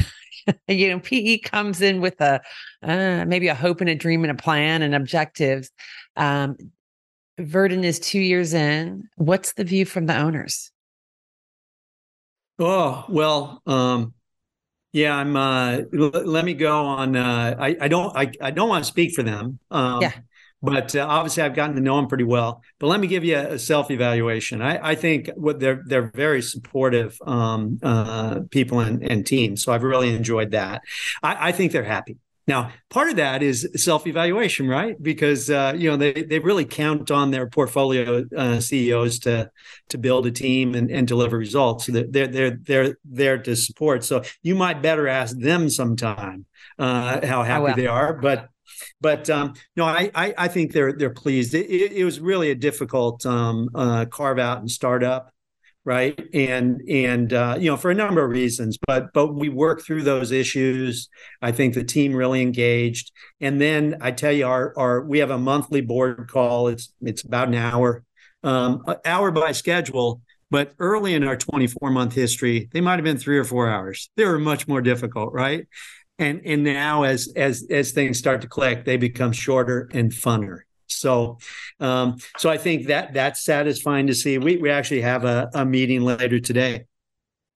you 0.67 0.89
know, 0.89 0.99
PE 0.99 1.39
comes 1.39 1.81
in 1.81 2.01
with 2.01 2.19
a 2.21 2.41
uh, 2.81 3.25
maybe 3.27 3.49
a 3.49 3.55
hope 3.55 3.81
and 3.81 3.89
a 3.89 3.95
dream 3.95 4.23
and 4.23 4.31
a 4.31 4.41
plan 4.41 4.81
and 4.81 4.95
objectives. 4.95 5.69
Um, 6.15 6.57
Verdant 7.39 7.85
is 7.85 7.99
two 7.99 8.19
years 8.19 8.53
in. 8.53 9.09
What's 9.15 9.53
the 9.53 9.63
view 9.63 9.85
from 9.85 10.05
the 10.05 10.17
owners? 10.17 10.71
Oh 12.59 13.05
well, 13.09 13.61
um, 13.65 14.13
yeah. 14.91 15.15
I'm. 15.15 15.35
Uh, 15.35 15.81
l- 15.93 16.25
let 16.25 16.45
me 16.45 16.53
go 16.53 16.85
on. 16.85 17.15
Uh, 17.15 17.55
I, 17.57 17.75
I 17.81 17.87
don't. 17.87 18.15
I, 18.15 18.31
I 18.41 18.51
don't 18.51 18.69
want 18.69 18.83
to 18.83 18.87
speak 18.87 19.13
for 19.13 19.23
them. 19.23 19.59
Um, 19.71 20.01
yeah. 20.01 20.13
But 20.63 20.95
uh, 20.95 21.05
obviously, 21.05 21.43
I've 21.43 21.55
gotten 21.55 21.75
to 21.75 21.81
know 21.81 21.97
them 21.97 22.07
pretty 22.07 22.23
well. 22.23 22.61
But 22.79 22.87
let 22.87 23.01
me 23.01 23.07
give 23.07 23.25
you 23.25 23.35
a, 23.35 23.53
a 23.55 23.59
self 23.59 23.91
evaluation. 23.91 24.61
I, 24.61 24.91
I, 24.91 24.95
think 24.95 25.29
what 25.35 25.59
they're 25.59 25.83
they're 25.85 26.09
very 26.15 26.41
supportive 26.41 27.17
um, 27.27 27.79
uh, 27.83 28.41
people 28.49 28.79
and, 28.79 29.03
and 29.03 29.25
teams. 29.25 29.61
So 29.61 29.73
I've 29.73 29.83
really 29.83 30.15
enjoyed 30.15 30.51
that. 30.51 30.81
I, 31.21 31.49
I 31.49 31.51
think 31.51 31.73
they're 31.73 31.83
happy. 31.83 32.17
Now, 32.45 32.71
part 32.89 33.09
of 33.09 33.15
that 33.17 33.41
is 33.41 33.69
self-evaluation, 33.75 34.67
right? 34.67 35.01
Because 35.01 35.49
uh, 35.49 35.73
you 35.77 35.89
know 35.89 35.97
they 35.97 36.11
they 36.13 36.39
really 36.39 36.65
count 36.65 37.09
on 37.09 37.31
their 37.31 37.47
portfolio 37.47 38.25
uh, 38.35 38.59
CEOs 38.59 39.19
to 39.19 39.49
to 39.89 39.97
build 39.97 40.25
a 40.27 40.31
team 40.31 40.75
and, 40.75 40.91
and 40.91 41.07
deliver 41.07 41.37
results. 41.37 41.85
So 41.85 41.93
they're 41.93 42.27
they're 42.27 42.57
they're 42.61 42.97
there 43.05 43.37
to 43.39 43.55
support. 43.55 44.03
So 44.03 44.23
you 44.41 44.55
might 44.55 44.81
better 44.81 45.07
ask 45.07 45.37
them 45.37 45.69
sometime 45.69 46.45
uh, 46.77 47.25
how 47.25 47.43
happy 47.43 47.81
they 47.81 47.87
are. 47.87 48.13
But 48.13 48.49
but 48.99 49.29
um, 49.29 49.53
no, 49.75 49.85
I, 49.85 50.11
I, 50.13 50.33
I 50.37 50.47
think 50.47 50.73
they're 50.73 50.93
they're 50.93 51.13
pleased. 51.13 51.53
It, 51.53 51.69
it, 51.69 51.91
it 51.93 52.05
was 52.05 52.19
really 52.19 52.51
a 52.51 52.55
difficult 52.55 53.25
um, 53.25 53.69
uh, 53.73 54.05
carve 54.05 54.39
out 54.39 54.59
and 54.59 54.69
startup 54.69 55.32
right? 55.85 56.19
And 56.33 56.81
and 56.89 57.33
uh, 57.33 57.57
you 57.59 57.69
know 57.69 57.77
for 57.77 57.91
a 57.91 57.95
number 57.95 58.23
of 58.23 58.31
reasons 58.31 58.77
but 58.87 59.11
but 59.13 59.33
we 59.35 59.49
worked 59.49 59.83
through 59.85 60.03
those 60.03 60.31
issues. 60.31 61.09
I 61.41 61.51
think 61.51 61.73
the 61.73 61.83
team 61.83 62.13
really 62.13 62.41
engaged. 62.41 63.11
And 63.41 63.59
then 63.59 63.97
i 64.01 64.11
tell 64.11 64.31
you 64.31 64.47
our 64.47 64.73
our 64.77 65.01
we 65.01 65.19
have 65.19 65.31
a 65.31 65.37
monthly 65.37 65.81
board 65.81 66.29
call. 66.29 66.67
It's 66.67 66.93
it's 67.01 67.23
about 67.23 67.49
an 67.49 67.55
hour 67.55 68.03
um 68.43 68.83
hour 69.05 69.31
by 69.31 69.51
schedule 69.51 70.21
but 70.51 70.73
early 70.77 71.15
in 71.15 71.23
our 71.23 71.37
24 71.37 71.89
month 71.89 72.13
history 72.13 72.69
they 72.73 72.81
might 72.81 72.95
have 72.95 73.03
been 73.03 73.17
three 73.17 73.37
or 73.37 73.43
four 73.43 73.69
hours. 73.69 74.09
They 74.15 74.25
were 74.25 74.39
much 74.39 74.67
more 74.67 74.81
difficult 74.81 75.33
right? 75.33 75.67
And 76.19 76.41
and 76.45 76.63
now 76.63 77.03
as 77.03 77.31
as 77.35 77.65
as 77.69 77.91
things 77.91 78.17
start 78.17 78.41
to 78.41 78.47
click 78.47 78.85
they 78.85 78.97
become 78.97 79.33
shorter 79.33 79.89
and 79.93 80.11
funner 80.11 80.59
so, 80.93 81.37
um, 81.79 82.17
so 82.37 82.49
I 82.49 82.57
think 82.57 82.87
that 82.87 83.13
that's 83.13 83.43
satisfying 83.43 84.07
to 84.07 84.15
see. 84.15 84.37
We 84.37 84.57
we 84.57 84.69
actually 84.69 85.01
have 85.01 85.25
a, 85.25 85.49
a 85.53 85.65
meeting 85.65 86.01
later 86.01 86.39
today 86.39 86.85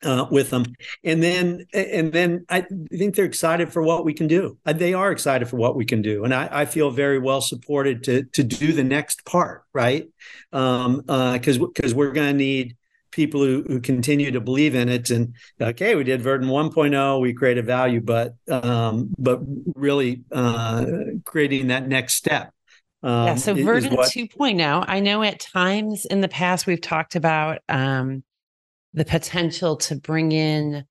uh, 0.03 0.25
with 0.29 0.49
them, 0.49 0.65
and 1.03 1.21
then 1.21 1.65
and 1.73 2.11
then 2.11 2.45
I 2.49 2.61
think 2.91 3.15
they're 3.15 3.25
excited 3.25 3.71
for 3.71 3.81
what 3.81 4.05
we 4.05 4.13
can 4.13 4.27
do. 4.27 4.57
Uh, 4.65 4.73
they 4.73 4.93
are 4.93 5.11
excited 5.11 5.47
for 5.47 5.57
what 5.57 5.75
we 5.75 5.85
can 5.85 6.01
do, 6.01 6.23
and 6.23 6.33
I, 6.33 6.49
I 6.51 6.65
feel 6.65 6.91
very 6.91 7.19
well 7.19 7.41
supported 7.41 8.03
to 8.03 8.23
to 8.23 8.43
do 8.43 8.73
the 8.73 8.83
next 8.83 9.25
part, 9.25 9.63
right? 9.73 10.07
Because 10.51 10.85
um, 10.85 11.03
uh, 11.07 11.37
because 11.37 11.93
we're 11.93 12.11
going 12.11 12.31
to 12.31 12.37
need 12.37 12.77
people 13.11 13.43
who, 13.43 13.63
who 13.67 13.79
continue 13.79 14.31
to 14.31 14.39
believe 14.39 14.75
in 14.75 14.89
it 14.89 15.09
and 15.09 15.33
okay 15.59 15.95
we 15.95 16.03
did 16.03 16.21
verdant 16.21 16.51
1.0 16.51 17.21
we 17.21 17.33
created 17.33 17.65
value 17.65 18.01
but 18.01 18.35
um, 18.49 19.09
but 19.17 19.39
really 19.75 20.23
uh, 20.31 20.85
creating 21.25 21.67
that 21.67 21.87
next 21.87 22.13
step 22.13 22.53
um, 23.03 23.27
yeah, 23.27 23.35
so 23.35 23.53
Verdant 23.53 23.95
what... 23.95 24.11
2.0, 24.11 24.85
I 24.87 24.99
know 24.99 25.23
at 25.23 25.39
times 25.39 26.05
in 26.05 26.21
the 26.21 26.27
past 26.27 26.65
we've 26.67 26.81
talked 26.81 27.15
about 27.15 27.59
um, 27.69 28.23
the 28.93 29.05
potential 29.05 29.77
to 29.77 29.95
bring 29.95 30.31
in 30.31 30.85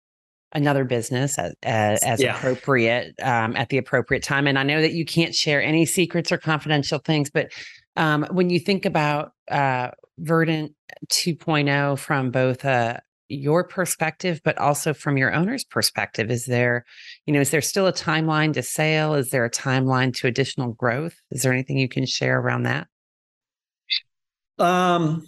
another 0.52 0.84
business 0.84 1.38
as, 1.38 1.54
as, 1.62 2.02
as 2.02 2.22
yeah. 2.22 2.36
appropriate 2.36 3.14
um, 3.22 3.56
at 3.56 3.68
the 3.68 3.78
appropriate 3.78 4.22
time. 4.22 4.46
And 4.46 4.58
I 4.58 4.62
know 4.62 4.80
that 4.80 4.92
you 4.92 5.04
can't 5.04 5.34
share 5.34 5.62
any 5.62 5.84
secrets 5.84 6.30
or 6.30 6.38
confidential 6.38 6.98
things, 6.98 7.30
but 7.30 7.52
um, 7.96 8.26
when 8.30 8.50
you 8.50 8.60
think 8.60 8.86
about 8.86 9.32
uh, 9.50 9.90
Verdant 10.18 10.72
2.0 11.08 11.98
from 11.98 12.30
both 12.30 12.64
a, 12.64 13.02
your 13.28 13.64
perspective 13.64 14.40
but 14.44 14.56
also 14.58 14.94
from 14.94 15.16
your 15.16 15.32
owner's 15.32 15.64
perspective 15.64 16.30
is 16.30 16.46
there 16.46 16.84
you 17.26 17.32
know 17.32 17.40
is 17.40 17.50
there 17.50 17.60
still 17.60 17.86
a 17.86 17.92
timeline 17.92 18.52
to 18.52 18.62
sale? 18.62 19.14
Is 19.14 19.30
there 19.30 19.44
a 19.44 19.50
timeline 19.50 20.14
to 20.16 20.26
additional 20.26 20.72
growth? 20.72 21.16
Is 21.30 21.42
there 21.42 21.52
anything 21.52 21.78
you 21.78 21.88
can 21.88 22.06
share 22.06 22.38
around 22.38 22.64
that? 22.64 22.86
Um 24.58 25.26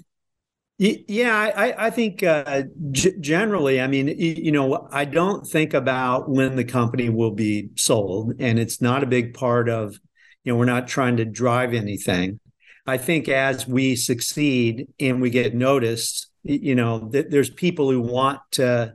yeah 0.80 1.52
i 1.56 1.86
i 1.86 1.90
think 1.90 2.22
uh, 2.22 2.62
g- 2.92 3.12
generally 3.18 3.80
i 3.80 3.88
mean 3.88 4.06
you 4.06 4.52
know 4.52 4.86
i 4.92 5.04
don't 5.04 5.44
think 5.44 5.74
about 5.74 6.30
when 6.30 6.54
the 6.54 6.62
company 6.62 7.08
will 7.08 7.32
be 7.32 7.68
sold 7.74 8.32
and 8.38 8.60
it's 8.60 8.80
not 8.80 9.02
a 9.02 9.06
big 9.06 9.34
part 9.34 9.68
of 9.68 9.98
you 10.48 10.54
know 10.54 10.58
we're 10.58 10.64
not 10.64 10.88
trying 10.88 11.18
to 11.18 11.26
drive 11.26 11.74
anything. 11.74 12.40
I 12.86 12.96
think 12.96 13.28
as 13.28 13.68
we 13.68 13.96
succeed 13.96 14.88
and 14.98 15.20
we 15.20 15.28
get 15.28 15.54
noticed 15.54 16.27
you 16.42 16.74
know 16.74 17.08
th- 17.10 17.26
there's 17.30 17.50
people 17.50 17.90
who 17.90 18.00
want 18.00 18.40
to 18.52 18.94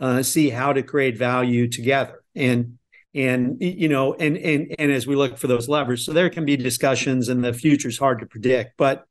uh, 0.00 0.22
see 0.22 0.50
how 0.50 0.72
to 0.72 0.82
create 0.82 1.16
value 1.16 1.68
together. 1.68 2.22
And 2.34 2.78
and 3.12 3.56
you 3.60 3.88
know 3.88 4.14
and 4.14 4.36
and 4.36 4.72
and 4.78 4.92
as 4.92 5.04
we 5.06 5.16
look 5.16 5.36
for 5.36 5.48
those 5.48 5.68
levers 5.68 6.06
so 6.06 6.12
there 6.12 6.30
can 6.30 6.44
be 6.44 6.56
discussions 6.56 7.28
and 7.28 7.42
the 7.44 7.52
future 7.52 7.88
is 7.88 7.98
hard 7.98 8.20
to 8.20 8.26
predict. 8.26 8.74
But 8.76 9.04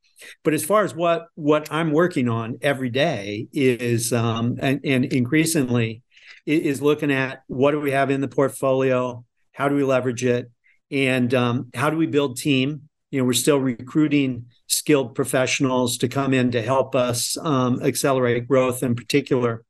but 0.44 0.54
as 0.54 0.64
far 0.64 0.84
as 0.84 0.96
what 0.96 1.28
what 1.36 1.72
i'm 1.72 1.92
working 1.92 2.30
on 2.30 2.58
every 2.62 2.90
day 2.90 3.48
is 3.52 4.14
um 4.14 4.58
and, 4.62 4.80
and 4.86 5.06
increasingly 5.06 6.02
is 6.46 6.82
looking 6.82 7.12
at 7.12 7.44
what 7.48 7.72
do 7.72 7.80
we 7.80 7.92
have 7.92 8.10
in 8.10 8.22
the 8.22 8.28
portfolio? 8.28 9.24
How 9.54 9.70
do 9.70 9.76
we 9.76 9.84
leverage 9.84 10.26
it? 10.26 10.52
And 10.92 11.34
um, 11.34 11.70
how 11.74 11.90
do 11.90 11.98
we 11.98 12.08
build 12.08 12.38
team 12.38 12.89
you 13.12 13.20
know 13.20 13.26
we're 13.26 13.34
still 13.34 13.60
recruiting 13.60 14.46
skilled 14.68 15.16
professionals 15.16 15.98
to 15.98 16.08
come 16.08 16.34
in 16.34 16.52
to 16.52 16.62
help 16.62 16.96
us 16.96 17.38
um, 17.38 17.82
accelerate 17.84 18.48
growth 18.48 18.84
in 18.84 18.96
particular 18.96 19.64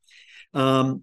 um, 0.54 1.02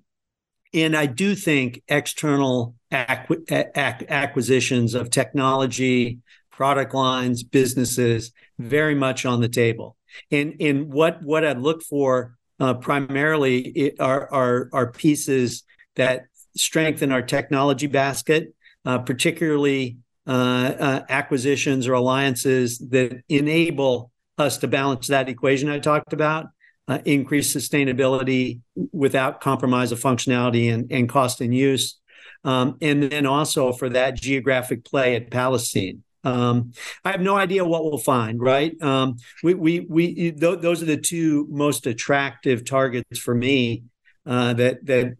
and 0.73 0.95
I 0.95 1.05
do 1.05 1.35
think 1.35 1.81
external 1.87 2.75
acquisitions 2.91 4.93
of 4.93 5.09
technology, 5.09 6.19
product 6.51 6.93
lines, 6.93 7.43
businesses, 7.43 8.31
very 8.59 8.95
much 8.95 9.25
on 9.25 9.41
the 9.41 9.49
table. 9.49 9.95
And 10.31 10.55
and 10.59 10.91
what 10.91 11.21
what 11.23 11.45
I'd 11.45 11.59
look 11.59 11.83
for 11.83 12.35
uh, 12.59 12.73
primarily 12.75 13.93
are, 13.99 14.31
are 14.33 14.69
are 14.73 14.91
pieces 14.91 15.63
that 15.95 16.23
strengthen 16.55 17.11
our 17.11 17.21
technology 17.21 17.87
basket, 17.87 18.53
uh, 18.85 18.99
particularly 18.99 19.97
acquisitions 20.27 21.87
or 21.87 21.93
alliances 21.93 22.77
that 22.79 23.21
enable 23.29 24.11
us 24.37 24.57
to 24.57 24.67
balance 24.67 25.07
that 25.07 25.29
equation 25.29 25.69
I 25.69 25.79
talked 25.79 26.13
about 26.13 26.47
uh, 26.87 26.99
increase 27.05 27.53
sustainability 27.53 28.61
without 28.91 29.41
compromise 29.41 29.91
of 29.91 29.99
functionality 29.99 30.73
and, 30.73 30.91
and 30.91 31.09
cost 31.09 31.41
and 31.41 31.53
use. 31.53 31.99
Um, 32.43 32.77
and 32.81 33.03
then 33.03 33.25
also 33.25 33.73
for 33.73 33.89
that 33.89 34.15
geographic 34.15 34.85
play 34.85 35.15
at 35.15 35.31
Palestine. 35.31 36.03
Um, 36.23 36.73
I 37.03 37.11
have 37.11 37.21
no 37.21 37.35
idea 37.35 37.65
what 37.65 37.83
we'll 37.83 37.97
find. 37.97 38.39
Right? 38.39 38.79
Um, 38.81 39.17
we 39.43 39.53
we 39.53 39.79
we 39.81 40.31
th- 40.31 40.59
those 40.59 40.81
are 40.81 40.85
the 40.85 40.97
two 40.97 41.47
most 41.49 41.87
attractive 41.87 42.65
targets 42.65 43.19
for 43.19 43.33
me. 43.33 43.83
Uh, 44.27 44.51
that 44.53 44.85
that 44.85 45.17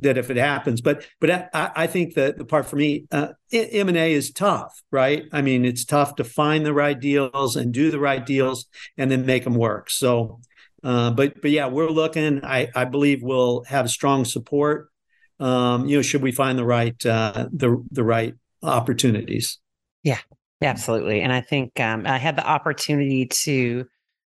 that 0.00 0.16
if 0.16 0.30
it 0.30 0.38
happens, 0.38 0.80
but 0.80 1.06
but 1.20 1.50
I, 1.52 1.70
I 1.76 1.86
think 1.86 2.14
that 2.14 2.38
the 2.38 2.46
part 2.46 2.64
for 2.64 2.76
me, 2.76 3.04
uh, 3.12 3.28
M 3.52 3.88
and 3.88 3.98
A 3.98 4.12
is 4.12 4.30
tough, 4.30 4.82
right? 4.90 5.24
I 5.32 5.42
mean, 5.42 5.66
it's 5.66 5.84
tough 5.84 6.14
to 6.14 6.24
find 6.24 6.64
the 6.64 6.72
right 6.72 6.98
deals 6.98 7.56
and 7.56 7.74
do 7.74 7.90
the 7.90 8.00
right 8.00 8.24
deals 8.24 8.64
and 8.96 9.10
then 9.10 9.26
make 9.26 9.44
them 9.44 9.54
work. 9.54 9.90
So 9.90 10.40
uh, 10.82 11.10
but 11.10 11.40
but 11.40 11.50
yeah, 11.50 11.66
we're 11.66 11.90
looking. 11.90 12.44
I 12.44 12.68
I 12.74 12.84
believe 12.84 13.22
we'll 13.22 13.64
have 13.64 13.90
strong 13.90 14.24
support. 14.24 14.88
Um, 15.40 15.86
you 15.86 15.96
know, 15.96 16.02
should 16.02 16.22
we 16.22 16.32
find 16.32 16.58
the 16.58 16.64
right 16.64 17.04
uh, 17.04 17.48
the 17.52 17.84
the 17.90 18.04
right 18.04 18.34
opportunities? 18.62 19.58
Yeah, 20.02 20.18
absolutely. 20.62 21.20
And 21.20 21.32
I 21.32 21.40
think 21.40 21.78
um, 21.80 22.06
I 22.06 22.18
had 22.18 22.36
the 22.36 22.46
opportunity 22.46 23.26
to 23.26 23.86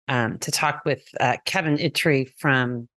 um, 0.06 0.38
to 0.38 0.50
talk 0.50 0.82
with 0.84 1.02
uh, 1.18 1.36
Kevin 1.44 1.76
Yttre 1.76 2.30
from 2.38 2.88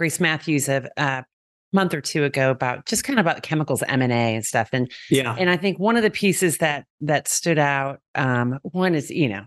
Grace 0.00 0.18
Matthews 0.18 0.66
a, 0.66 0.88
a 0.96 1.26
month 1.74 1.92
or 1.92 2.00
two 2.00 2.24
ago 2.24 2.50
about 2.50 2.86
just 2.86 3.04
kind 3.04 3.18
of 3.18 3.26
about 3.26 3.42
chemicals 3.42 3.82
M 3.86 4.00
and 4.00 4.10
A 4.10 4.34
and 4.34 4.46
stuff. 4.46 4.70
And 4.72 4.90
yeah, 5.10 5.36
and 5.38 5.50
I 5.50 5.58
think 5.58 5.78
one 5.78 5.94
of 5.98 6.02
the 6.02 6.10
pieces 6.10 6.56
that 6.56 6.86
that 7.02 7.28
stood 7.28 7.58
out 7.58 8.00
um, 8.14 8.58
one 8.62 8.94
is 8.94 9.10
you 9.10 9.28
know 9.28 9.44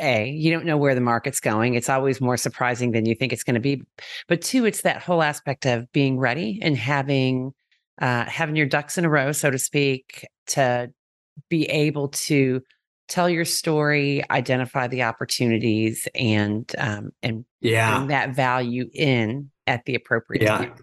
a 0.00 0.30
you 0.30 0.50
don't 0.50 0.64
know 0.64 0.78
where 0.78 0.94
the 0.94 1.02
market's 1.02 1.38
going 1.38 1.74
it's 1.74 1.88
always 1.88 2.20
more 2.20 2.36
surprising 2.36 2.90
than 2.92 3.06
you 3.06 3.14
think 3.14 3.32
it's 3.32 3.44
going 3.44 3.54
to 3.54 3.60
be 3.60 3.80
but 4.26 4.42
two 4.42 4.64
it's 4.64 4.80
that 4.80 5.00
whole 5.00 5.22
aspect 5.22 5.66
of 5.66 5.92
being 5.92 6.18
ready 6.18 6.58
and 6.62 6.76
having 6.76 7.52
uh, 8.02 8.24
having 8.24 8.56
your 8.56 8.66
ducks 8.66 8.98
in 8.98 9.04
a 9.04 9.08
row 9.08 9.30
so 9.30 9.52
to 9.52 9.58
speak 9.58 10.26
to 10.48 10.90
be 11.48 11.66
able 11.66 12.08
to 12.08 12.60
tell 13.06 13.30
your 13.30 13.44
story 13.44 14.24
identify 14.30 14.88
the 14.88 15.04
opportunities 15.04 16.08
and 16.12 16.74
um, 16.76 17.12
and 17.22 17.44
yeah 17.60 17.98
bring 17.98 18.08
that 18.08 18.34
value 18.34 18.90
in 18.92 19.48
at 19.66 19.84
the 19.84 19.94
appropriate 19.94 20.42
yeah. 20.42 20.58
time 20.58 20.74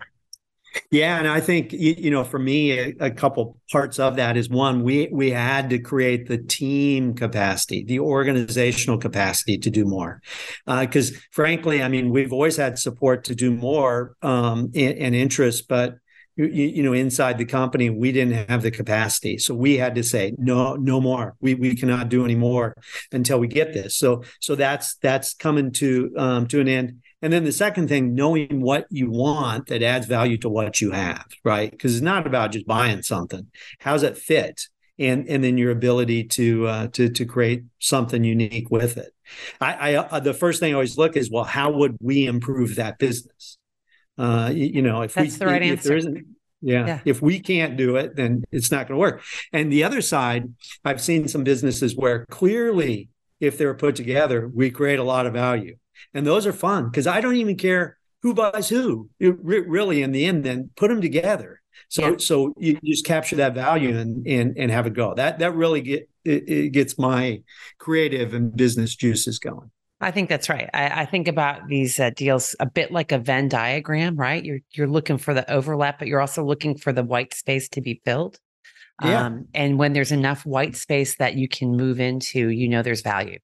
yeah, 0.90 1.18
and 1.20 1.28
I 1.28 1.42
think 1.42 1.74
you 1.74 2.12
know, 2.12 2.24
for 2.24 2.40
me, 2.40 2.72
a, 2.72 2.96
a, 3.00 3.12
couple 3.12 3.58
parts 3.72 4.00
of 4.00 4.16
that 4.16 4.38
is 4.38 4.50
one, 4.50 4.84
we 4.84 5.10
we 5.12 5.32
had 5.32 5.70
to 5.72 5.80
create 5.80 6.28
the 6.28 6.38
team 6.38 7.14
capacity, 7.14 7.84
the 7.84 8.00
organizational 8.00 8.98
capacity 8.98 9.58
to 9.58 9.70
do 9.70 9.86
more, 9.86 10.22
because 10.66 11.12
uh, 11.12 11.20
frankly, 11.32 11.84
I 11.84 11.90
mean, 11.90 12.10
we've 12.10 12.32
always 12.32 12.56
had 12.56 12.80
support 12.80 13.26
to 13.26 13.36
do 13.36 13.52
more 13.52 14.16
um, 14.22 14.72
and, 14.74 14.98
and 14.98 15.16
interest, 15.16 15.68
but 15.68 15.96
you, 16.38 16.46
you, 16.46 16.84
know, 16.84 16.94
inside 16.94 17.38
the 17.38 17.46
company, 17.46 17.90
we 17.90 18.14
didn't 18.14 18.50
have 18.50 18.62
the 18.62 18.72
capacity, 18.72 19.38
so 19.38 19.54
we 19.54 19.78
had 19.78 19.96
to 19.96 20.04
say 20.04 20.34
no, 20.38 20.76
no 20.76 21.02
more. 21.02 21.36
We 21.42 21.54
we 21.56 21.76
cannot 21.76 22.08
do 22.08 22.24
any 22.24 22.36
more 22.36 22.76
until 23.12 23.40
we 23.40 23.48
get 23.48 23.74
this. 23.74 23.98
So 23.98 24.24
so 24.40 24.56
that's 24.56 24.96
that's 24.96 25.34
coming 25.34 25.72
to 25.74 26.14
um, 26.18 26.48
to 26.48 26.62
an 26.62 26.70
end 26.70 27.01
and 27.22 27.32
then 27.32 27.44
the 27.44 27.52
second 27.52 27.88
thing, 27.88 28.16
knowing 28.16 28.62
what 28.62 28.88
you 28.90 29.12
want 29.12 29.68
that 29.68 29.84
adds 29.84 30.08
value 30.08 30.38
to 30.40 30.50
what 30.50 30.82
you 30.82 30.92
have, 30.92 31.26
right? 31.44 31.70
Because 31.70 31.96
it's 31.96 32.04
not 32.04 32.26
about 32.26 32.52
just 32.52 32.66
buying 32.66 33.04
something. 33.04 33.48
How's 33.80 34.04
it 34.04 34.18
fit? 34.18 34.68
And, 34.98 35.28
and 35.28 35.44
then 35.44 35.58
your 35.58 35.72
ability 35.72 36.26
to 36.26 36.68
uh, 36.68 36.88
to 36.90 37.10
to 37.10 37.26
create 37.26 37.64
something 37.80 38.24
unique 38.24 38.70
with 38.70 38.98
it. 38.98 39.12
I, 39.60 39.74
I 39.74 39.96
uh, 39.96 40.20
the 40.20 40.34
first 40.34 40.60
thing 40.60 40.74
I 40.74 40.76
always 40.76 40.98
look 40.98 41.16
is 41.16 41.32
well, 41.32 41.44
how 41.44 41.72
would 41.72 41.98
we 42.02 42.28
improve 42.28 42.76
that 42.76 43.00
business? 43.00 43.58
Uh, 44.18 44.52
you, 44.54 44.66
you, 44.66 44.82
know, 44.84 45.02
if 45.02 45.16
that's 45.16 45.34
we, 45.34 45.40
the 45.40 45.46
right 45.48 45.64
if 45.64 45.72
answer. 45.72 45.90
There 45.90 45.98
isn't, 45.98 46.26
yeah. 46.62 46.86
yeah. 46.86 47.00
If 47.06 47.22
we 47.22 47.40
can't 47.40 47.78
do 47.78 47.96
it, 47.96 48.16
then 48.16 48.44
it's 48.52 48.70
not 48.70 48.88
going 48.88 48.96
to 48.96 49.00
work. 49.00 49.24
And 49.52 49.72
the 49.72 49.84
other 49.84 50.02
side, 50.02 50.54
I've 50.86 51.02
seen 51.02 51.28
some 51.28 51.44
businesses 51.44 51.96
where 51.96 52.26
clearly, 52.28 53.10
if 53.40 53.58
they're 53.58 53.74
put 53.74 53.96
together, 53.96 54.48
we 54.54 54.70
create 54.70 55.00
a 55.00 55.04
lot 55.04 55.26
of 55.26 55.34
value 55.34 55.78
and 56.14 56.26
those 56.26 56.46
are 56.46 56.54
fun 56.54 56.86
because 56.86 57.08
I 57.08 57.22
don't 57.22 57.36
even 57.36 57.58
care 57.58 57.98
who 58.22 58.34
buys 58.34 58.70
who. 58.70 59.10
It, 59.20 59.36
really, 59.42 60.02
in 60.02 60.12
the 60.12 60.26
end, 60.26 60.44
then 60.44 60.70
put 60.76 60.90
them 60.90 61.02
together. 61.02 61.62
So 61.90 62.12
yeah. 62.12 62.16
so 62.18 62.54
you 62.58 62.80
just 62.84 63.06
capture 63.06 63.38
that 63.38 63.54
value 63.54 63.98
and 63.98 64.26
and 64.28 64.58
and 64.58 64.72
have 64.72 64.88
it 64.88 64.94
go. 64.94 65.14
That 65.14 65.40
that 65.40 65.56
really 65.56 65.82
get 65.82 66.10
it, 66.24 66.48
it 66.48 66.70
gets 66.70 66.98
my 66.98 67.42
creative 67.80 68.34
and 68.34 68.56
business 68.56 68.96
juices 68.96 69.40
going. 69.40 69.72
I 70.04 70.10
think 70.10 70.30
that's 70.30 70.50
right. 70.50 70.68
I, 70.74 71.02
I 71.02 71.06
think 71.06 71.28
about 71.28 71.68
these 71.68 72.00
uh, 72.00 72.10
deals 72.10 72.56
a 72.60 72.66
bit 72.66 72.92
like 72.92 73.12
a 73.12 73.20
Venn 73.20 73.50
diagram, 73.50 74.16
right? 74.16 74.44
You're 74.44 74.60
you're 74.72 74.88
looking 74.88 75.18
for 75.18 75.34
the 75.34 75.50
overlap, 75.52 76.00
but 76.00 76.08
you're 76.08 76.22
also 76.22 76.44
looking 76.44 76.78
for 76.78 76.92
the 76.92 77.04
white 77.04 77.34
space 77.34 77.70
to 77.70 77.82
be 77.82 78.02
filled. 78.04 78.40
Yeah. 79.04 79.26
Um, 79.26 79.48
and 79.54 79.80
when 79.80 79.94
there's 79.94 80.12
enough 80.12 80.46
white 80.46 80.76
space 80.76 81.16
that 81.18 81.36
you 81.36 81.48
can 81.48 81.76
move 81.76 82.00
into, 82.00 82.50
you 82.50 82.68
know 82.68 82.82
there's 82.84 83.02
value. 83.02 83.40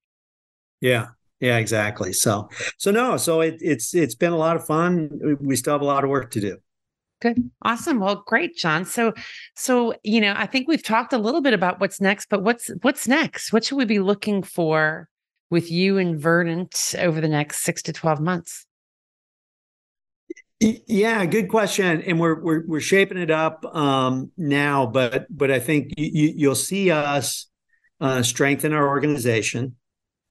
Yeah, 0.80 1.08
yeah, 1.40 1.58
exactly. 1.58 2.12
So, 2.12 2.48
so 2.78 2.90
no, 2.90 3.16
so 3.16 3.40
it, 3.40 3.58
it's 3.60 3.94
it's 3.94 4.14
been 4.14 4.32
a 4.32 4.36
lot 4.36 4.56
of 4.56 4.66
fun. 4.66 5.38
We 5.40 5.56
still 5.56 5.74
have 5.74 5.82
a 5.82 5.86
lot 5.86 6.04
of 6.04 6.10
work 6.10 6.30
to 6.32 6.40
do. 6.40 6.58
Good. 7.20 7.50
Awesome. 7.62 7.98
Well, 7.98 8.22
great, 8.26 8.56
John. 8.56 8.84
So, 8.84 9.12
so, 9.56 9.94
you 10.04 10.20
know, 10.20 10.34
I 10.36 10.46
think 10.46 10.68
we've 10.68 10.82
talked 10.82 11.12
a 11.12 11.18
little 11.18 11.40
bit 11.40 11.52
about 11.52 11.80
what's 11.80 12.00
next, 12.00 12.28
but 12.28 12.42
what's 12.42 12.70
what's 12.82 13.08
next? 13.08 13.52
What 13.52 13.64
should 13.64 13.76
we 13.76 13.84
be 13.84 13.98
looking 13.98 14.42
for 14.42 15.08
with 15.50 15.70
you 15.70 15.98
and 15.98 16.18
Verdant 16.18 16.94
over 16.98 17.20
the 17.20 17.28
next 17.28 17.62
6 17.64 17.82
to 17.82 17.92
12 17.92 18.20
months? 18.20 18.66
Yeah, 20.60 21.24
good 21.26 21.48
question. 21.48 22.02
And 22.02 22.18
we're 22.18 22.40
we're 22.40 22.66
we're 22.66 22.80
shaping 22.80 23.18
it 23.18 23.30
up 23.30 23.64
um 23.76 24.32
now, 24.36 24.86
but 24.86 25.26
but 25.30 25.50
I 25.52 25.60
think 25.60 25.92
you, 25.96 26.32
you'll 26.36 26.54
see 26.56 26.90
us 26.90 27.46
uh 28.00 28.22
strengthen 28.22 28.72
our 28.72 28.88
organization 28.88 29.76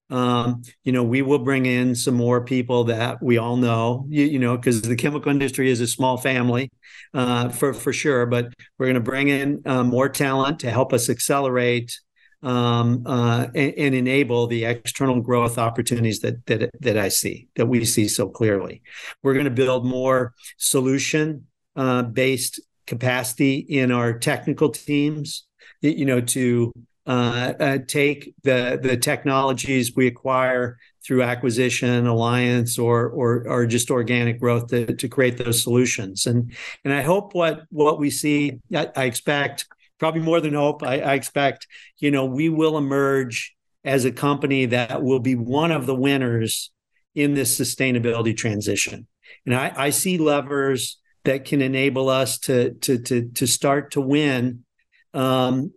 um, 0.10 0.62
you 0.84 0.91
know, 0.91 1.03
we 1.03 1.22
will 1.22 1.39
bring 1.39 1.66
in 1.66 1.93
some 1.93 2.14
more 2.14 2.43
people 2.43 2.86
that 2.86 3.22
we 3.22 3.38
all 3.38 3.58
know, 3.58 4.05
you, 4.10 4.26
you 4.26 4.39
know, 4.39 4.55
because 4.55 4.82
the 4.82 4.95
chemical 4.95 5.32
industry 5.32 5.70
is 5.70 5.82
a 5.82 5.88
small 5.88 6.18
family 6.18 6.70
uh, 7.14 7.49
for 7.49 7.74
for 7.74 7.91
sure. 7.91 8.26
But 8.26 8.53
we're 8.78 8.86
going 8.86 8.95
to 8.95 9.01
bring 9.01 9.28
in 9.28 9.62
uh, 9.66 9.84
more 9.84 10.08
talent 10.08 10.60
to 10.60 10.72
help 10.72 10.93
us 10.93 11.10
accelerate 11.10 11.99
um, 12.43 13.03
uh, 13.05 13.47
and, 13.55 13.74
and, 13.78 13.95
enable 13.95 14.45
the 14.45 14.66
external 14.66 15.20
growth 15.22 15.58
opportunities 15.58 16.20
that 16.20 16.45
that 16.45 16.70
that 16.80 16.97
I 16.97 17.10
see 17.10 17.47
that 17.55 17.66
we 17.66 17.84
see 17.84 18.08
so 18.08 18.30
clearly. 18.30 18.84
We're 19.24 19.34
going 19.34 19.45
to 19.45 19.51
build 19.51 19.86
more 19.86 20.34
solution 20.58 21.47
uh, 21.76 22.03
based 22.03 22.62
capacity 22.86 23.58
in 23.58 23.91
our 23.91 24.18
technical 24.18 24.70
teams, 24.70 25.45
you 25.82 26.05
know, 26.05 26.22
to 26.22 26.72
take 27.08 28.34
the 28.43 28.80
the 28.82 28.97
technologies 28.97 29.95
we 29.95 30.08
acquire 30.08 30.78
through 31.05 31.24
acquisition, 31.24 32.05
alliance, 32.05 32.78
or 32.78 33.08
or 33.10 33.47
or 33.47 33.66
just 33.66 33.89
organic 33.89 34.39
growth 34.39 34.68
to, 34.68 34.93
to 34.93 35.08
create 35.08 35.38
those 35.38 35.64
solutions. 35.64 36.26
And 36.26 36.51
and 36.84 36.93
I 36.93 37.01
hope 37.01 37.34
what 37.34 37.64
what 37.70 37.99
we 37.99 38.10
see, 38.10 38.60
I, 38.76 38.89
I 38.95 39.03
expect 39.05 39.68
probably 39.99 40.22
more 40.22 40.41
than 40.41 40.53
hope. 40.53 40.84
I, 40.84 40.99
I 40.99 41.14
expect 41.14 41.68
you 41.99 42.12
know 42.12 42.26
we 42.26 42.49
will 42.49 42.78
emerge 42.78 43.55
as 43.86 44.03
a 44.03 44.12
company 44.12 44.66
that 44.66 45.01
will 45.01 45.20
be 45.20 45.36
one 45.36 45.72
of 45.72 45.86
the 45.86 45.95
winners 45.95 46.72
in 47.16 47.34
this 47.34 47.58
sustainability 47.58 48.36
transition. 48.36 49.08
And 49.45 49.55
I, 49.55 49.74
I 49.76 49.89
see 49.91 50.18
levers 50.18 50.99
that 51.24 51.45
can 51.45 51.62
enable 51.62 52.10
us 52.10 52.38
to 52.39 52.74
to 52.74 52.97
to 52.99 53.30
to 53.30 53.47
start 53.47 53.91
to 53.91 54.01
win 54.01 54.66
um, 55.14 55.72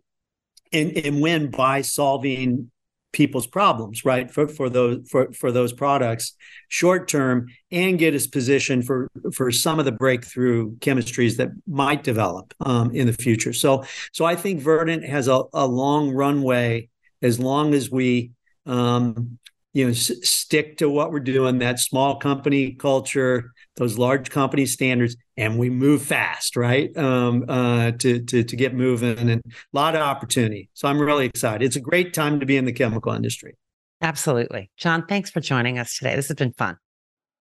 and 0.72 0.96
and 0.96 1.20
win 1.20 1.50
by 1.50 1.82
solving 1.82 2.70
people's 3.12 3.46
problems, 3.46 4.04
right? 4.04 4.30
For 4.30 4.46
for 4.46 4.68
those 4.68 5.08
for 5.08 5.32
for 5.32 5.50
those 5.52 5.72
products 5.72 6.34
short 6.68 7.08
term, 7.08 7.48
and 7.70 7.98
get 7.98 8.14
us 8.14 8.26
positioned 8.26 8.86
for 8.86 9.08
for 9.32 9.50
some 9.50 9.78
of 9.78 9.84
the 9.84 9.92
breakthrough 9.92 10.76
chemistries 10.76 11.36
that 11.38 11.50
might 11.66 12.04
develop 12.04 12.54
um, 12.60 12.94
in 12.94 13.06
the 13.06 13.12
future. 13.12 13.52
So 13.52 13.84
so 14.12 14.24
I 14.24 14.36
think 14.36 14.60
Verdant 14.60 15.04
has 15.04 15.28
a, 15.28 15.42
a 15.52 15.66
long 15.66 16.10
runway 16.12 16.88
as 17.22 17.38
long 17.40 17.74
as 17.74 17.90
we 17.90 18.30
um, 18.66 19.38
you 19.72 19.84
know 19.84 19.90
s- 19.90 20.12
stick 20.22 20.78
to 20.78 20.88
what 20.88 21.10
we're 21.10 21.20
doing 21.20 21.58
that 21.58 21.78
small 21.78 22.16
company 22.16 22.72
culture 22.72 23.52
those 23.80 23.96
large 23.96 24.30
company 24.30 24.66
standards 24.66 25.16
and 25.38 25.58
we 25.58 25.70
move 25.70 26.02
fast 26.02 26.54
right? 26.54 26.94
Um, 26.96 27.46
uh, 27.48 27.92
to, 27.92 28.20
to 28.20 28.44
to 28.44 28.56
get 28.56 28.74
moving 28.74 29.18
and 29.18 29.40
a 29.40 29.50
lot 29.72 29.96
of 29.96 30.02
opportunity. 30.02 30.68
So 30.74 30.86
i'm 30.86 31.00
really 31.00 31.26
excited. 31.26 31.64
It's 31.64 31.76
a 31.76 31.80
great 31.80 32.12
time 32.12 32.38
to 32.40 32.46
be 32.46 32.56
in 32.56 32.66
the 32.66 32.72
chemical 32.72 33.12
industry. 33.12 33.56
Absolutely. 34.02 34.70
John 34.76 35.06
thanks 35.06 35.30
for 35.30 35.40
joining 35.40 35.78
us 35.78 35.96
today. 35.96 36.14
This 36.14 36.28
has 36.28 36.36
been 36.36 36.52
fun. 36.52 36.76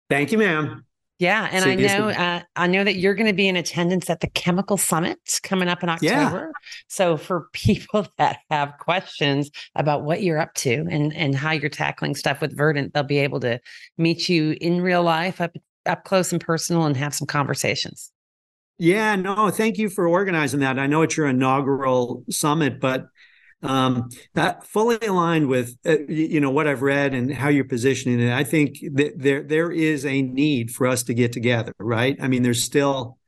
Thank 0.09 0.32
you 0.32 0.39
ma'am. 0.39 0.84
Yeah, 1.18 1.49
and 1.51 1.64
I 1.64 1.74
know 1.74 2.11
uh, 2.11 2.43
I 2.55 2.68
know 2.68 2.84
that 2.84 2.95
you're 2.95 3.14
going 3.14 3.26
to 3.26 3.32
be 3.32 3.49
in 3.49 3.57
attendance 3.57 4.09
at 4.09 4.20
the 4.20 4.28
Chemical 4.28 4.76
Summit 4.76 5.18
coming 5.43 5.66
up 5.66 5.82
in 5.82 5.89
October. 5.89 6.53
Yeah. 6.55 6.68
So 6.86 7.16
for 7.16 7.49
people 7.53 8.07
that 8.18 8.39
have 8.51 8.74
questions 8.78 9.51
about 9.74 10.05
what 10.05 10.22
you're 10.22 10.39
up 10.39 10.55
to 10.55 10.86
and 10.89 11.12
and 11.16 11.34
how 11.34 11.51
you're 11.51 11.70
tackling 11.70 12.14
stuff 12.14 12.41
with 12.41 12.57
Verdant, 12.57 12.95
they'll 12.95 13.03
be 13.03 13.18
able 13.18 13.41
to 13.41 13.59
meet 13.97 14.28
you 14.28 14.57
in 14.61 14.80
real 14.80 15.03
life 15.03 15.41
up 15.41 15.57
up 15.89 16.05
close 16.05 16.32
and 16.32 16.41
personal 16.41 16.84
and 16.84 16.97
have 16.97 17.14
some 17.14 17.26
conversations. 17.26 18.12
Yeah, 18.78 19.16
no, 19.16 19.51
thank 19.51 19.76
you 19.76 19.89
for 19.89 20.07
organizing 20.07 20.61
that. 20.61 20.78
I 20.78 20.86
know 20.86 21.03
it's 21.03 21.16
your 21.16 21.26
inaugural 21.26 22.22
summit, 22.30 22.78
but 22.78 23.09
um, 23.62 24.09
that 24.34 24.64
fully 24.64 24.99
aligned 25.05 25.49
with 25.49 25.76
uh, 25.84 25.99
you 26.09 26.39
know 26.39 26.51
what 26.51 26.68
I've 26.68 26.82
read 26.82 27.12
and 27.12 27.34
how 27.34 27.49
you're 27.49 27.64
positioning 27.64 28.20
it. 28.20 28.32
I 28.32 28.45
think 28.45 28.78
that 28.93 29.18
there 29.18 29.43
there 29.43 29.72
is 29.72 30.07
a 30.07 30.22
need 30.22 30.70
for 30.70 30.86
us 30.86 31.03
to 31.05 31.14
get 31.14 31.32
together, 31.32 31.74
right? 31.80 32.16
I 32.20 32.28
mean, 32.28 32.43
there's 32.45 32.62
still 32.62 33.18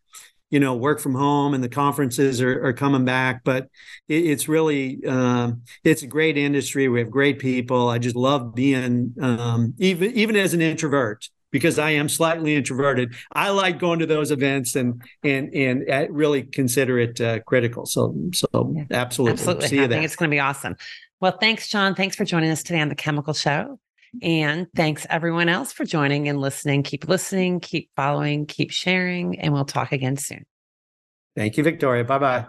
you 0.51 0.61
know 0.61 0.77
work 0.77 1.01
from 1.01 1.17
home 1.17 1.53
and 1.53 1.65
the 1.65 1.69
conferences 1.69 2.41
are, 2.41 2.65
are 2.65 2.73
coming 2.73 3.05
back, 3.05 3.43
but 3.43 3.65
it, 4.07 4.25
it's 4.27 4.49
really 4.49 5.05
um, 5.05 5.63
it's 5.83 6.05
a 6.05 6.07
great 6.07 6.37
industry. 6.37 6.89
We 6.89 7.01
have 7.01 7.11
great 7.11 7.41
people. 7.41 7.89
I 7.89 7.99
just 7.99 8.15
love 8.15 8.55
being 8.55 9.15
um, 9.21 9.75
even 9.79 10.13
even 10.13 10.37
as 10.37 10.55
an 10.55 10.61
introvert 10.61 11.29
because 11.51 11.79
I 11.79 11.91
am 11.91 12.09
slightly 12.09 12.57
introverted. 12.57 13.15
I 13.33 13.51
like 13.51 13.79
going 13.79 13.99
to 14.01 14.07
those 14.07 14.31
events 14.31 14.77
and 14.77 15.03
and 15.23 15.53
and 15.55 15.85
really 16.11 16.43
consider 16.43 16.99
it 16.99 17.21
uh, 17.21 17.41
critical. 17.41 17.87
So 17.87 18.15
so 18.33 18.73
yeah. 18.75 18.85
absolutely, 18.91 19.33
absolutely. 19.33 19.69
See 19.69 19.77
you 19.77 19.85
I 19.85 19.89
think 19.89 20.05
it's 20.05 20.17
going 20.17 20.31
to 20.31 20.35
be 20.35 20.41
awesome. 20.41 20.77
Well, 21.21 21.37
thanks, 21.39 21.69
John. 21.69 21.95
Thanks 21.95 22.17
for 22.17 22.25
joining 22.25 22.51
us 22.51 22.63
today 22.63 22.81
on 22.81 22.89
the 22.89 22.95
Chemical 22.95 23.35
Show. 23.35 23.79
And 24.23 24.67
thanks 24.75 25.07
everyone 25.09 25.49
else 25.49 25.73
for 25.73 25.85
joining 25.85 26.29
and 26.29 26.41
listening. 26.41 26.83
Keep 26.83 27.09
listening, 27.09 27.61
keep 27.61 27.91
following, 27.95 28.47
keep 28.47 28.73
sharing, 28.73 29.39
and 29.39 29.53
we'll 29.53 29.65
talk 29.65 29.93
again 29.93 30.17
soon. 30.17 30.45
Thank 31.37 31.57
you, 31.57 31.63
Victoria. 31.63 32.05
Bye 32.05 32.19
bye. 32.19 32.47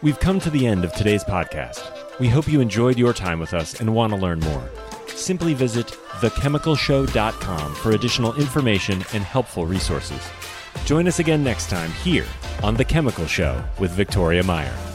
We've 0.00 0.18
come 0.18 0.38
to 0.40 0.50
the 0.50 0.66
end 0.66 0.84
of 0.84 0.92
today's 0.94 1.24
podcast. 1.24 1.84
We 2.20 2.28
hope 2.28 2.48
you 2.48 2.60
enjoyed 2.60 2.98
your 2.98 3.12
time 3.12 3.40
with 3.40 3.52
us 3.52 3.80
and 3.80 3.94
want 3.94 4.12
to 4.12 4.18
learn 4.18 4.38
more 4.40 4.70
simply 5.18 5.54
visit 5.54 5.86
thechemicalshow.com 6.20 7.74
for 7.76 7.92
additional 7.92 8.34
information 8.34 9.04
and 9.12 9.22
helpful 9.22 9.66
resources. 9.66 10.20
Join 10.84 11.06
us 11.06 11.18
again 11.18 11.44
next 11.44 11.68
time 11.68 11.90
here 12.02 12.26
on 12.62 12.74
The 12.74 12.84
Chemical 12.84 13.26
Show 13.26 13.62
with 13.78 13.90
Victoria 13.92 14.42
Meyer. 14.42 14.87